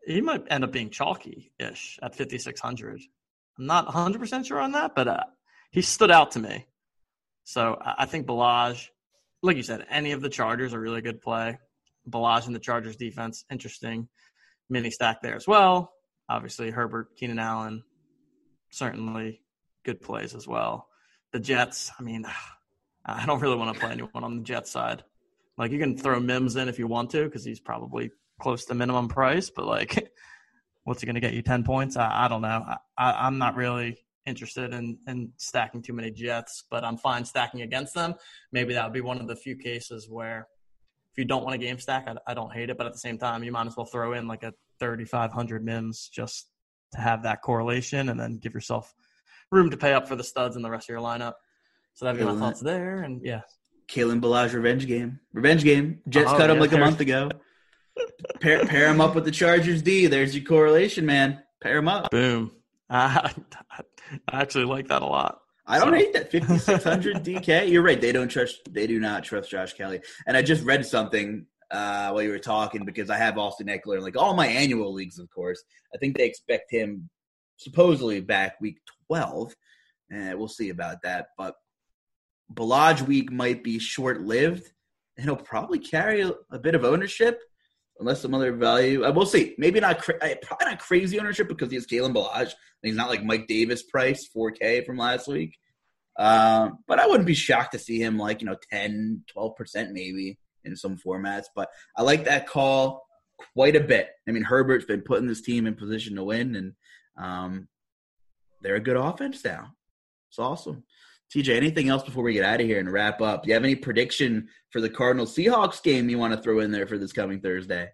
he 0.07 0.23
might 0.23 0.45
end 0.51 0.65
up 0.65 0.73
being 0.73 0.89
chalky 0.89 1.53
ish 1.59 1.99
at 2.03 2.17
5600. 2.17 3.01
I'm 3.59 3.67
not 3.67 3.85
100 3.85 4.19
percent 4.19 4.47
sure 4.47 4.61
on 4.61 4.73
that, 4.73 4.95
but 4.95 5.09
uh, 5.09 5.25
he 5.71 5.83
stood 5.83 6.11
out 6.11 6.33
to 6.33 6.39
me. 6.39 6.67
So 7.45 7.77
I 7.81 8.07
think 8.07 8.27
Ballage, 8.27 8.89
like 9.43 9.59
you 9.59 9.63
said, 9.63 9.85
any 9.91 10.13
of 10.13 10.23
the 10.23 10.31
Chargers 10.31 10.73
are 10.73 10.81
really 10.81 11.03
good 11.03 11.21
play. 11.21 11.59
Ballage 12.09 12.47
in 12.47 12.55
the 12.55 12.59
Chargers 12.59 12.97
defense, 12.97 13.45
interesting 13.51 14.09
mini 14.71 14.91
stack 14.91 15.21
there 15.21 15.37
as 15.37 15.47
well. 15.47 15.93
Obviously 16.31 16.71
Herbert, 16.71 17.15
Keenan 17.17 17.39
Allen, 17.39 17.83
certainly 18.71 19.43
good 19.85 20.01
plays 20.01 20.35
as 20.35 20.49
well. 20.49 20.89
The 21.33 21.41
Jets, 21.41 21.91
I 21.99 22.03
mean, 22.03 22.25
I 23.05 23.27
don't 23.27 23.41
really 23.41 23.57
want 23.57 23.75
to 23.75 23.81
play 23.81 23.93
anyone 23.93 24.25
on 24.25 24.37
the 24.37 24.43
Jet 24.43 24.67
side. 24.67 25.03
Like 25.59 25.71
you 25.71 25.79
can 25.79 25.97
throw 25.97 26.21
Mims 26.21 26.57
in 26.57 26.69
if 26.69 26.79
you 26.79 26.87
want 26.87 27.11
to 27.11 27.25
because 27.25 27.45
he's 27.45 27.61
probably 27.61 28.11
close 28.41 28.65
to 28.67 28.75
minimum 28.75 29.09
price, 29.09 29.51
but 29.51 29.67
like, 29.67 30.13
what's 30.85 31.01
he 31.01 31.07
going 31.07 31.15
to 31.15 31.21
get 31.21 31.35
you? 31.35 31.43
Ten 31.43 31.65
points? 31.65 31.97
I, 31.97 32.25
I 32.25 32.29
don't 32.29 32.43
know. 32.43 32.65
I, 32.97 33.27
am 33.27 33.39
not 33.39 33.57
really 33.57 33.99
interested 34.25 34.73
in 34.73 34.99
in 35.07 35.33
stacking 35.37 35.83
too 35.83 35.93
many 35.93 36.11
Jets, 36.11 36.65
but 36.71 36.85
I'm 36.85 36.97
fine 36.97 37.25
stacking 37.25 37.63
against 37.63 37.95
them. 37.95 38.15
Maybe 38.53 38.75
that 38.75 38.85
would 38.85 38.93
be 38.93 39.01
one 39.01 39.21
of 39.21 39.29
the 39.29 39.37
few 39.37 39.57
cases 39.57 40.09
where 40.09 40.49
if 41.13 41.19
you 41.19 41.25
don't 41.25 41.45
want 41.45 41.55
a 41.55 41.59
game 41.59 41.79
stack, 41.79 42.09
I, 42.09 42.17
I 42.27 42.35
don't 42.35 42.53
hate 42.53 42.71
it, 42.71 42.79
but 42.79 42.87
at 42.87 42.93
the 42.93 42.99
same 42.99 43.19
time, 43.19 43.45
you 43.45 43.53
might 43.53 43.67
as 43.67 43.77
well 43.77 43.87
throw 43.87 44.15
in 44.15 44.27
like 44.27 44.43
a 44.45 44.55
3,500 44.81 45.65
Mims 45.65 46.09
just 46.09 46.49
to 46.95 47.01
have 47.01 47.23
that 47.25 47.43
correlation, 47.43 48.09
and 48.09 48.19
then 48.19 48.39
give 48.39 48.55
yourself 48.55 48.95
room 49.51 49.71
to 49.71 49.77
pay 49.77 49.93
up 49.93 50.09
for 50.09 50.17
the 50.17 50.25
studs 50.25 50.57
in 50.57 50.63
the 50.63 50.71
rest 50.71 50.89
of 50.89 50.95
your 50.95 51.03
lineup. 51.03 51.35
So 51.95 52.05
that'd 52.05 52.19
be 52.19 52.25
my 52.25 52.39
thoughts 52.39 52.61
there. 52.61 53.03
And 53.03 53.23
yeah. 53.23 53.43
Kalen 53.89 54.21
Ballage 54.21 54.55
revenge 54.55 54.87
game. 54.87 55.21
Revenge 55.33 55.65
game. 55.65 56.01
Jets 56.09 56.31
oh, 56.31 56.37
cut 56.37 56.51
him 56.51 56.59
like 56.59 56.73
a 56.73 56.79
month 56.79 57.01
ago. 57.01 57.31
pair, 58.41 58.65
pair 58.65 58.89
him 58.89 59.01
up 59.01 59.15
with 59.15 59.25
the 59.25 59.31
Chargers 59.31 59.83
D. 59.83 60.07
There's 60.07 60.35
your 60.35 60.45
correlation, 60.45 61.05
man. 61.05 61.43
Pair 61.63 61.79
him 61.79 61.89
up. 61.89 62.11
Boom. 62.11 62.53
I, 62.91 63.33
I 64.29 64.41
actually 64.41 64.65
like 64.65 64.89
that 64.89 65.03
a 65.03 65.07
lot. 65.07 65.39
I 65.67 65.79
don't 65.79 65.91
so. 65.91 65.95
hate 65.95 66.13
that 66.15 66.31
5600 66.31 67.17
DK. 67.25 67.71
You're 67.71 67.83
right. 67.83 68.01
They 68.01 68.13
don't 68.13 68.29
trust. 68.29 68.61
They 68.71 68.87
do 68.87 68.99
not 68.99 69.25
trust 69.25 69.51
Josh 69.51 69.75
Kelley. 69.75 70.01
And 70.27 70.37
I 70.37 70.43
just 70.43 70.65
read 70.65 70.85
something 70.85 71.47
uh, 71.71 72.11
while 72.11 72.23
you 72.23 72.31
were 72.31 72.39
talking 72.39 72.85
because 72.85 73.11
I 73.11 73.17
have 73.17 73.39
Austin 73.39 73.69
Ekeler 73.69 74.01
like 74.01 74.17
all 74.17 74.35
my 74.35 74.47
annual 74.47 74.93
leagues, 74.93 75.19
of 75.19 75.31
course. 75.31 75.63
I 75.95 75.99
think 75.99 76.17
they 76.17 76.27
expect 76.27 76.71
him 76.71 77.09
supposedly 77.57 78.21
back 78.21 78.61
week 78.61 78.79
12. 79.07 79.55
And 80.11 80.39
we'll 80.39 80.49
see 80.49 80.71
about 80.71 81.03
that. 81.03 81.29
But 81.39 81.55
Ballage 82.55 83.03
week 83.03 83.31
might 83.31 83.63
be 83.63 83.79
short 83.79 84.23
lived, 84.23 84.71
and 85.17 85.25
he'll 85.25 85.37
probably 85.37 85.79
carry 85.79 86.23
a, 86.23 86.33
a, 86.51 86.59
bit 86.59 86.75
of 86.75 86.85
ownership, 86.85 87.41
unless 87.99 88.21
some 88.21 88.35
other 88.35 88.53
value. 88.53 89.05
I 89.05 89.11
will 89.11 89.27
see. 89.27 89.55
Maybe 89.59 89.81
not, 89.81 90.01
cra- 90.01 90.19
probably 90.43 90.67
not 90.67 90.79
crazy 90.79 91.19
ownership 91.19 91.49
because 91.49 91.71
he 91.71 91.77
has 91.77 91.87
Kalen 91.87 92.15
Ballage. 92.15 92.53
He's 92.83 92.97
not 92.97 93.09
like 93.09 93.25
Mike 93.25 93.47
Davis 93.47 93.83
price, 93.83 94.29
4K 94.35 94.85
from 94.85 94.97
last 94.97 95.29
week. 95.29 95.57
Um, 96.19 96.79
but 96.87 96.99
I 96.99 97.07
wouldn't 97.07 97.27
be 97.27 97.35
shocked 97.35 97.73
to 97.73 97.79
see 97.79 97.99
him 97.99 98.19
like, 98.19 98.41
you 98.41 98.47
know, 98.47 98.57
10, 98.71 99.25
12% 99.35 99.93
maybe 99.93 100.39
in 100.65 100.77
some 100.77 100.97
formats. 100.97 101.47
But 101.55 101.69
I 101.97 102.03
like 102.03 102.25
that 102.25 102.47
call 102.47 103.07
quite 103.55 103.77
a 103.77 103.81
bit. 103.81 104.09
I 104.29 104.33
mean, 104.33 104.45
Herbert's 104.45 104.85
been 104.85 105.03
putting 105.03 105.27
this 105.27 105.41
team 105.41 105.67
in 105.67 105.75
position 105.75 106.17
to 106.17 106.25
win, 106.25 106.55
and 106.57 106.73
um, 107.17 107.69
they're 108.61 108.77
a 108.77 108.81
good 108.81 108.97
offense 108.97 109.45
now. 109.45 109.73
It's 110.31 110.39
awesome. 110.39 110.85
TJ, 111.33 111.57
anything 111.57 111.89
else 111.89 112.03
before 112.03 112.23
we 112.23 112.35
get 112.35 112.45
out 112.45 112.61
of 112.61 112.67
here 112.67 112.79
and 112.79 112.93
wrap 112.93 113.23
up? 113.23 113.43
Do 113.43 113.49
you 113.49 113.55
have 113.55 113.65
any 113.65 113.75
prediction 113.75 114.49
for 114.69 114.83
the 114.83 114.91
Cardinals 114.91 115.35
Seahawks 115.35 115.83
game 115.83 116.11
you 116.11 116.19
want 116.19 116.35
to 116.35 116.43
throw 116.43 116.61
in 116.61 116.71
there 116.71 116.87
for 116.87 116.99
this 116.99 117.13
coming 117.13 117.41
Thursday? 117.41 117.89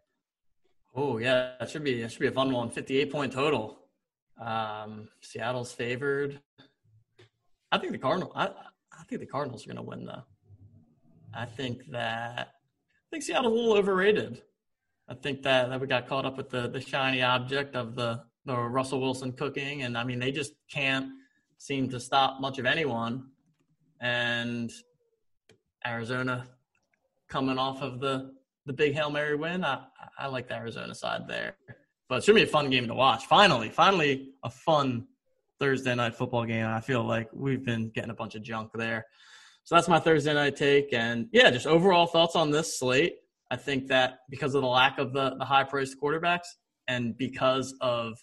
Oh 0.96 1.18
yeah, 1.18 1.52
that 1.60 1.70
should 1.70 1.84
be 1.84 2.02
that 2.02 2.10
should 2.10 2.20
be 2.20 2.26
a 2.26 2.32
fun 2.32 2.52
one. 2.52 2.68
Fifty-eight 2.68 3.12
point 3.12 3.32
total. 3.32 3.78
Um, 4.40 5.08
Seattle's 5.20 5.72
favored. 5.72 6.40
I 7.70 7.78
think 7.78 7.92
the 7.92 7.98
Cardinal. 7.98 8.32
I, 8.34 8.46
I 8.46 9.04
think 9.08 9.20
the 9.20 9.26
Cardinals 9.26 9.64
are 9.64 9.72
going 9.72 9.76
to 9.76 9.88
win 9.88 10.04
though. 10.04 10.24
I 11.32 11.44
think 11.44 11.86
that 11.92 12.48
I 12.48 13.06
think 13.12 13.22
Seattle's 13.22 13.52
a 13.52 13.54
little 13.54 13.76
overrated. 13.76 14.42
I 15.08 15.14
think 15.14 15.42
that, 15.44 15.70
that 15.70 15.80
we 15.80 15.86
got 15.86 16.08
caught 16.08 16.26
up 16.26 16.36
with 16.36 16.50
the 16.50 16.68
the 16.68 16.80
shiny 16.80 17.22
object 17.22 17.76
of 17.76 17.94
the 17.94 18.24
the 18.46 18.56
Russell 18.56 19.00
Wilson 19.00 19.30
cooking, 19.30 19.82
and 19.82 19.96
I 19.96 20.02
mean 20.02 20.18
they 20.18 20.32
just 20.32 20.54
can't 20.68 21.12
seem 21.58 21.88
to 21.90 22.00
stop 22.00 22.40
much 22.40 22.58
of 22.58 22.66
anyone. 22.66 23.28
And 24.00 24.70
Arizona 25.86 26.46
coming 27.28 27.58
off 27.58 27.82
of 27.82 28.00
the 28.00 28.32
the 28.66 28.72
big 28.74 28.92
Hail 28.92 29.10
Mary 29.10 29.34
win, 29.34 29.64
I, 29.64 29.82
I 30.18 30.26
like 30.26 30.46
the 30.46 30.54
Arizona 30.54 30.94
side 30.94 31.22
there. 31.26 31.56
But 32.06 32.16
it 32.16 32.24
should 32.24 32.34
be 32.34 32.42
a 32.42 32.46
fun 32.46 32.68
game 32.68 32.86
to 32.86 32.94
watch. 32.94 33.24
Finally, 33.24 33.70
finally 33.70 34.32
a 34.44 34.50
fun 34.50 35.06
Thursday 35.58 35.94
night 35.94 36.14
football 36.14 36.44
game. 36.44 36.66
I 36.66 36.80
feel 36.80 37.02
like 37.02 37.30
we've 37.32 37.64
been 37.64 37.90
getting 37.90 38.10
a 38.10 38.14
bunch 38.14 38.34
of 38.34 38.42
junk 38.42 38.70
there. 38.74 39.06
So 39.64 39.74
that's 39.74 39.88
my 39.88 39.98
Thursday 39.98 40.34
night 40.34 40.56
take. 40.56 40.92
And 40.92 41.28
yeah, 41.32 41.50
just 41.50 41.66
overall 41.66 42.06
thoughts 42.06 42.36
on 42.36 42.50
this 42.50 42.78
slate. 42.78 43.16
I 43.50 43.56
think 43.56 43.88
that 43.88 44.18
because 44.28 44.54
of 44.54 44.60
the 44.60 44.68
lack 44.68 44.98
of 44.98 45.14
the, 45.14 45.36
the 45.38 45.44
high 45.46 45.64
priced 45.64 45.96
quarterbacks 46.00 46.48
and 46.88 47.16
because 47.16 47.74
of 47.80 48.18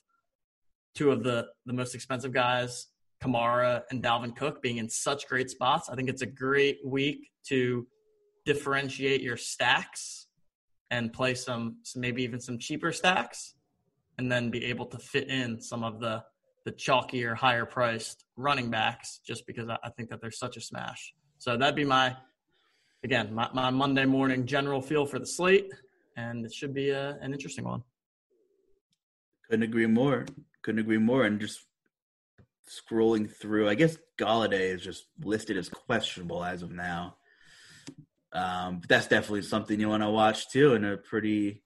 two 0.93 1.11
of 1.11 1.23
the, 1.23 1.47
the 1.65 1.73
most 1.73 1.95
expensive 1.95 2.33
guys 2.33 2.88
Kamara 3.24 3.84
and 3.91 4.03
Dalvin 4.03 4.36
Cook 4.36 4.61
being 4.61 4.78
in 4.78 4.89
such 4.89 5.28
great 5.28 5.49
spots. 5.49 5.89
I 5.89 5.95
think 5.95 6.09
it's 6.09 6.22
a 6.22 6.28
great 6.28 6.80
week 6.86 7.32
to 7.47 7.88
differentiate 8.45 9.22
your 9.22 9.38
stacks 9.38 10.28
and 10.91 11.11
play 11.11 11.34
some, 11.34 11.78
some 11.84 12.01
maybe 12.01 12.24
even 12.24 12.39
some 12.39 12.59
cheaper 12.59 12.91
stacks 12.91 13.55
and 14.18 14.32
then 14.32 14.49
be 14.49 14.66
able 14.66 14.86
to 14.88 14.97
fit 14.99 15.30
in 15.30 15.59
some 15.59 15.84
of 15.84 15.99
the 15.99 16.24
the 16.66 16.72
chalkier, 16.72 17.36
higher 17.36 17.66
priced 17.66 18.26
running 18.36 18.70
backs 18.70 19.20
just 19.26 19.45
because 19.45 19.70
I, 19.70 19.89
think 19.95 20.09
that 20.09 20.20
they're 20.20 20.32
such 20.32 20.57
a 20.57 20.61
smash. 20.61 21.13
So 21.38 21.57
that'd 21.57 21.76
be 21.76 21.86
my 21.86 22.18
again, 23.03 23.34
my, 23.34 23.47
my 23.53 23.70
Monday 23.70 24.05
morning 24.05 24.47
general 24.47 24.82
feel 24.82 25.05
for 25.05 25.20
the 25.20 25.28
slate, 25.28 25.72
and 26.18 26.43
it 26.43 26.51
should 26.51 26.74
be 26.74 26.89
a, 26.89 27.20
an 27.22 27.34
interesting 27.34 27.66
one. 27.66 27.84
Couldn't 29.47 29.63
agree 29.63 29.86
more. 29.86 30.26
Couldn't 30.63 30.80
agree 30.80 30.97
more. 30.97 31.26
And 31.26 31.39
just 31.39 31.66
scrolling 32.70 33.30
through, 33.30 33.70
I 33.70 33.76
guess 33.76 33.97
Golladay 34.20 34.74
is 34.74 34.82
just 34.82 35.05
listed 35.24 35.57
as 35.57 35.70
questionable 35.70 36.43
as 36.43 36.61
of 36.61 36.72
now. 36.72 37.18
Um, 38.34 38.80
but 38.80 38.89
that's 38.89 39.07
definitely 39.07 39.43
something 39.43 39.80
you 39.80 39.89
want 39.89 40.03
to 40.03 40.09
watch 40.09 40.49
too, 40.49 40.74
in 40.74 40.84
a 40.84 40.97
pretty 40.97 41.63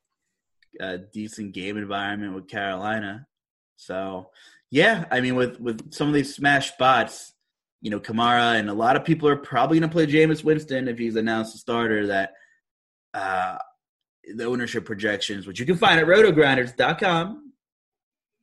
a 0.80 0.98
decent 0.98 1.54
game 1.54 1.78
environment 1.78 2.36
with 2.36 2.48
Carolina. 2.48 3.28
So, 3.76 4.30
yeah, 4.70 5.06
I 5.10 5.22
mean, 5.22 5.36
with 5.36 5.60
with 5.60 5.94
some 5.94 6.08
of 6.08 6.14
these 6.14 6.36
smash 6.36 6.72
spots, 6.72 7.34
you 7.82 7.90
know, 7.90 8.00
Kamara 8.00 8.60
and 8.60 8.70
a 8.70 8.74
lot 8.74 8.96
of 8.96 9.06
people 9.06 9.28
are 9.30 9.38
probably 9.38 9.80
going 9.80 9.90
to 9.90 9.94
play 9.94 10.06
Jameis 10.06 10.44
Winston 10.44 10.88
if 10.88 10.98
he's 10.98 11.16
announced 11.16 11.56
a 11.56 11.58
starter. 11.58 12.08
That 12.08 12.34
uh, 13.14 13.58
the 14.36 14.46
ownership 14.46 14.86
projections, 14.86 15.48
which 15.48 15.60
you 15.60 15.66
can 15.66 15.78
find 15.78 16.00
at 16.00 16.06
rotogrinders.com 16.06 17.54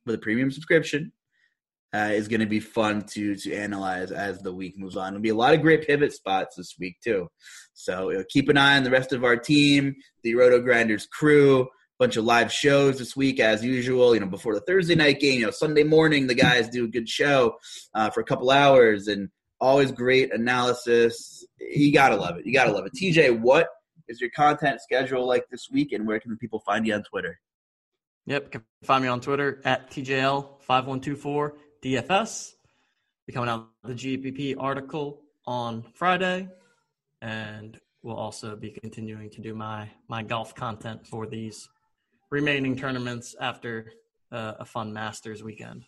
with 0.05 0.15
a 0.15 0.19
premium 0.19 0.51
subscription, 0.51 1.11
uh, 1.93 2.09
is 2.11 2.27
going 2.27 2.41
to 2.41 2.45
be 2.45 2.59
fun 2.59 3.01
to 3.01 3.35
to 3.35 3.53
analyze 3.53 4.11
as 4.11 4.39
the 4.41 4.53
week 4.53 4.77
moves 4.77 4.97
on. 4.97 5.11
There'll 5.11 5.21
be 5.21 5.29
a 5.29 5.35
lot 5.35 5.53
of 5.53 5.61
great 5.61 5.87
pivot 5.87 6.13
spots 6.13 6.55
this 6.55 6.75
week 6.79 6.97
too. 7.03 7.27
So 7.73 8.09
you 8.09 8.17
know, 8.17 8.23
keep 8.29 8.49
an 8.49 8.57
eye 8.57 8.77
on 8.77 8.83
the 8.83 8.91
rest 8.91 9.13
of 9.13 9.23
our 9.23 9.37
team, 9.37 9.95
the 10.23 10.33
RotoGrinders 10.33 11.09
crew. 11.09 11.67
Bunch 11.99 12.15
of 12.15 12.25
live 12.25 12.53
shows 12.53 12.99
this 12.99 13.15
week 13.15 13.39
as 13.39 13.65
usual. 13.65 14.13
You 14.13 14.19
know, 14.19 14.27
before 14.27 14.53
the 14.53 14.61
Thursday 14.61 14.93
night 14.93 15.19
game, 15.19 15.39
you 15.39 15.45
know, 15.45 15.51
Sunday 15.51 15.83
morning 15.83 16.27
the 16.27 16.35
guys 16.35 16.69
do 16.69 16.85
a 16.85 16.87
good 16.87 17.09
show 17.09 17.55
uh, 17.95 18.11
for 18.11 18.19
a 18.19 18.23
couple 18.23 18.51
hours 18.51 19.07
and 19.07 19.29
always 19.59 19.91
great 19.91 20.31
analysis. 20.31 21.43
You 21.59 21.91
gotta 21.91 22.15
love 22.15 22.37
it. 22.37 22.45
You 22.45 22.53
gotta 22.53 22.71
love 22.71 22.85
it. 22.85 22.93
TJ, 22.93 23.39
what 23.39 23.69
is 24.07 24.21
your 24.21 24.29
content 24.29 24.79
schedule 24.81 25.25
like 25.25 25.45
this 25.49 25.69
week, 25.71 25.91
and 25.91 26.05
where 26.05 26.19
can 26.19 26.37
people 26.37 26.59
find 26.59 26.85
you 26.85 26.93
on 26.93 27.03
Twitter? 27.03 27.39
Yep, 28.27 28.51
can 28.51 28.63
find 28.83 29.03
me 29.03 29.09
on 29.09 29.21
Twitter 29.21 29.61
at 29.63 29.89
TJL5124 29.89 31.51
DFS. 31.87 32.51
Be 33.25 33.33
coming 33.33 33.49
out 33.49 33.69
the 33.85 33.93
GPP 33.93 34.55
article 34.59 35.21
on 35.45 35.85
Friday, 35.93 36.49
and 37.21 37.79
we'll 38.03 38.17
also 38.17 38.57
be 38.57 38.71
continuing 38.71 39.29
to 39.29 39.41
do 39.41 39.55
my 39.55 39.89
my 40.09 40.21
golf 40.21 40.53
content 40.53 41.07
for 41.07 41.25
these 41.25 41.69
remaining 42.29 42.75
tournaments 42.75 43.35
after 43.39 43.93
uh, 44.33 44.55
a 44.59 44.65
fun 44.65 44.91
Masters 44.91 45.43
weekend. 45.43 45.85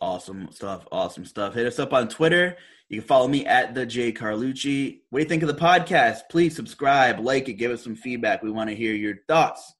Awesome 0.00 0.52
stuff. 0.52 0.86
Awesome 0.92 1.24
stuff. 1.24 1.54
Hit 1.54 1.66
us 1.66 1.80
up 1.80 1.92
on 1.92 2.06
Twitter. 2.06 2.56
You 2.88 3.00
can 3.00 3.08
follow 3.08 3.26
me 3.26 3.44
at 3.44 3.74
the 3.74 3.84
J 3.84 4.12
Carlucci. 4.12 5.00
What 5.10 5.18
do 5.18 5.22
you 5.24 5.28
think 5.28 5.42
of 5.42 5.48
the 5.48 5.54
podcast? 5.54 6.28
Please 6.30 6.54
subscribe, 6.54 7.18
like 7.18 7.48
it, 7.48 7.54
give 7.54 7.72
us 7.72 7.82
some 7.82 7.96
feedback. 7.96 8.44
We 8.44 8.52
want 8.52 8.70
to 8.70 8.76
hear 8.76 8.94
your 8.94 9.16
thoughts. 9.26 9.74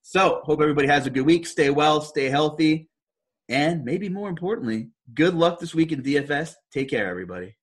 So, 0.00 0.40
hope 0.44 0.62
everybody 0.62 0.88
has 0.88 1.06
a 1.06 1.10
good 1.10 1.26
week. 1.26 1.46
Stay 1.46 1.68
well, 1.68 2.00
stay 2.00 2.30
healthy. 2.30 2.88
And 3.48 3.84
maybe 3.84 4.08
more 4.08 4.28
importantly, 4.28 4.90
good 5.12 5.34
luck 5.34 5.60
this 5.60 5.74
week 5.74 5.92
in 5.92 6.02
DFS. 6.02 6.54
Take 6.72 6.90
care, 6.90 7.08
everybody. 7.08 7.56